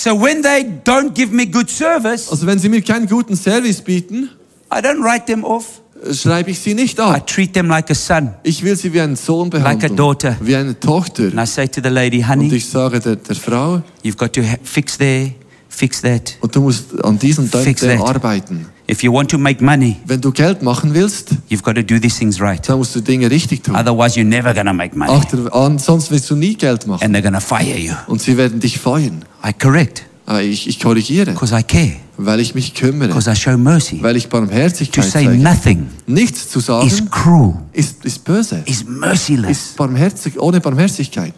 So 0.01 0.11
when 0.17 0.41
they 0.41 0.65
don't 0.85 1.13
give 1.13 1.33
me 1.33 1.45
good 1.45 1.69
service, 1.69 2.29
Also 2.31 2.45
wenn 2.47 2.57
Sie 2.57 2.69
mir 2.69 2.81
keinen 2.81 3.05
guten 3.05 3.35
Service 3.35 3.81
bieten, 3.81 4.29
I 4.73 4.77
don't 4.77 5.03
write 5.03 5.25
them 5.25 5.43
off. 5.43 5.81
schreibe 6.13 6.51
ich 6.51 6.59
Sie 6.59 6.73
nicht 6.73 6.99
I 6.99 7.01
ab. 7.01 7.27
treat 7.27 7.53
them 7.53 7.67
like 7.67 7.89
a 7.91 7.93
son. 7.93 8.33
Ich 8.43 8.63
will 8.63 8.77
Sie 8.77 8.93
wie 8.93 9.01
einen 9.01 9.17
Sohn 9.17 9.49
behandeln. 9.49 9.97
daughter. 9.97 10.37
Wie 10.39 10.55
eine 10.55 10.79
Tochter. 10.79 11.23
And 11.25 11.39
I 11.41 11.45
say 11.45 11.67
to 11.67 11.81
the 11.83 11.89
lady, 11.89 12.19
Und 12.19 12.29
honey, 12.29 12.53
ich 12.55 12.69
sage 12.69 13.01
der, 13.01 13.17
der 13.17 13.35
Frau, 13.35 13.81
you've 14.01 14.15
got 14.15 14.31
to 14.31 14.41
fix 14.63 14.97
there, 14.97 15.33
fix 15.67 15.99
that. 16.01 16.37
und 16.39 16.55
du 16.55 16.61
musst 16.61 17.03
an 17.03 17.19
diesem 17.19 17.43
und 17.43 17.53
dem 17.53 17.75
that. 17.75 17.99
arbeiten. 17.99 18.67
If 18.89 19.03
you 19.03 19.13
want 19.13 19.29
to 19.31 19.37
make 19.37 19.63
money, 19.63 19.97
Wenn 20.05 20.19
du 20.21 20.31
Geld 20.31 20.61
machen 20.63 20.93
willst, 20.93 21.29
you've 21.49 21.61
got 21.61 21.75
to 21.75 21.83
do 21.83 21.99
these 21.99 22.17
things 22.17 22.41
right. 22.41 22.67
dann 22.67 22.79
musst 22.79 22.95
du 22.95 23.01
Dinge 23.01 23.29
richtig 23.29 23.63
tun. 23.63 23.75
Otherwise, 23.75 24.19
you're 24.19 24.23
never 24.27 24.53
to 24.65 24.73
make 24.73 24.95
money. 24.97 25.11
Achter, 25.11 25.53
an, 25.53 25.77
sonst 25.77 26.09
wirst 26.09 26.29
du 26.29 26.35
nie 26.35 26.55
Geld 26.55 26.87
machen. 26.87 27.03
And 27.03 27.15
they're 27.15 27.31
to 27.31 27.39
fire 27.39 27.77
you. 27.77 27.93
Und 28.07 28.21
sie 28.21 28.35
werden 28.35 28.59
dich 28.59 28.79
feuern. 28.79 29.23
I 29.45 29.53
correct 29.53 30.03
Ah, 30.25 30.41
Ich, 30.41 30.67
ich 30.67 30.79
korrigiere, 30.79 31.31
because 31.31 31.55
I 31.57 31.63
care, 31.63 31.93
weil 32.17 32.39
ich 32.39 32.53
mich 32.53 32.75
kümmere, 32.75 33.07
because 33.07 33.27
I 33.31 33.35
show 33.35 33.57
mercy. 33.57 33.97
weil 34.03 34.15
ich 34.15 34.25
To 34.25 34.29
Barmherzigkeit 34.37 35.03
say 35.03 35.25
zeige. 35.25 35.37
nothing 35.41 35.87
Nichts 36.05 36.49
zu 36.49 36.59
is 36.59 36.65
sagen 36.67 37.09
cruel, 37.09 37.53
ist, 37.73 38.05
ist 38.05 38.23
böse, 38.23 38.61
is 38.65 38.85
merciless. 38.85 39.49
ist 39.51 39.75
barmherzig, 39.75 40.39
ohne 40.39 40.59
Barmherzigkeit. 40.61 41.33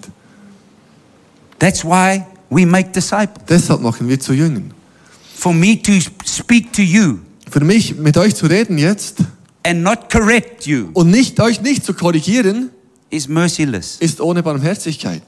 That's 1.60 1.86
why 1.86 2.24
we 2.50 2.66
make 2.66 2.92
disciples. 2.92 3.46
Deshalb 3.48 3.82
machen 3.82 4.10
wir 4.10 4.20
zu 4.20 4.34
Jüngern. 4.34 4.74
For 5.36 5.54
me 5.54 5.82
to 5.82 5.94
speak 6.26 6.74
to 6.74 6.82
you 6.82 7.20
Für 7.52 7.60
mich, 7.60 7.96
mit 7.98 8.18
euch 8.18 8.34
zu 8.34 8.46
reden 8.46 8.78
jetzt 8.78 9.18
and 9.64 9.84
not 9.84 10.10
correct 10.10 10.66
you 10.66 10.88
und 10.94 11.12
nicht, 11.12 11.40
euch 11.42 11.62
nicht 11.62 11.86
zu 11.86 11.94
korrigieren, 11.94 12.70
is 13.10 13.28
merciless. 13.28 13.98
ist 14.00 14.22
ohne 14.22 14.42
Barmherzigkeit. 14.42 15.22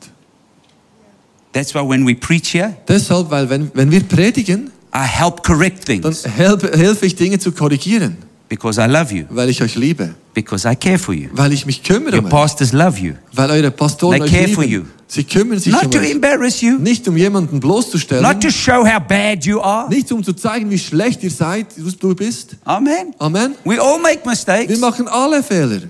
That's 1.52 1.76
why 1.76 1.82
when 1.82 2.08
we 2.08 2.16
preach 2.16 2.54
here, 2.54 2.78
Deshalb, 2.88 3.30
weil 3.30 3.50
wenn, 3.50 3.70
wenn 3.74 3.92
wir 3.92 4.02
predigen, 4.02 4.72
I 4.96 5.06
help 5.06 5.44
correct 5.44 5.90
dann 5.90 6.02
things 6.02 6.26
helfe, 6.26 6.72
helfe 6.78 7.06
ich 7.06 7.16
Dinge 7.16 7.40
zu 7.40 7.52
korrigieren, 7.52 8.18
because 8.48 8.80
I 8.82 8.86
love 8.86 9.14
you, 9.14 9.26
weil 9.30 9.50
ich 9.50 9.62
euch 9.62 9.76
liebe, 9.76 10.16
because 10.34 10.68
I 10.70 10.76
care 10.76 10.98
for 10.98 11.14
you. 11.14 11.30
weil 11.34 11.54
ich 11.54 11.66
mich 11.66 11.84
kümmere, 11.84 12.18
Your 12.18 12.30
pastors 12.30 12.72
love 12.74 13.00
you, 13.00 13.14
weil 13.34 13.50
eure 13.52 13.72
Pastoren 13.72 14.18
They 14.20 14.24
euch 14.24 14.32
care 14.32 14.48
for 14.50 14.64
you. 14.64 14.80
lieben. 14.80 14.92
Sie 15.08 15.24
kümmern 15.24 15.60
sich 15.60 15.72
not 15.72 15.86
um 15.86 15.92
to 15.92 16.00
euch. 16.00 16.12
embarrass 16.12 16.62
you, 16.62 16.78
Nicht 16.80 17.08
um 17.08 17.16
jemanden 17.18 17.60
bloßzustellen, 17.60 18.24
not 18.24 18.42
to 18.42 18.50
show 18.50 18.84
how 18.86 19.00
bad 19.00 19.46
you 19.46 19.62
are. 19.62 19.88
nicht 19.90 20.12
um 20.12 20.24
zu 20.24 20.34
zeigen, 20.34 20.70
wie 20.72 20.80
schlecht 20.80 21.24
ihr 21.24 21.30
seid, 21.32 21.68
du 22.00 22.16
bist. 22.16 22.56
Amen. 22.66 23.14
Amen. 23.20 23.56
We 23.64 23.80
all 23.80 24.00
make 24.00 24.22
Wir 24.24 24.32
mistakes, 24.32 24.80
machen 24.80 25.08
alle 25.08 25.44
Fehler. 25.44 25.82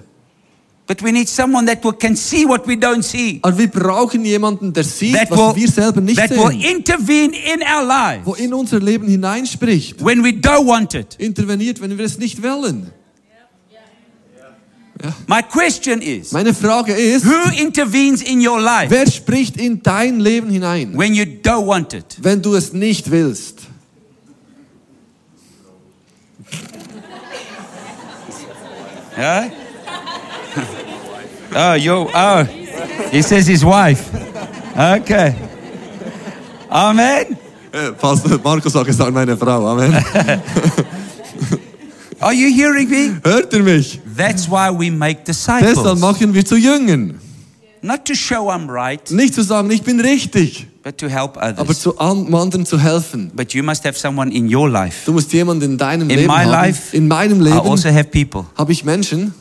but 0.86 1.02
we 1.02 1.14
need 1.14 1.30
someone 1.30 1.66
that 1.66 1.82
will, 1.86 1.94
can 1.94 2.14
see 2.14 2.46
what 2.46 2.68
we 2.68 2.74
don't 2.74 3.02
see, 3.04 3.40
Aber 3.44 3.58
wir 3.58 3.68
brauchen 3.70 4.26
jemanden, 4.26 4.74
der 4.74 4.84
sieht, 4.84 5.16
that 5.16 5.32
was 5.32 5.56
wir 5.56 5.64
will, 5.64 5.72
selber 5.72 6.02
nicht 6.02 6.18
that 6.20 6.30
will 6.32 6.50
sehen. 6.50 6.62
intervene 6.78 7.32
in 7.54 7.62
our 7.62 7.88
Wo 8.26 8.32
lives 8.34 8.40
in 8.46 8.54
unser 8.54 8.82
Leben 8.82 9.08
hineinspricht. 9.08 10.04
when 10.04 10.22
we 10.22 10.32
don't 10.32 10.68
want 10.68 10.94
it. 10.96 11.16
Interveniert, 11.18 11.80
wenn 11.82 11.98
wir 11.98 12.04
es 12.04 12.18
nicht 12.20 12.44
wollen. 12.44 12.92
My 15.28 15.42
question 15.42 16.02
is, 16.02 16.32
Meine 16.32 16.54
Frage 16.54 16.94
ist, 16.94 17.26
who 17.26 17.62
intervenes 17.62 18.22
in 18.22 18.40
your 18.46 18.62
life 18.62 18.90
wer 18.90 19.06
spricht 19.10 19.58
in 19.58 19.84
dein 19.84 20.20
Leben 20.22 20.50
hinein, 20.50 20.98
when 20.98 21.14
you 21.14 21.26
don't 21.26 21.66
want 21.68 21.94
it? 21.94 22.18
wenn 22.22 22.42
du 22.42 22.56
es 22.56 22.72
nicht 22.72 23.12
willst? 23.12 23.64
Huh? 29.16 29.50
oh, 31.56 31.74
yo, 31.76 32.10
oh. 32.14 32.44
He 33.12 33.22
says 33.22 33.46
his 33.46 33.64
wife. 33.64 34.10
Okay. 34.76 35.36
Amen. 36.70 37.38
Äh, 37.72 37.92
Pastor 37.92 38.40
Markus 38.44 38.74
sagt, 38.74 38.90
es 38.90 38.98
sagt 38.98 39.14
meine 39.14 39.38
Frau. 39.38 39.68
Amen. 39.68 39.94
Are 42.24 42.34
you 42.34 42.48
hearing 42.56 42.90
me? 42.90 43.20
Hört 43.24 43.54
ihr 43.54 43.64
mich? 43.64 44.00
That's 44.18 44.48
why 44.50 44.70
we 44.72 44.90
make 44.92 45.24
Deshalb 45.28 45.60
disciples. 45.66 46.00
machen 46.00 46.34
wir 46.34 46.46
zu 46.46 46.56
Jüngern. 46.56 47.20
Not 47.82 48.06
to 48.06 48.16
show 48.16 48.50
I'm 48.50 48.70
right, 48.70 49.12
Nicht 49.12 49.34
zu 49.34 49.44
sagen, 49.44 49.70
ich 49.70 49.82
bin 49.84 50.00
richtig, 50.00 50.68
but 50.84 50.98
to 50.98 51.10
help 51.10 51.36
aber 51.38 51.64
others. 51.64 51.82
zu 51.82 51.98
an- 52.00 52.34
anderen 52.34 52.66
zu 52.66 52.80
helfen. 52.80 53.30
But 53.36 53.54
you 53.54 53.62
must 53.62 53.84
have 53.86 53.98
someone 54.00 54.32
in 54.32 54.54
your 54.54 54.70
life. 54.70 55.00
Du 55.06 55.12
musst 55.12 55.34
jemanden 55.34 55.72
in 55.74 55.78
deinem 55.78 56.10
In 56.10 56.16
Leben 56.16 56.28
my 56.28 56.44
haben. 56.46 56.52
life, 56.52 56.96
in 56.96 57.10
meinem 57.10 57.42
I 57.42 57.50
Leben 57.50 57.60
also 57.60 57.90
have 57.90 58.06
people 58.06 58.46
habe 58.58 58.72
ich 58.72 58.86
Menschen 58.86 59.34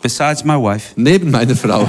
besides 0.00 0.44
my 0.44 0.54
wife 0.54 0.92
neben 0.96 1.30
meiner 1.30 1.54
Frau, 1.54 1.86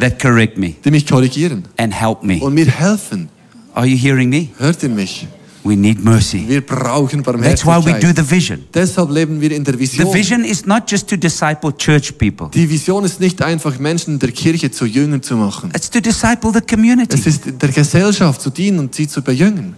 that 0.00 0.18
correct 0.18 0.58
me 0.58 0.74
die 0.84 0.90
mich 0.90 1.06
korrigieren 1.06 1.64
and 1.76 1.94
help 1.94 2.24
me. 2.24 2.40
und 2.40 2.54
mir 2.54 2.66
helfen. 2.66 3.28
Are 3.72 3.86
you 3.86 3.96
hearing 3.96 4.28
me? 4.30 4.48
Hört 4.58 4.82
ihr 4.82 4.88
mich? 4.88 5.28
We 5.66 5.76
need 5.76 6.04
mercy. 6.04 6.44
Wir 6.46 6.60
brauchen 6.60 7.22
That's 7.22 7.64
why 7.64 7.76
we 7.78 7.92
do 7.94 8.12
Barmherzigkeit. 8.12 8.16
the 8.16 8.30
vision. 8.30 8.64
Deshalb 8.74 9.10
leben 9.10 9.40
wir 9.40 9.50
in 9.50 9.64
der 9.64 9.72
The 9.74 9.80
Vision. 9.80 10.12
vision 10.12 10.44
is 10.44 10.66
not 10.66 10.90
just 10.90 11.08
to 11.08 11.16
disciple 11.16 11.72
church 11.76 12.18
people. 12.18 12.48
Die 12.52 12.68
Vision 12.68 13.02
ist 13.04 13.18
nicht 13.18 13.40
einfach 13.40 13.78
Menschen 13.78 14.18
der 14.18 14.30
Kirche 14.30 14.70
zu 14.70 14.84
Jüngern 14.84 15.22
zu 15.22 15.36
machen. 15.36 15.70
It's 15.74 15.88
to 15.88 16.00
disciple 16.00 16.50
the 16.52 16.58
Es 16.58 16.66
community. 16.66 17.28
ist 17.28 17.44
der 17.62 17.70
Gesellschaft 17.70 18.42
zu 18.42 18.50
dienen 18.50 18.78
und 18.78 18.94
sie 18.94 19.08
zu 19.08 19.22
bejüngen. 19.22 19.74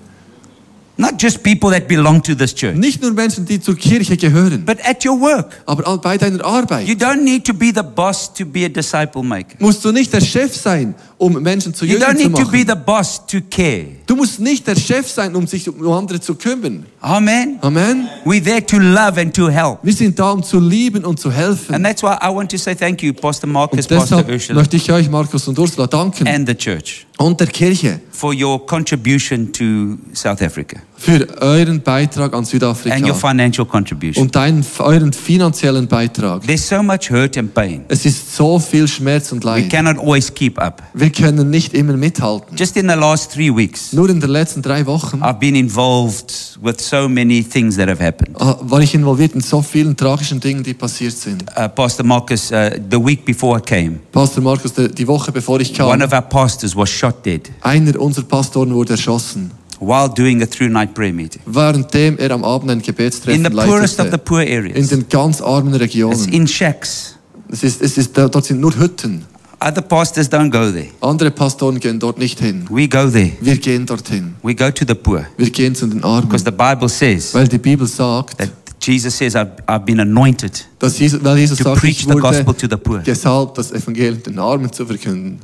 Not 0.99 1.21
just 1.23 1.43
people 1.43 1.71
that 1.71 1.89
belong 1.89 2.23
to 2.23 2.35
this 2.35 2.55
church, 2.55 2.75
Nicht 2.77 3.03
nur 3.03 3.13
Menschen, 3.13 3.45
die 3.45 3.61
zur 3.61 3.77
Kirche 3.77 4.17
gehören, 4.17 4.65
but 4.65 4.79
at 4.83 5.05
your 5.05 5.21
work. 5.21 5.63
aber 5.67 5.99
bei 5.99 6.17
deiner 6.17 6.39
You 6.39 6.45
Arbeit. 6.45 6.89
don't 6.89 7.23
need 7.23 7.45
to 7.45 7.53
be 7.53 7.67
the 7.75 7.83
boss 7.83 8.33
to 8.33 8.47
be 8.47 8.65
a 8.65 8.69
disciple 8.69 9.23
maker. 9.23 9.57
Musst 9.59 9.85
du 9.85 9.93
nicht 9.93 10.11
der 10.13 10.23
Chef 10.23 10.57
sein, 10.57 10.95
um 11.19 11.35
Menschen 11.43 11.75
zu 11.75 11.85
You 11.85 11.99
don't 11.99 12.13
Jüngern 12.13 12.17
zu 12.17 12.29
need 12.29 12.37
to 12.39 12.45
be 12.51 12.59
machen. 12.65 12.69
the 12.69 12.75
boss 12.87 13.27
to 13.27 13.39
care. 13.51 13.87
Du 14.07 14.17
musst 14.17 14.41
nicht 14.41 14.67
der 14.67 14.75
Chef 14.77 15.07
sein, 15.07 15.35
um 15.37 15.47
sich 15.47 15.69
um 15.69 15.87
andere 15.93 16.19
zu 16.19 16.35
kümmern. 16.35 16.87
Amen. 17.01 17.59
Amen. 17.61 18.09
We're 18.25 18.43
there 18.43 18.65
to 18.65 18.79
love 18.79 19.21
and 19.21 19.35
to 19.37 19.51
help. 19.51 19.81
Wir 19.83 19.93
sind 19.93 20.19
da, 20.19 20.31
um 20.31 20.43
zu 20.43 20.59
lieben 20.59 21.05
und 21.05 21.21
zu 21.21 21.31
helfen. 21.31 21.75
And 21.75 21.85
that's 21.85 22.03
why 22.03 22.17
I 22.23 22.35
want 22.35 22.51
to 22.53 22.57
say 22.57 22.75
thank 22.75 23.03
you, 23.03 23.13
Pastor 23.13 23.47
Marcus, 23.49 23.87
Pastor 23.87 24.25
Ursula, 24.27 24.59
möchte 24.61 24.77
ich 24.77 24.91
euch, 24.91 25.11
Markus 25.11 25.47
und 25.47 25.59
Ursula, 25.59 25.87
danken 25.87 26.27
and 26.27 26.49
the 26.49 26.55
church 26.55 27.07
und 27.19 27.39
der 27.39 27.47
Kirche 27.49 28.01
for 28.11 28.35
your 28.35 28.65
contribution 28.67 29.53
to 29.53 29.99
South 30.15 30.41
Africa 30.43 30.79
für 30.99 31.27
euren 31.41 31.83
Beitrag 31.83 32.33
an 32.33 32.39
and 32.39 32.47
your 32.47 32.51
Südafrika 32.75 33.15
financial 33.15 33.67
contribution. 33.67 34.23
und 34.25 34.35
deinen, 34.35 34.65
euren 34.79 35.13
finanziellen 35.13 35.87
Beitrag. 35.87 36.43
There's 36.47 36.69
so 36.69 36.83
much 36.83 37.11
hurt 37.11 37.37
and 37.37 37.53
pain. 37.55 37.85
Es 37.89 38.05
ist 38.07 38.35
so 38.35 38.59
viel 38.59 38.89
Schmerz 38.89 39.31
und 39.33 39.45
We 39.45 39.49
Leid. 39.49 39.71
cannot 39.71 39.99
always 39.99 40.33
keep 40.33 40.59
up. 40.61 40.83
Wir 40.95 41.11
können 41.11 41.51
nicht 41.51 41.75
immer 41.75 41.97
mithalten. 41.97 42.57
Just 42.57 42.77
in 42.77 42.89
the 42.89 42.95
last 42.95 43.33
three 43.33 43.55
weeks, 43.55 43.93
Nur 43.93 44.09
in 44.09 44.21
den 44.21 44.31
letzten 44.31 44.63
drei 44.63 44.85
Wochen 44.87 45.23
I've 45.23 45.39
been 45.39 45.55
involved 45.55 46.59
with 46.63 46.81
so 46.81 47.09
many 47.09 47.43
things 47.45 47.77
that 47.77 47.89
have 47.89 48.03
happened. 48.03 48.31
ah, 48.41 48.57
war 48.63 48.81
ich 48.81 48.95
involviert 48.95 49.35
in 49.35 49.41
so 49.41 49.63
vielen 49.63 49.97
tragischen 49.97 50.41
Dingen, 50.41 50.63
die 50.63 50.75
passiert 50.75 51.13
sind. 51.13 51.45
Uh, 51.57 51.69
Pastor 51.69 52.05
Marcus, 52.05 52.51
uh, 52.51 52.71
the 52.91 52.97
week 53.03 53.25
before 53.25 53.59
I 53.59 53.61
came, 53.61 53.99
Pastor 54.13 54.43
Markus, 54.43 54.73
die 54.75 55.07
Woche 55.07 55.31
bevor 55.33 55.61
ich 55.61 55.79
one 55.81 55.99
kam, 55.99 56.03
of 56.03 56.13
our 56.13 56.23
pastors 56.23 56.75
was 56.75 56.89
shot 56.89 57.25
dead 57.25 57.51
einer 57.61 57.99
unserer 58.01 58.25
Pastoren 58.25 58.73
wurde 58.75 58.93
erschossen, 58.95 59.51
while 59.81 60.09
doing 60.09 60.43
a 60.43 60.47
through 60.47 60.71
night 60.71 60.95
prayer 60.95 61.13
meeting 61.13 61.41
währenddem 61.47 62.19
er 62.19 62.31
am 62.31 62.45
Abend 62.45 62.71
ein 62.71 62.81
in 62.81 63.45
the 63.45 63.51
poorest 63.51 63.99
of 64.01 64.07
the 64.07 64.13
leitete. 64.13 64.19
poor 64.25 64.41
In 64.43 64.53
areas. 64.65 64.89
den 64.89 65.09
ganz 65.09 65.41
armen 65.41 65.73
It's 65.75 65.81
Regionen. 65.83 66.29
in 66.33 66.47
shacks. 66.47 67.17
Es 67.49 67.63
ist, 67.63 67.81
es 67.83 67.97
ist, 67.97 68.17
dort 68.17 68.45
sind 68.45 68.61
nur 68.61 68.75
Hütten. 68.77 69.25
Other 69.61 69.81
pastors 69.81 70.31
don't 70.31 70.51
go 70.51 70.71
there. 70.71 70.89
Andere 71.01 71.31
Pastoren 71.31 71.81
gehen 71.81 71.99
dort 71.99 72.19
nicht 72.19 72.41
hin. 72.41 72.67
We 72.69 72.89
go 72.89 73.09
there. 73.09 73.33
Wir 73.41 73.57
gehen 73.57 73.87
dorthin. 73.87 74.35
We 74.43 74.55
go 74.55 74.71
to 74.71 74.85
the 74.87 74.95
poor 74.95 75.27
Wir 75.39 75.51
gehen 75.51 75.75
zu 75.75 75.87
den 75.87 76.05
Armen. 76.05 76.29
because 76.29 76.45
the 76.45 76.51
Bible 76.51 76.89
says 76.89 77.33
Weil 77.35 77.49
die 77.49 77.59
Bibel 77.59 77.87
sagt, 77.87 78.37
that 78.39 78.51
Jesus 78.83 79.17
says, 79.17 79.35
I've, 79.35 79.53
I've 79.67 79.85
been 79.87 80.01
anointed 80.01 80.67
dass 80.79 80.99
Jesus, 80.99 81.25
weil 81.25 81.39
Jesus 81.39 81.59
to 81.59 81.65
sagt, 81.65 81.81
preach 81.81 82.01
ich 82.01 82.07
the 82.07 82.15
gospel 82.21 82.53
to 82.55 82.67
the 82.69 82.77
poor. 82.77 82.99
gesalbt, 83.01 83.57
das 83.59 83.73
Evangelium 83.73 84.23
den 84.23 84.39
Armen 84.39 84.71
zu 84.73 84.85
verkünden. 84.85 85.41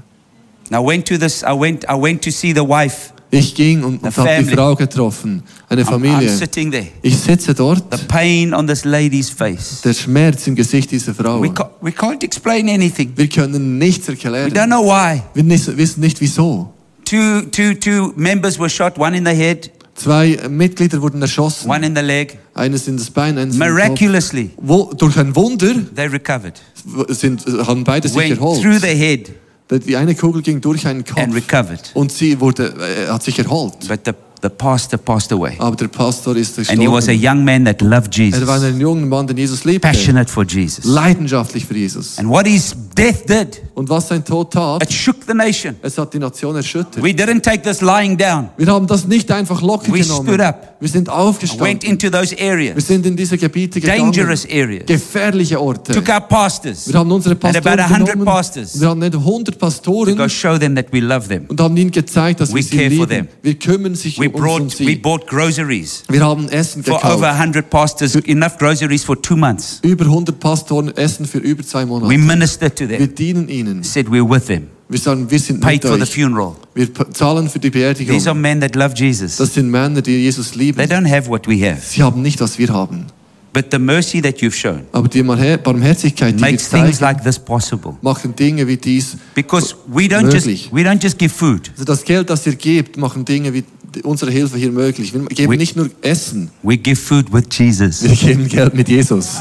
And 0.71 0.81
I 0.81 0.87
went 0.87 1.07
to 1.09 1.17
this, 1.19 1.43
I 1.43 1.53
went, 1.59 1.85
I 1.85 1.95
went 2.01 2.23
to 2.25 2.31
see 2.31 2.53
the 2.53 2.61
wife. 2.61 3.13
Ich 3.35 3.55
ging 3.55 3.83
und, 3.83 4.03
habe 4.05 4.45
die. 4.45 4.55
Frau 4.55 4.75
getroffen, 4.77 5.43
eine 5.71 5.87
Familie. 5.87 6.29
sitting 6.29 6.71
there. 6.71 6.87
Ich 7.01 7.17
sitze 7.19 7.55
dort, 7.55 7.83
The 7.91 8.05
pain 8.07 8.53
on 8.53 8.67
this 8.67 8.85
lady's 8.85 9.31
face. 9.31 9.81
der 9.83 9.95
Schmerz 9.95 10.47
im 10.47 10.55
Gesicht 10.55 10.91
dieser 10.91 11.15
Frau. 11.15 11.43
We, 11.43 11.49
ca- 11.49 11.71
we 11.81 11.91
can't 11.93 12.23
explain 12.23 12.69
anything. 12.69 13.13
Wir 13.17 13.27
können 13.29 13.79
nichts 13.79 14.07
We 14.07 14.13
don't 14.13 14.35
erklären. 14.35 14.69
know 14.69 14.85
why. 14.85 15.23
Wir 15.33 15.45
nis- 15.45 15.75
wissen 15.75 16.01
nicht 16.01 16.21
wieso. 16.21 16.75
Two, 17.07 17.41
two, 17.51 17.73
two 17.75 18.13
members 18.17 18.59
were 18.59 18.69
shot, 18.69 18.99
one 18.99 19.17
in 19.17 19.25
the 19.25 19.33
head, 19.33 19.71
Zwei 19.95 20.39
Mitglieder 20.51 21.01
wurden 21.01 21.21
erschossen. 21.23 21.71
one 21.71 21.87
in 21.87 21.95
the 21.97 22.03
leg. 22.03 22.39
Eines 22.55 22.87
in 22.89 22.97
das 22.99 23.11
Bein, 23.11 23.39
eines 23.39 23.55
in 23.55 23.61
den 23.61 23.69
Kopf. 23.69 23.79
Miraculously, 23.79 24.51
Wo, 24.59 24.91
durch 24.97 25.17
ein 25.19 25.35
Wunder 25.35 25.75
they 25.95 26.07
recovered. 26.07 26.61
sind, 27.09 27.45
haben 27.67 27.85
beide 27.85 28.09
sich 28.09 28.17
Went 28.19 28.31
erholt. 28.39 28.61
through 28.63 28.79
the 28.81 28.89
head 28.89 29.31
Die 29.79 29.97
eine 29.97 30.15
Kugel 30.15 30.43
ging 30.43 30.61
durch 30.61 30.87
einen 30.87 31.05
Kopf 31.05 31.19
and 31.19 31.35
recovered. 31.35 31.91
und 31.95 32.13
sie 32.13 32.39
wurde, 32.41 32.75
äh, 33.07 33.09
hat 33.11 33.23
sich 33.23 33.39
erholt. 33.39 33.75
But 33.89 34.01
the, 34.05 34.13
the 34.43 34.49
pastor 34.49 34.99
passed 34.99 35.33
away. 35.33 35.55
Aber 35.59 35.77
der 35.77 35.89
Pastor 35.89 36.37
ist 36.37 36.59
And 36.59 36.81
he 36.81 36.89
was 36.89 37.09
a 37.09 37.13
gestorben. 37.13 37.39
young 37.39 37.45
man 37.45 37.65
that 37.65 37.81
loved 37.81 38.19
Er 38.19 38.47
war 38.47 38.57
Jesus, 38.59 38.65
ein 38.65 38.81
junger 38.81 39.07
Mann, 39.07 39.27
der 39.27 39.37
Jesus 39.37 39.65
liebte. 39.65 39.81
passionate 39.89 40.31
for 40.31 40.45
Jesus. 40.45 40.85
Leidenschaftlich 40.85 41.65
für 41.65 41.77
Jesus. 41.77 42.19
And 42.19 42.29
what 42.29 42.47
his 42.47 42.75
death 42.97 43.27
did, 43.29 43.63
Und 43.75 43.89
was 43.89 44.09
sein 44.09 44.25
Tod 44.25 44.53
tat, 44.53 44.83
it 44.83 44.93
shook 44.93 45.17
the 45.27 45.35
nation. 45.35 45.75
es 45.83 45.97
hat 45.99 46.13
die 46.15 46.19
Nation 46.19 46.55
erschüttert. 46.57 47.03
We 47.03 47.11
didn't 47.11 47.43
take 47.43 47.63
this 47.63 47.81
lying 47.81 48.17
down. 48.17 48.51
Wir 48.57 48.67
haben 48.67 48.87
das 48.87 49.07
nicht 49.07 49.31
einfach 49.31 49.63
locker 49.63 49.93
We 49.93 50.01
genommen. 50.01 50.27
stood 50.29 50.41
up. 50.41 50.77
Wir 50.81 50.89
sind 50.89 51.07
Went 51.07 51.17
aufgestanden. 51.17 51.81
into 51.91 52.11
those 52.11 52.37
Wir 52.37 52.51
areas, 52.53 52.87
sind 52.87 53.07
in 53.07 53.17
diese 53.17 53.39
Gebiete 53.39 53.81
gegangen. 53.81 54.13
dangerous 54.13 54.45
areas, 54.47 54.85
Gefährliche 54.87 55.61
Orte. 55.61 55.93
took 55.93 56.09
our 56.09 56.21
pastors 56.21 56.89
Wir 56.89 56.99
haben 56.99 57.11
unsere 57.13 57.35
and 57.37 57.45
about 57.45 57.59
Pastoren 57.63 57.81
a 57.81 57.89
hundred 57.89 58.13
genommen. 58.15 58.25
pastors 58.25 58.81
wir 58.81 58.89
haben 58.89 58.99
nicht 59.01 59.15
100 59.15 59.55
to 59.55 59.59
Pastoren 59.59 60.17
go 60.17 60.29
show 60.29 60.59
them 60.59 60.75
that 60.75 60.87
we 60.93 60.99
love 61.01 61.29
them. 61.29 61.47
und 61.49 61.61
haben 61.61 61.77
ihnen 61.77 61.93
gezeigt, 61.93 62.41
dass 62.41 62.51
We 62.51 62.57
wir 62.57 62.63
sie 62.65 62.77
care 62.77 62.91
for 62.91 63.07
lieben. 63.07 63.09
them. 63.09 63.29
Wir 63.43 63.55
kümmern 63.55 63.95
sich 63.95 64.19
We 64.19 64.29
um 64.29 64.35
uns 64.35 64.35
um 64.35 64.41
brought, 64.43 64.81
we 64.81 64.85
sie. 64.87 64.97
bought 64.97 65.27
groceries 65.29 66.03
Wir 66.09 66.21
haben 66.25 66.49
Essen 66.49 66.83
for 66.83 66.97
over 66.97 67.15
gekauft. 67.15 67.25
100 67.41 67.71
pastors, 67.71 68.15
enough 68.17 68.59
groceries 68.59 69.05
for 69.05 69.21
two 69.21 69.37
months. 69.37 69.79
Über 69.83 70.05
100 70.07 70.39
Pastoren 70.41 70.95
essen 70.97 71.27
für 71.27 71.39
über 71.39 71.63
zwei 71.63 71.83
We 71.83 71.87
Monate. 71.87 72.19
ministered 72.19 72.82
to 72.89 72.99
Wir 72.99 72.99
them, 72.99 73.15
dienen 73.15 73.49
ihnen. 73.49 73.83
said 73.83 74.07
we're 74.09 74.29
with 74.29 74.47
them, 74.47 74.69
Wir 74.89 74.99
sagen, 74.99 75.31
wir 75.31 75.39
sind 75.39 75.61
paid 75.61 75.83
mit 75.83 75.91
for 75.91 75.97
the 75.97 76.03
euch. 76.03 76.15
funeral. 76.15 76.55
Wir 76.75 76.89
zahlen 77.13 77.49
für 77.49 77.59
die 77.59 77.71
Beerdigung. 77.71 78.15
These 78.15 78.29
are 78.31 78.39
men 78.39 78.61
that 78.61 78.75
love 78.77 78.95
Jesus. 78.97 79.37
Das 79.37 79.55
sind 79.55 79.71
Männer, 79.71 80.03
die 80.03 80.13
Jesus 80.23 80.51
They 80.53 80.59
lieben. 80.67 80.81
don't 80.81 81.09
have 81.11 81.29
what 81.29 81.47
we 81.49 81.55
have. 81.67 81.81
Sie 81.81 82.03
haben 82.03 82.21
nicht, 82.23 82.41
was 82.41 82.59
wir 82.59 82.69
haben. 82.69 83.07
But 83.55 83.67
the 83.71 83.79
mercy 83.79 84.23
that 84.23 84.39
you've 84.41 84.55
shown 84.55 84.81
Aber 84.93 85.09
die 85.09 85.23
Barmher- 85.23 85.59
Barmherzigkeit, 85.59 86.35
die 86.37 86.41
wir 86.43 86.51
makes 86.53 86.71
things 86.71 86.99
zeigen, 86.99 87.17
like 87.17 87.23
this 87.25 87.39
possible. 87.39 87.95
machen 88.01 88.35
Dinge 88.35 88.67
wie 88.67 88.79
dies. 88.79 89.17
Because 89.35 89.75
we 89.87 90.05
don't 90.05 90.33
just 90.33 90.47
Möglich. 90.47 90.71
we 90.73 90.81
don't 90.81 91.03
just 91.03 91.19
give 91.19 91.29
food. 91.35 91.71
Also 91.73 91.85
das 91.85 92.03
Geld, 92.05 92.31
das 92.31 92.47
ihr 92.47 92.55
gebt, 92.55 92.97
machen 92.97 93.27
Dinge 93.27 93.53
wie 93.53 93.65
unsere 94.05 94.31
Hilfe 94.31 94.57
hier 94.57 94.73
möglich. 94.73 95.13
Wir 95.13 95.21
geben 95.27 95.53
We- 95.53 95.59
nicht 95.59 95.77
nur 95.77 95.91
Essen, 96.01 96.51
We 96.63 96.79
give 96.79 96.97
food 96.97 97.31
with 97.31 97.45
Jesus. 97.51 98.03
wir 98.03 98.17
geben 98.17 98.49
Geld 98.49 98.73
mit 98.75 98.89
Jesus. 98.89 99.41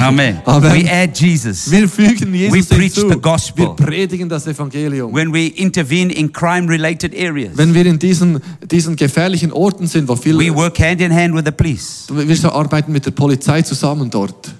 Amen. 0.00 0.40
Amen. 0.44 0.72
We 0.72 0.90
add 0.90 1.18
Jesus. 1.18 1.70
Wir 1.70 1.88
fügen 1.88 2.34
Jesus 2.34 2.70
We 2.70 2.76
preach 2.76 2.94
hinzu. 2.94 3.08
the 3.10 3.20
gospel. 3.20 3.66
Wir 3.66 3.86
predigen 3.86 4.28
das 4.28 4.46
Evangelium. 4.46 5.12
When 5.14 5.32
we 5.32 5.46
intervene 5.46 6.12
in 6.12 6.32
crime-related 6.32 7.14
areas, 7.14 7.56
Wenn 7.56 7.74
wir 7.74 7.86
in 7.86 7.98
diesen, 7.98 8.40
diesen 8.70 8.96
gefährlichen 8.96 9.52
Orten 9.52 9.86
sind, 9.86 10.08
wo 10.08 10.16
viel, 10.16 10.38
we 10.38 10.54
work 10.54 10.78
hand 10.78 11.00
in 11.00 11.14
hand 11.14 11.34
with 11.34 11.44
the 11.44 11.52
police 11.52 12.06
wir 12.08 12.52
arbeiten 12.52 12.92
mit 12.92 13.06
der 13.06 13.10
Polizei 13.12 13.62
zusammen 13.62 14.10
dort, 14.10 14.54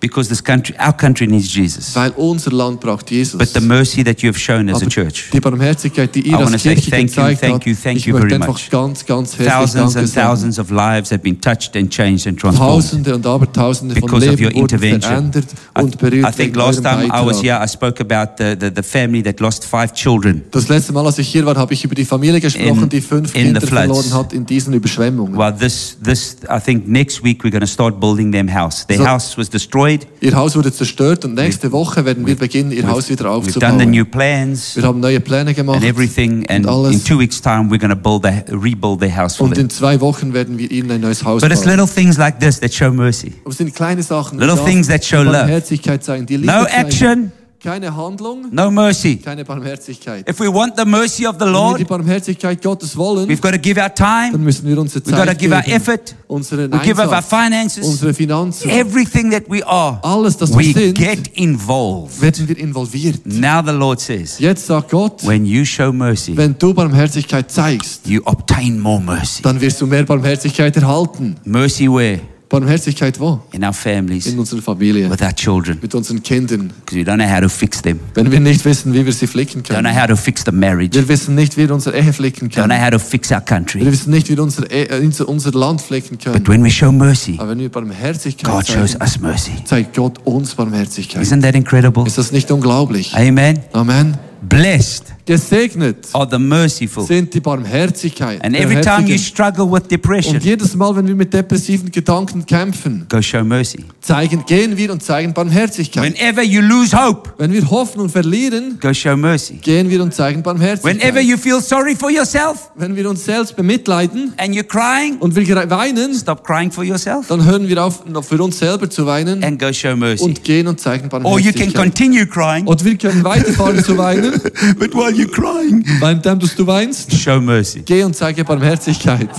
because 0.00 0.28
this 0.28 0.42
country, 0.44 0.74
our 0.78 0.92
country 0.92 1.26
needs 1.26 1.48
Jesus. 1.52 1.94
weil 1.96 2.10
unser 2.16 2.50
Land 2.52 2.80
braucht 2.80 3.10
Jesus. 3.10 3.38
But 3.38 3.52
the 3.54 3.60
mercy 3.60 4.04
that 4.04 4.20
you 4.22 4.28
have 4.28 4.38
shown 4.38 4.68
as 4.68 4.82
a 4.82 4.86
church, 4.86 5.30
die 5.32 5.40
Barmherzigkeit, 5.40 6.14
die 6.14 6.26
I 6.26 6.30
ihr 6.30 6.38
als 6.38 6.50
say 6.62 6.74
Kirche 6.74 6.90
thank 6.90 7.02
you, 7.02 7.06
gezeigt 7.08 7.40
thank 7.40 7.54
habt, 7.54 7.66
you, 7.66 7.74
thank 7.74 7.96
ich 7.98 8.06
you 8.06 8.12
möchte 8.14 8.28
very 8.28 8.42
einfach 8.42 8.54
much. 8.54 8.70
ganz, 8.70 9.06
ganz 9.06 9.38
herzlich 9.38 9.72
thousands 9.72 9.96
and 9.96 10.14
thousands 10.14 10.58
of 10.58 10.70
lives 10.70 11.10
have 11.10 11.20
been 11.20 11.40
touched 11.40 11.74
and 11.76 11.90
changed 11.90 12.26
and 12.26 12.38
transformed 12.38 12.74
Tausende 12.84 13.14
und 13.14 13.26
Abertausende 13.26 13.94
von 13.96 14.02
because 14.10 14.28
of 14.28 14.40
your 14.40 14.50
Leben 14.50 14.60
wurden 14.60 14.74
intervention. 14.74 15.10
verändert 15.32 15.46
I, 15.78 15.82
und 15.82 15.98
berührt 15.98 16.28
I 16.28 16.36
think 16.36 16.56
last 16.56 16.82
time 16.82 17.06
I 17.06 17.24
was 17.26 17.42
here, 17.42 17.58
I 17.64 17.66
spoke 17.66 18.00
about 18.00 18.34
the, 18.36 18.54
the, 18.60 18.70
the 18.74 18.82
family 18.82 19.22
that 19.22 19.40
lost 19.40 19.64
five 19.64 19.94
children. 19.94 20.42
Das 20.50 20.68
letzte 20.68 20.92
Mal, 20.92 21.06
als 21.06 21.18
ich 21.18 21.28
hier 21.28 21.46
war, 21.46 21.56
habe 21.56 21.72
ich 21.72 21.82
über 21.84 21.94
die 21.94 22.04
Familie 22.04 22.40
gesprochen, 22.40 22.82
In- 22.82 22.88
die 22.90 23.00
fünf 23.00 23.34
in 23.34 23.44
Kinder 23.44 23.60
verloren 23.62 24.12
hat 24.12 24.32
in 24.34 24.44
diesen 24.44 24.74
Überschwemmungen. 24.74 25.36
Well, 25.38 25.54
this, 25.58 25.96
this, 26.04 26.36
I 26.50 26.60
think 26.62 26.86
next 26.86 27.24
week 27.24 27.42
we're 27.42 27.50
going 27.50 27.60
to 27.62 27.66
start 27.66 27.98
building 27.98 28.30
them 28.30 28.52
house. 28.52 28.86
Their 28.86 29.06
house 29.08 29.38
was 29.38 29.48
destroyed. 29.48 29.86
Ihr 30.20 30.34
Haus 30.34 30.56
wurde 30.56 30.72
zerstört 30.72 31.24
und 31.24 31.34
nächste 31.34 31.70
Woche 31.72 32.04
werden 32.04 32.26
wir 32.26 32.36
beginnen, 32.36 32.72
ihr 32.72 32.86
Haus 32.88 33.08
wieder 33.08 33.26
We've 33.26 33.28
done 33.28 33.44
the 33.44 33.58
aufzubauen. 33.60 33.90
new 33.90 34.04
plans 34.04 34.76
Wir 34.76 34.82
haben 34.84 35.00
neue 35.00 35.20
Pläne 35.20 35.54
gemacht 35.54 35.76
and 35.76 35.84
everything, 35.84 36.46
and 36.48 36.66
und 36.66 36.92
in 36.92 37.04
two 37.04 37.18
weeks' 37.18 37.40
time 37.40 37.70
we're 37.70 37.78
going 37.78 37.90
to 37.90 37.96
build 37.96 38.22
the, 38.24 38.52
rebuild 38.54 39.00
their 39.00 39.14
house 39.16 39.36
for 39.36 39.44
und 39.46 39.54
them. 39.54 39.64
in 39.64 39.70
zwei 39.70 40.00
Wochen 40.00 40.32
werden 40.32 40.58
wir 40.58 40.70
ihnen 40.70 40.90
ein 40.90 41.00
neues 41.00 41.24
Haus 41.24 41.42
But 41.42 41.50
it's 41.52 41.62
bauen. 41.62 41.70
little 41.78 41.86
things 41.86 42.16
like 42.16 42.40
this 42.40 42.60
that 42.60 42.72
show 42.72 42.90
mercy. 42.92 43.32
Aber 43.42 43.50
es 43.52 43.58
sind 43.58 43.74
kleine 43.74 44.02
Sachen, 44.02 44.38
Little 44.38 44.56
things 44.64 44.88
that 44.88 45.04
show 45.04 45.22
love. 45.22 45.32
Barmherzigkeit 45.32 46.02
zeigen, 46.04 46.26
die 46.26 46.36
Liebe 46.38 46.52
No 46.52 46.64
zeigen. 46.64 47.32
Keine 47.66 47.96
Handlung, 47.96 48.46
no 48.52 48.70
mercy. 48.70 49.16
keine 49.16 49.44
Barmherzigkeit. 49.44 50.28
If 50.30 50.38
we 50.38 50.46
want 50.46 50.76
the 50.76 50.84
mercy 50.84 51.26
of 51.26 51.34
the 51.34 51.46
Wenn 51.46 51.52
wir 51.52 51.74
die 51.78 51.82
Lord, 51.82 51.88
Barmherzigkeit 51.88 52.62
Gottes 52.62 52.96
wollen, 52.96 53.28
we've 53.28 53.40
got 53.40 53.50
to 53.54 53.58
give 53.58 53.80
our 53.80 53.88
dann 53.88 54.30
time, 54.30 54.38
müssen 54.38 54.68
wir 54.68 54.78
unsere 54.78 55.04
we've 55.04 55.10
got 55.10 55.22
to 55.22 55.26
Zeit 55.26 55.38
give 55.40 55.52
our 55.52 55.66
effort, 55.66 56.14
unseren 56.28 56.72
we 56.72 56.78
give 56.78 57.02
up 57.02 57.10
our 57.10 57.20
finances, 57.20 57.84
unsere 57.84 58.14
Finanzen. 58.14 58.70
everything 58.70 59.32
that 59.32 59.42
we 59.50 59.66
are. 59.66 59.98
Alles, 60.04 60.36
das 60.36 60.52
We 60.56 60.58
wir 60.58 60.74
sind, 60.74 60.96
get 60.96 61.26
involved. 61.34 62.22
werden 62.22 62.46
wir 62.46 62.56
involviert. 62.56 63.26
Now 63.26 63.60
the 63.66 63.72
Lord 63.72 64.00
says, 64.00 64.38
Jetzt 64.38 64.64
sagt 64.66 64.92
Gott, 64.92 65.26
when 65.26 65.44
you 65.44 65.64
show 65.64 65.92
mercy, 65.92 66.36
wenn 66.36 66.56
du 66.56 66.72
Barmherzigkeit 66.72 67.50
zeigst, 67.50 68.06
you 68.06 68.20
obtain 68.26 68.78
more 68.78 69.00
mercy. 69.00 69.42
dann 69.42 69.60
wirst 69.60 69.80
du 69.80 69.88
mehr 69.88 70.04
Barmherzigkeit 70.04 70.76
erhalten. 70.76 71.34
Mercy 71.44 71.88
where? 71.90 72.20
Barmherzigkeit 72.48 73.18
wo? 73.18 73.40
In 73.52 73.64
our 73.64 73.72
families, 73.72 74.26
In 74.26 74.38
unserer 74.38 74.62
Familie, 74.62 75.10
with 75.10 75.20
our 75.20 75.34
children, 75.34 75.78
mit 75.82 75.94
unseren 75.96 76.22
Kindern. 76.22 76.72
because 76.84 76.96
we 76.96 77.02
don't 77.02 77.16
know 77.18 77.28
how 77.28 77.40
to 77.40 77.48
fix 77.48 77.82
them. 77.82 77.98
Wenn 78.14 78.30
wir 78.30 78.38
nicht 78.38 78.64
wissen, 78.64 78.94
wie 78.94 79.04
wir 79.04 79.12
sie 79.12 79.26
flicken 79.26 79.62
Don't 79.62 79.66
know 79.66 79.74
können. 79.82 80.00
how 80.00 80.06
to 80.06 80.14
fix 80.16 80.44
the 80.44 80.52
marriage. 80.52 80.94
Wir 80.96 81.08
wissen 81.08 81.34
nicht, 81.34 81.56
wie 81.56 81.66
wir 81.68 81.74
unsere 81.74 81.96
Ehe 81.98 82.12
flicken 82.12 82.48
Don't 82.48 82.52
know 82.54 82.62
können. 82.68 82.82
how 82.84 82.90
to 82.90 82.98
fix 83.00 83.32
our 83.32 83.38
Wir 83.38 83.44
country. 83.44 83.84
wissen 83.86 84.10
nicht, 84.12 84.28
wie 84.28 84.36
wir 84.36 84.42
unser, 84.44 84.70
äh, 84.70 85.00
unser- 85.04 85.28
unser 85.28 85.50
Land 85.52 85.80
flicken 85.80 86.18
können. 86.18 86.36
But 86.42 86.48
when 86.48 86.62
we 86.62 86.70
show 86.70 86.92
mercy, 86.92 87.34
Aber 87.38 87.50
wenn 87.50 87.58
wir 87.58 87.68
Barmherzigkeit 87.68 88.44
God 88.48 88.66
shows 88.66 88.92
zeigen, 88.92 89.02
us 89.02 89.20
mercy. 89.20 89.50
zeigt 89.64 89.96
Gott 89.96 90.18
uns 90.24 90.54
Barmherzigkeit. 90.54 91.22
Isn't 91.22 91.42
that 91.42 91.56
incredible? 91.56 92.06
Ist 92.06 92.16
das 92.18 92.30
nicht 92.30 92.50
unglaublich? 92.52 93.12
Amen. 93.16 93.58
Amen. 93.72 94.16
Blessed 94.42 95.04
Gesegnet 95.26 96.06
are 96.12 96.28
the 96.30 96.38
merciful. 96.38 97.04
sind 97.04 97.34
die 97.34 97.40
Barmherzigkeit. 97.40 98.44
And 98.44 98.54
every 98.56 98.80
time 98.80 99.08
you 99.08 99.18
struggle 99.18 99.66
with 99.68 99.88
depression, 99.88 100.36
Und 100.36 100.44
jedes 100.44 100.76
Mal, 100.76 100.94
wenn 100.94 101.08
wir 101.08 101.16
mit 101.16 101.34
depressiven 101.34 101.90
Gedanken 101.90 102.46
kämpfen, 102.46 103.06
go 103.10 103.20
show 103.20 103.42
mercy. 103.42 103.84
zeigen, 104.00 104.44
gehen 104.46 104.76
wir 104.76 104.92
und 104.92 105.02
zeigen 105.02 105.32
Barmherzigkeit. 105.34 106.14
Whenever 106.14 106.42
you 106.44 106.60
lose 106.60 106.96
hope, 106.96 107.30
Wenn 107.38 107.52
wir 107.52 107.68
Hoffnung 107.68 108.08
verlieren, 108.08 108.78
go 108.80 108.94
show 108.94 109.16
mercy. 109.16 109.54
gehen 109.54 109.90
wir 109.90 110.00
und 110.00 110.14
zeigen 110.14 110.44
Barmherzigkeit. 110.44 111.00
Whenever 111.02 111.20
you 111.20 111.36
feel 111.36 111.60
sorry 111.60 111.96
for 111.96 112.10
yourself 112.10 112.70
Wenn 112.76 112.94
wir 112.94 113.10
uns 113.10 113.24
selbst 113.24 113.56
bemitleiden 113.56 114.32
and 114.36 114.54
you're 114.54 114.62
crying, 114.62 115.16
und 115.18 115.34
wir 115.34 115.44
weinen, 115.70 116.14
stop 116.14 116.44
crying 116.46 116.70
for 116.70 116.84
yourself 116.84 117.26
dann 117.26 117.44
hören 117.44 117.66
wir 117.68 117.82
auf, 117.82 118.06
noch 118.06 118.22
für 118.22 118.40
uns 118.40 118.60
selber 118.60 118.88
zu 118.88 119.04
weinen 119.06 119.42
and 119.42 119.58
go 119.60 119.72
show 119.72 119.96
mercy. 119.96 120.22
und 120.22 120.44
gehen 120.44 120.68
und 120.68 120.78
zeigen 120.80 121.08
Or 121.24 121.40
you 121.40 121.50
can 121.52 121.72
Barmherzigkeit. 121.72 121.74
continue 121.74 122.26
crying, 122.28 122.64
Und 122.66 122.84
wir 122.84 122.96
können 122.96 123.24
weiterfahren 123.24 123.82
zu 123.82 123.98
weinen, 123.98 124.35
but 124.78 124.94
while 124.94 125.12
you're 125.12 125.30
crying, 125.30 125.84
währenddem 126.00 126.38
dass 126.38 126.54
du 126.54 126.66
weinst, 126.66 127.12
show 127.12 127.40
mercy. 127.40 127.80
geh 127.80 128.02
und 128.02 128.14
zeige 128.14 128.44
Barmherzigkeit. 128.44 129.30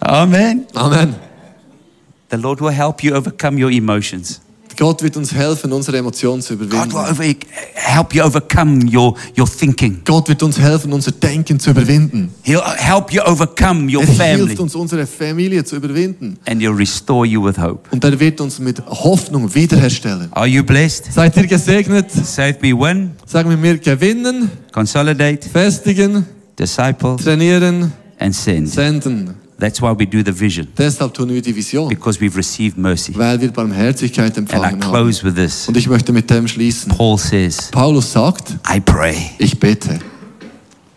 Amen. 0.00 0.66
Amen. 0.74 1.14
The 2.30 2.36
Lord 2.36 2.60
will 2.60 2.72
help 2.72 3.02
you 3.02 3.14
overcome 3.14 3.62
your 3.62 3.70
emotions. 3.70 4.40
Gott 4.80 5.02
wird 5.02 5.14
uns 5.18 5.34
helfen, 5.34 5.70
unsere 5.74 5.98
Emotionen 5.98 6.40
zu 6.40 6.56
God 6.56 6.66
überwinden. 6.68 6.94
will 6.96 7.10
over, 7.10 7.22
help 7.74 8.14
you 8.14 8.24
overcome 8.24 8.80
your, 8.90 9.14
your 9.38 9.46
thinking. 9.46 10.00
Gott 10.06 10.26
wird 10.30 10.42
uns 10.42 10.58
helfen, 10.58 10.90
unser 10.94 11.12
Denken 11.12 11.60
zu 11.60 11.72
überwinden. 11.72 12.30
He'll 12.44 12.62
help 12.78 13.12
you 13.12 13.20
overcome 13.22 13.94
your 13.94 14.00
Er 14.02 14.08
family. 14.08 14.46
hilft 14.46 14.60
uns, 14.60 14.74
unsere 14.74 15.06
Familie 15.06 15.64
zu 15.64 15.76
überwinden. 15.76 16.38
And 16.46 16.62
he'll 16.62 16.74
restore 16.74 17.26
you 17.26 17.44
with 17.44 17.58
hope. 17.58 17.90
Und 17.90 18.02
er 18.04 18.18
wird 18.18 18.40
uns 18.40 18.58
mit 18.58 18.82
Hoffnung 18.86 19.54
wiederherstellen. 19.54 20.28
Are 20.32 20.46
you 20.46 20.64
blessed? 20.64 21.12
Seid 21.12 21.36
ihr 21.36 21.46
gesegnet? 21.46 22.06
With 22.16 22.62
me 22.62 22.72
win, 22.72 23.10
Sagen 23.26 23.50
wir 23.50 23.58
mir 23.58 23.76
gewinnen, 23.76 24.50
consolidate, 24.72 25.46
festigen, 25.46 26.24
disciple, 26.58 27.16
trainieren, 27.16 27.92
and 28.18 28.34
send. 28.34 28.70
senden. 28.70 29.34
That's 29.60 29.80
why 29.82 29.92
we 29.96 30.06
do 30.06 30.22
the 30.24 30.32
vision. 30.38 30.68
Deshalb 30.76 31.12
tun 31.14 31.28
wir 31.28 31.42
die 31.42 31.54
Vision, 31.54 31.88
Because 31.88 32.18
we've 32.20 32.36
received 32.36 32.78
mercy. 32.78 33.12
weil 33.16 33.40
wir 33.40 33.52
Barmherzigkeit 33.52 34.36
And 34.38 34.50
I 34.50 34.54
empfangen 34.54 34.82
haben. 34.84 34.90
close 34.92 35.22
with 35.24 35.34
this. 35.34 35.68
Und 35.68 35.76
ich 35.76 35.86
möchte 35.88 36.12
mit 36.12 36.28
dem 36.30 36.48
schließen. 36.48 36.90
Paul 36.96 37.18
says, 37.18 37.68
Paulus 37.70 38.10
sagt, 38.12 38.56
I 38.74 38.80
pray 38.80 39.14
ich 39.38 39.58
bete, 39.60 39.98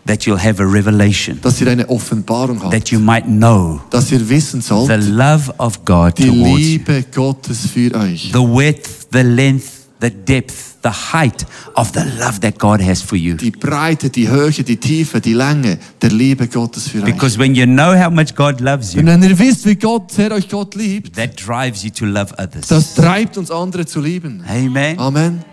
that 0.06 0.22
you'll 0.26 0.38
have 0.42 0.62
a 0.62 0.66
revelation, 0.66 1.38
dass 1.42 1.60
ihr 1.60 1.68
eine 1.70 1.88
Offenbarung 1.88 2.62
habt, 2.62 2.72
that 2.72 2.88
you 2.90 2.98
might 2.98 3.26
know 3.26 3.80
dass 3.90 4.10
ihr 4.12 4.26
wissen 4.28 4.60
the 4.60 4.66
sollt, 4.68 4.88
love 5.08 5.52
of 5.58 5.84
God 5.84 6.18
die 6.18 6.24
towards 6.28 6.40
you. 6.42 6.56
Liebe 6.56 7.04
Gottes 7.14 7.66
für 7.72 7.94
euch. 7.94 8.30
The 8.32 8.38
width, 8.40 9.08
the 9.12 9.22
length, 9.22 9.83
the 10.00 10.10
depth, 10.10 10.82
the 10.82 10.90
height 10.90 11.46
of 11.76 11.92
the 11.92 12.04
love 12.18 12.40
that 12.40 12.58
God 12.58 12.80
has 12.80 13.00
for 13.00 13.16
you. 13.16 13.36
Die 13.36 13.50
Breite, 13.50 14.10
die 14.10 14.28
Höhe, 14.28 14.50
die 14.50 14.76
Tiefe, 14.76 15.20
die 15.20 15.34
Länge 15.34 15.78
der 16.02 16.10
Liebe 16.10 16.48
Gottes 16.48 16.88
für 16.88 16.98
euch. 16.98 17.04
Because 17.04 17.38
when 17.38 17.54
you 17.54 17.64
know 17.64 17.94
how 17.94 18.10
much 18.10 18.34
God 18.34 18.60
loves 18.60 18.94
Und 18.94 19.00
you, 19.02 19.06
wenn 19.06 19.22
ihr 19.22 19.38
wisst, 19.38 19.66
wie 19.66 19.76
Gott, 19.76 20.12
sehr 20.12 20.32
euch 20.32 20.48
Gott 20.48 20.74
liebt, 20.74 21.16
that 21.16 21.30
drives 21.36 21.82
you 21.82 21.90
to 21.90 22.04
love 22.04 22.34
others. 22.38 22.68
das 22.68 22.94
treibt 22.94 23.38
uns 23.38 23.50
andere 23.50 23.86
zu 23.86 24.00
lieben. 24.00 24.44
Amen. 24.46 24.98
Amen. 24.98 25.44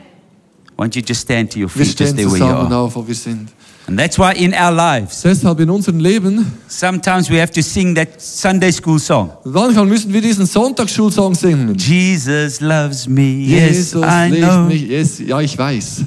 Why 0.78 0.86
don't 0.86 0.96
you 0.96 1.04
just 1.06 1.22
stand 1.22 1.52
to 1.54 1.60
your 1.60 1.70
feet 1.70 2.00
just 2.00 2.16
there 2.16 2.30
where 2.30 2.40
you 2.40 2.46
are? 2.46 2.76
auf, 2.76 2.96
wo 2.96 3.08
wir 3.08 3.16
sind. 3.16 3.50
And 3.88 4.00
that's 4.00 4.18
why 4.18 4.34
in 4.34 4.54
our 4.54 4.72
lives, 4.72 5.22
Deshalb 5.22 5.60
in 5.60 5.70
unserem 5.70 6.00
Leben, 6.00 6.46
sometimes 6.68 7.30
we 7.30 7.40
have 7.42 7.52
to 7.52 7.62
sing 7.62 7.96
that 7.96 8.22
Sunday 8.22 8.72
school 8.72 9.00
song. 9.00 9.32
manchmal 9.44 9.86
müssen 9.86 10.14
wir 10.14 10.22
diesen 10.22 10.46
Sonntagsschulsong 10.46 11.36
singen. 11.36 11.76
Jesus 11.78 12.62
loves 12.62 13.08
me, 13.08 13.44
yes, 13.44 13.70
Jesus 13.70 14.04
I 14.04 14.30
know. 14.30 14.66
mich. 14.68 14.84
Yes, 14.84 15.20
ja, 15.20 15.42
ich 15.42 15.58
weiß. 15.58 16.06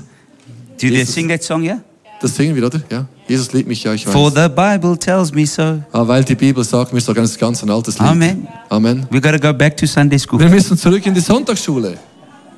Do 0.80 0.88
they 0.88 1.04
sing 1.04 1.28
that 1.28 1.42
song, 1.42 1.62
yeah? 1.62 1.80
Das 2.20 2.34
singen 2.34 2.54
wir, 2.54 2.64
oder? 2.66 2.80
Ja. 2.90 3.06
Jesus 3.28 3.52
liebt 3.52 3.68
mich, 3.68 3.82
ja, 3.84 3.92
ich 3.92 4.04
For 4.04 4.32
weiß. 4.34 4.42
the 4.44 4.48
Bible 4.48 4.98
tells 4.98 5.32
me 5.32 5.46
so. 5.46 5.82
Aber 5.92 6.08
weil 6.08 6.24
die 6.24 6.34
Bibel 6.34 6.62
sagt 6.62 6.92
mir 6.92 7.00
so 7.00 7.12
ganz, 7.12 7.36
ganz 7.36 7.62
ein 7.62 7.70
altes 7.70 7.98
Lied. 7.98 8.08
Amen. 8.08 8.48
Amen. 8.68 9.06
We 9.10 9.20
got 9.20 9.32
to 9.32 9.38
go 9.38 9.52
back 9.52 9.76
to 9.78 9.86
Sunday 9.86 10.18
school 10.18 10.38
Wir 10.38 10.48
müssen 10.48 10.76
zurück 10.76 11.04
in 11.06 11.14
die 11.14 11.20
Sonntagsschule, 11.20 11.98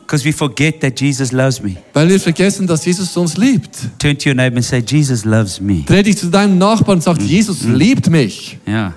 because 0.06 0.24
we 0.24 0.32
forget 0.32 0.80
that 0.80 1.00
Jesus 1.00 1.32
loves 1.32 1.60
me. 1.60 1.76
weil 1.92 2.08
wir 2.08 2.20
vergessen, 2.20 2.66
dass 2.66 2.84
Jesus 2.84 3.16
uns 3.16 3.36
liebt. 3.36 3.76
Turn 3.98 4.16
to 4.16 4.28
your 4.30 4.36
neighbor 4.36 4.56
and 4.56 4.64
say, 4.64 4.78
Jesus 4.80 5.24
loves 5.24 5.60
me. 5.60 5.82
Dreh 5.84 6.02
dich 6.02 6.16
zu 6.16 6.28
deinem 6.28 6.58
Nachbarn 6.58 6.98
und 6.98 7.02
sag, 7.02 7.20
Jesus 7.20 7.62
liebt 7.64 8.08
mich. 8.08 8.56
Yeah. 8.68 8.92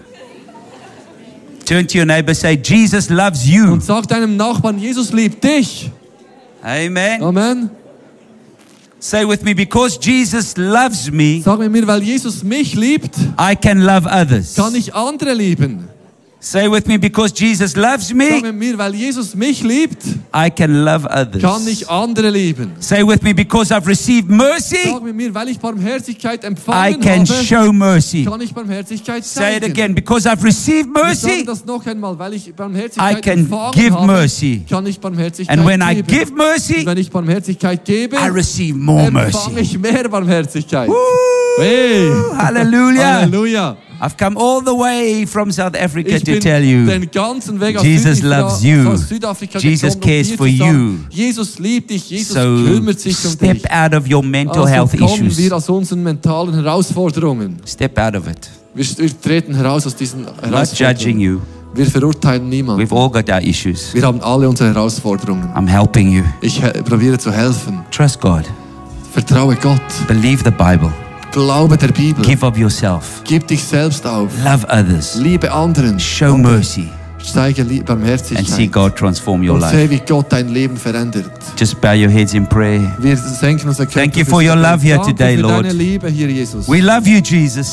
Turn 1.66 1.88
to 1.88 1.98
your 2.00 2.06
neighbor, 2.06 2.34
say, 2.34 2.54
Jesus 2.64 3.10
loves 3.10 3.48
you. 3.48 3.72
Und 3.72 3.84
sag 3.84 4.08
deinem 4.08 4.38
Nachbarn, 4.38 4.78
Jesus 4.80 5.12
liebt 5.12 5.44
dich. 5.44 5.92
Amen. 6.62 7.22
Amen. 7.24 7.70
Say 9.00 9.26
with 9.26 9.44
me, 9.44 9.54
because 9.56 9.98
Jesus 10.02 10.58
loves 10.58 11.10
me, 11.10 11.42
Sag 11.44 11.58
mit 11.60 11.72
mir, 11.72 11.88
weil 11.88 12.04
Jesus 12.04 12.44
mich 12.44 12.76
liebt, 12.76 13.16
I 13.40 13.56
can 13.56 13.82
love 13.82 14.06
others. 14.08 14.56
kann 14.56 14.76
ich 14.76 14.94
andere 14.94 15.34
lieben. 15.34 15.88
Say 16.42 16.70
with 16.72 16.88
me, 16.88 16.98
because 16.98 17.34
Jesus 17.34 17.76
loves 17.76 18.14
me. 18.14 18.30
Sag 18.30 18.44
mit 18.44 18.56
mir, 18.56 18.78
weil 18.78 18.96
Jesus 18.96 19.36
mich 19.36 19.62
liebt, 19.62 20.02
I 20.34 20.50
can 20.50 20.86
love 20.86 21.06
others. 21.06 21.42
kann 21.42 21.68
ich 21.68 21.90
andere 21.90 22.30
lieben. 22.30 22.72
Say 22.80 23.04
with 23.06 23.22
me, 23.24 23.34
because 23.34 23.74
I've 23.76 23.86
received 23.86 24.30
mercy, 24.30 24.78
Sag 24.86 25.04
mit 25.04 25.16
mir, 25.18 25.34
weil 25.36 25.50
ich 25.50 25.60
Barmherzigkeit 25.60 26.46
empfangen 26.46 26.94
I 26.94 26.98
can 26.98 27.28
habe, 27.28 27.44
show 27.44 27.74
mercy. 27.74 28.24
kann 28.24 28.40
ich 28.40 28.54
Barmherzigkeit 28.54 29.26
zeigen. 29.26 29.50
Say 29.50 29.58
it 29.58 29.64
again, 29.78 29.94
because 29.94 30.26
I've 30.30 30.42
received 30.42 30.88
mercy, 30.90 31.44
das 31.44 31.66
noch 31.66 31.86
einmal, 31.86 32.18
weil 32.18 32.34
ich 32.36 32.56
Barmherzigkeit 32.56 33.18
I 33.18 33.22
can 33.22 33.40
empfangen 33.40 33.72
give 33.74 33.94
habe, 33.94 34.08
mercy. 34.08 34.62
kann 34.70 34.86
ich 34.88 34.98
Barmherzigkeit 34.98 35.58
and 35.58 35.68
when 35.68 35.82
I 35.82 36.02
give 36.02 36.32
mercy, 36.34 36.80
Und 36.80 36.86
wenn 36.86 36.98
ich 37.00 37.12
Barmherzigkeit 37.12 37.84
gebe, 37.84 38.16
I 38.16 38.30
receive 38.30 38.78
more 38.78 39.08
empfange 39.08 39.56
mercy. 39.56 39.60
ich 39.60 39.78
mehr 39.78 40.08
Barmherzigkeit. 40.08 40.88
Woo! 40.88 40.94
Hey. 41.58 42.10
Hallelujah. 42.38 43.22
Halleluja. 43.24 43.76
I've 44.02 44.16
come 44.18 44.38
all 44.38 44.62
the 44.64 44.72
way 44.72 45.26
from 45.26 45.52
South 45.52 45.76
Africa 45.76 46.16
Ich 46.16 46.24
to 46.24 46.40
tell 46.40 46.64
you, 46.64 46.86
den 46.86 47.12
ganzen 47.12 47.60
Weg 47.60 47.78
aus, 47.78 47.84
Jesus 47.84 48.22
loves 48.22 48.64
you. 48.64 48.96
Jesus 49.60 49.96
um 49.96 50.02
cares 50.02 50.32
for 50.32 50.48
you. 50.48 51.00
Jesus 51.10 51.60
liebt 51.60 51.90
dich, 51.90 52.10
Jesus 52.10 52.34
so 52.36 52.42
kümmert 52.42 53.00
sich 53.00 53.18
um 53.26 53.32
step 53.32 53.62
dich. 53.62 53.72
out 53.72 53.94
of 53.94 54.10
your 54.10 54.24
mental 54.24 54.62
Also 54.64 54.74
health 54.74 54.94
issues. 54.94 55.38
wir 55.38 55.54
aus 55.56 55.68
unseren 55.68 56.02
mentalen 56.02 56.54
Herausforderungen. 56.54 57.58
Step 57.68 57.98
out 58.00 58.16
of 58.16 58.28
it. 58.28 58.50
Wir, 58.74 58.86
wir 58.98 59.22
treten 59.22 59.54
heraus 59.56 59.86
aus 59.86 59.96
diesen 59.96 60.22
Not 60.24 60.74
judging 60.78 61.20
you. 61.20 61.40
Wir 61.74 61.86
verurteilen 61.86 62.48
niemanden. 62.48 62.82
We've 62.82 62.96
all 62.96 63.10
got 63.10 63.30
our 63.30 63.42
issues. 63.42 63.94
Wir 63.94 64.04
haben 64.04 64.22
alle 64.22 64.48
unsere 64.48 64.74
Herausforderungen. 64.74 65.50
I'm 65.56 65.68
helping 65.68 66.12
you. 66.12 66.24
Ich 66.42 66.62
probiere 66.86 67.18
zu 67.18 67.32
helfen. 67.32 67.80
Trust 67.92 68.22
God. 68.22 68.44
Vertraue 69.12 69.56
Gott. 69.56 69.82
Believe 70.08 70.42
the 70.44 70.52
Bible. 70.52 70.92
Glaube 71.32 71.78
der 71.78 71.90
Bibel. 71.90 72.24
Give 72.26 72.44
of 72.46 72.58
yourself. 72.58 73.22
Gib 73.24 73.48
dich 73.48 73.64
selbst 73.64 74.06
auf. 74.06 74.32
Love 74.44 74.66
others. 74.70 75.16
Liebe 75.16 75.52
anderen. 75.52 76.00
Show 76.00 76.36
mercy. 76.38 76.88
Zeige 77.22 77.64
Lie- 77.64 77.84
And 77.88 78.48
see 78.48 78.66
God 78.68 78.96
transform 78.96 79.48
your 79.48 79.60
life. 79.60 79.76
sehe, 79.76 79.90
wie 79.90 80.00
Gott 80.00 80.28
dein 80.30 80.48
Leben 80.50 80.78
verändert. 80.78 81.30
Just 81.58 81.80
bow 81.82 81.92
your 81.94 82.10
heads 82.10 82.34
in 82.34 82.48
prayer. 82.48 82.96
Wir 83.00 83.16
senken 83.18 83.68
unser 83.70 83.86
Köpfe 83.86 84.00
Thank 84.00 84.18
you 84.18 84.26
for 84.26 84.42
your 84.42 84.56
love 84.56 84.82
here 84.82 85.00
today, 85.02 85.36
Lord. 85.36 85.66
deine 85.66 85.74
Liebe 85.74 86.08
hier, 86.10 86.28
Jesus. 86.28 86.68
We 86.68 86.80
love 86.80 87.08
you, 87.08 87.22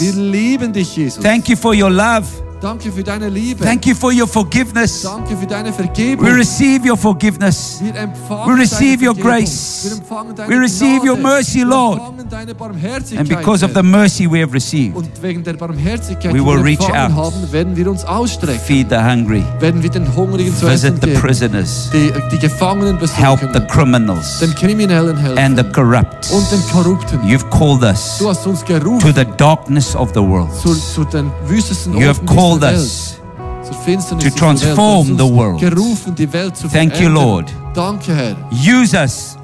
Wir 0.00 0.12
lieben 0.12 0.72
dich, 0.72 0.94
Jesus. 0.94 1.22
Thank 1.22 1.48
you 1.48 1.56
for 1.56 1.74
your 1.74 1.90
love. 1.90 2.24
Danke 2.60 2.90
für 2.90 3.02
deine 3.02 3.28
Liebe. 3.28 3.62
Thank 3.64 3.86
you 3.86 3.94
for 3.94 4.10
your 4.12 4.26
forgiveness. 4.26 5.02
Danke 5.02 5.36
für 5.36 5.46
deine 5.46 5.72
Vergebung. 5.72 6.26
We 6.26 6.34
receive 6.34 6.88
your 6.88 6.96
forgiveness. 6.96 7.78
Wir 7.82 7.94
empfangen 7.94 8.54
We 8.56 8.60
receive 8.62 8.96
deine 9.04 9.08
your 9.10 9.14
grace. 9.14 9.80
Wir 9.84 9.92
empfangen 9.98 10.34
deine 10.34 10.48
We 10.48 10.60
receive 10.60 11.00
Gnade. 11.02 11.10
your 11.10 11.16
mercy, 11.18 11.58
Wir 11.58 11.66
Lord. 11.66 11.98
empfangen 12.00 12.28
deine 12.30 12.54
Barmherzigkeit. 12.54 13.18
And 13.18 13.28
because 13.28 13.62
of 13.64 13.72
the 13.74 13.82
mercy 13.82 14.26
we 14.30 14.40
have 14.42 14.54
received, 14.54 14.96
Und 14.96 15.08
wegen 15.22 15.44
der 15.44 15.52
Barmherzigkeit, 15.52 16.32
We 16.32 16.38
die 16.38 16.44
will 16.46 16.56
wir 16.56 16.64
reach 16.64 16.80
out. 16.80 16.94
haben, 16.94 17.52
werden 17.52 17.76
wir 17.76 17.90
uns 17.90 18.04
ausstrecken. 18.06 18.60
feed 18.64 18.88
the 18.88 18.96
hungry, 18.96 19.44
Werden 19.60 19.82
wir 19.82 19.90
den 19.90 20.16
Hungrigen 20.16 20.56
zu 20.56 20.66
essen 20.66 20.94
visit 20.94 21.02
the 21.02 21.08
geben. 21.10 21.20
prisoners, 21.20 21.90
Die, 21.92 22.10
die 22.32 22.38
Gefangenen 22.38 22.98
help 23.16 23.40
the 23.52 23.60
criminals 23.68 24.38
den 24.40 24.54
Kriminellen 24.54 25.16
helfen. 25.16 25.38
and 25.38 25.58
the 25.58 25.64
corrupt. 25.64 26.30
und 26.32 26.50
den 26.50 26.62
Korrupten. 26.72 27.18
You've 27.20 27.48
called 27.50 27.82
us 27.82 28.16
Du 28.18 28.28
hast 28.30 28.46
uns 28.46 28.60
to 28.64 29.12
the 29.14 29.26
darkness 29.36 29.94
of 29.94 30.10
the 30.14 30.20
world. 30.22 30.48
zu, 30.62 30.74
zu 30.74 31.04
den 31.04 31.30
wüstesten 31.46 31.92
You 31.92 32.08
have 32.08 32.20
Orten 32.22 32.26
called 32.46 32.62
us 32.64 33.18
to 34.20 34.30
transform 34.36 35.16
the 35.16 35.26
world. 35.26 35.60
Thank 36.68 37.00
you, 37.00 37.08
Lord. 37.08 37.50
Danke, 37.76 38.14
Herr. 38.14 38.36
Use 38.50 38.94
us 38.96 39.36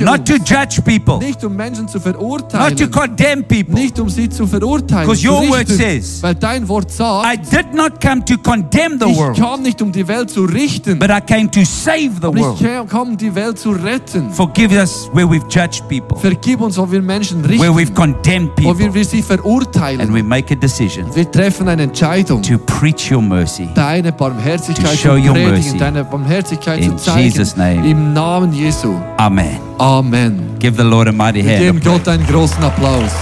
not 0.00 0.24
to 0.26 0.34
judge 0.44 0.82
people, 0.84 1.18
Nicht 1.18 1.44
um 1.44 1.54
Menschen 1.54 1.86
zu 1.86 1.98
not 1.98 2.04
to 2.04 2.12
verurteilen. 2.18 2.90
condemn 2.90 3.44
people. 3.44 3.74
Nicht 3.74 3.98
um 4.00 4.08
sie 4.10 4.28
zu 4.28 4.44
verurteilen. 4.44 5.06
Because 5.06 5.24
your 5.26 5.48
word 5.48 5.68
says, 5.68 6.20
weil 6.20 6.34
dein 6.34 6.66
Wort 6.68 6.90
sagt, 6.90 7.26
I 7.32 7.36
did 7.38 7.72
not 7.72 8.00
come 8.00 8.24
to 8.24 8.36
condemn 8.38 8.98
the 8.98 9.06
ich 9.08 9.16
world, 9.16 9.38
kam 9.38 9.62
nicht 9.62 9.80
um 9.80 9.92
die 9.92 10.06
Welt 10.08 10.30
zu 10.30 10.44
richten, 10.46 10.98
but 10.98 11.10
I 11.10 11.20
came 11.20 11.48
to 11.48 11.60
save 11.64 12.10
the 12.20 12.26
aber 12.26 12.36
ich 12.38 12.42
world. 12.42 12.88
kam- 12.90 13.08
um 13.10 13.16
die 13.16 13.32
Welt 13.34 13.56
zu 13.58 13.70
retten. 13.70 14.30
Forgive 14.32 14.74
us 14.76 15.08
where 15.12 15.26
we've 15.28 15.46
judged 15.48 15.88
people, 15.88 16.18
Vergib 16.18 16.60
uns, 16.60 16.76
wo 16.76 16.90
wir 16.90 17.00
Menschen 17.00 17.42
where 17.44 17.52
richten, 17.52 17.76
we've 17.78 17.94
condemned 17.94 18.50
wo 18.58 18.64
wir, 18.76 18.86
people, 18.86 18.94
wir 18.94 19.04
sie 19.04 19.18
and 19.18 19.26
verurteilen. 19.26 20.12
we 20.12 20.22
make 20.24 20.52
a 20.52 20.56
decision 20.56 21.06
Wir 21.14 21.30
treffen 21.30 21.68
eine 21.68 21.84
Entscheidung, 21.84 22.42
to 22.42 22.58
preach 22.58 23.12
your 23.12 23.22
mercy. 23.22 23.68
deine 23.74 24.10
Barmherzigkeit 24.12 24.90
To 24.90 24.96
show 24.96 25.16
zu 25.16 25.22
your 25.28 25.34
predigen, 25.34 25.50
mercy. 25.64 25.78
deine 25.78 26.02
Barmherzigkeit 26.04 26.80
In 26.80 26.98
zu 26.98 27.04
zeigen. 27.04 27.20
Jesus' 27.30 27.56
name. 27.60 27.86
Im 27.88 28.12
Namen 28.12 28.52
Jesu. 28.52 28.94
Amen. 29.18 29.58
Amen. 29.78 30.32
Give 30.58 30.76
the 30.76 30.82
Lord 30.82 31.08
a 31.08 31.12
mighty 31.12 31.42
Wir 31.44 31.50
hand. 31.52 31.60
geben 31.64 31.80
praise. 31.80 31.98
Gott 31.98 32.08
einen 32.08 32.26
großen 32.26 32.62
Applaus. 32.64 33.12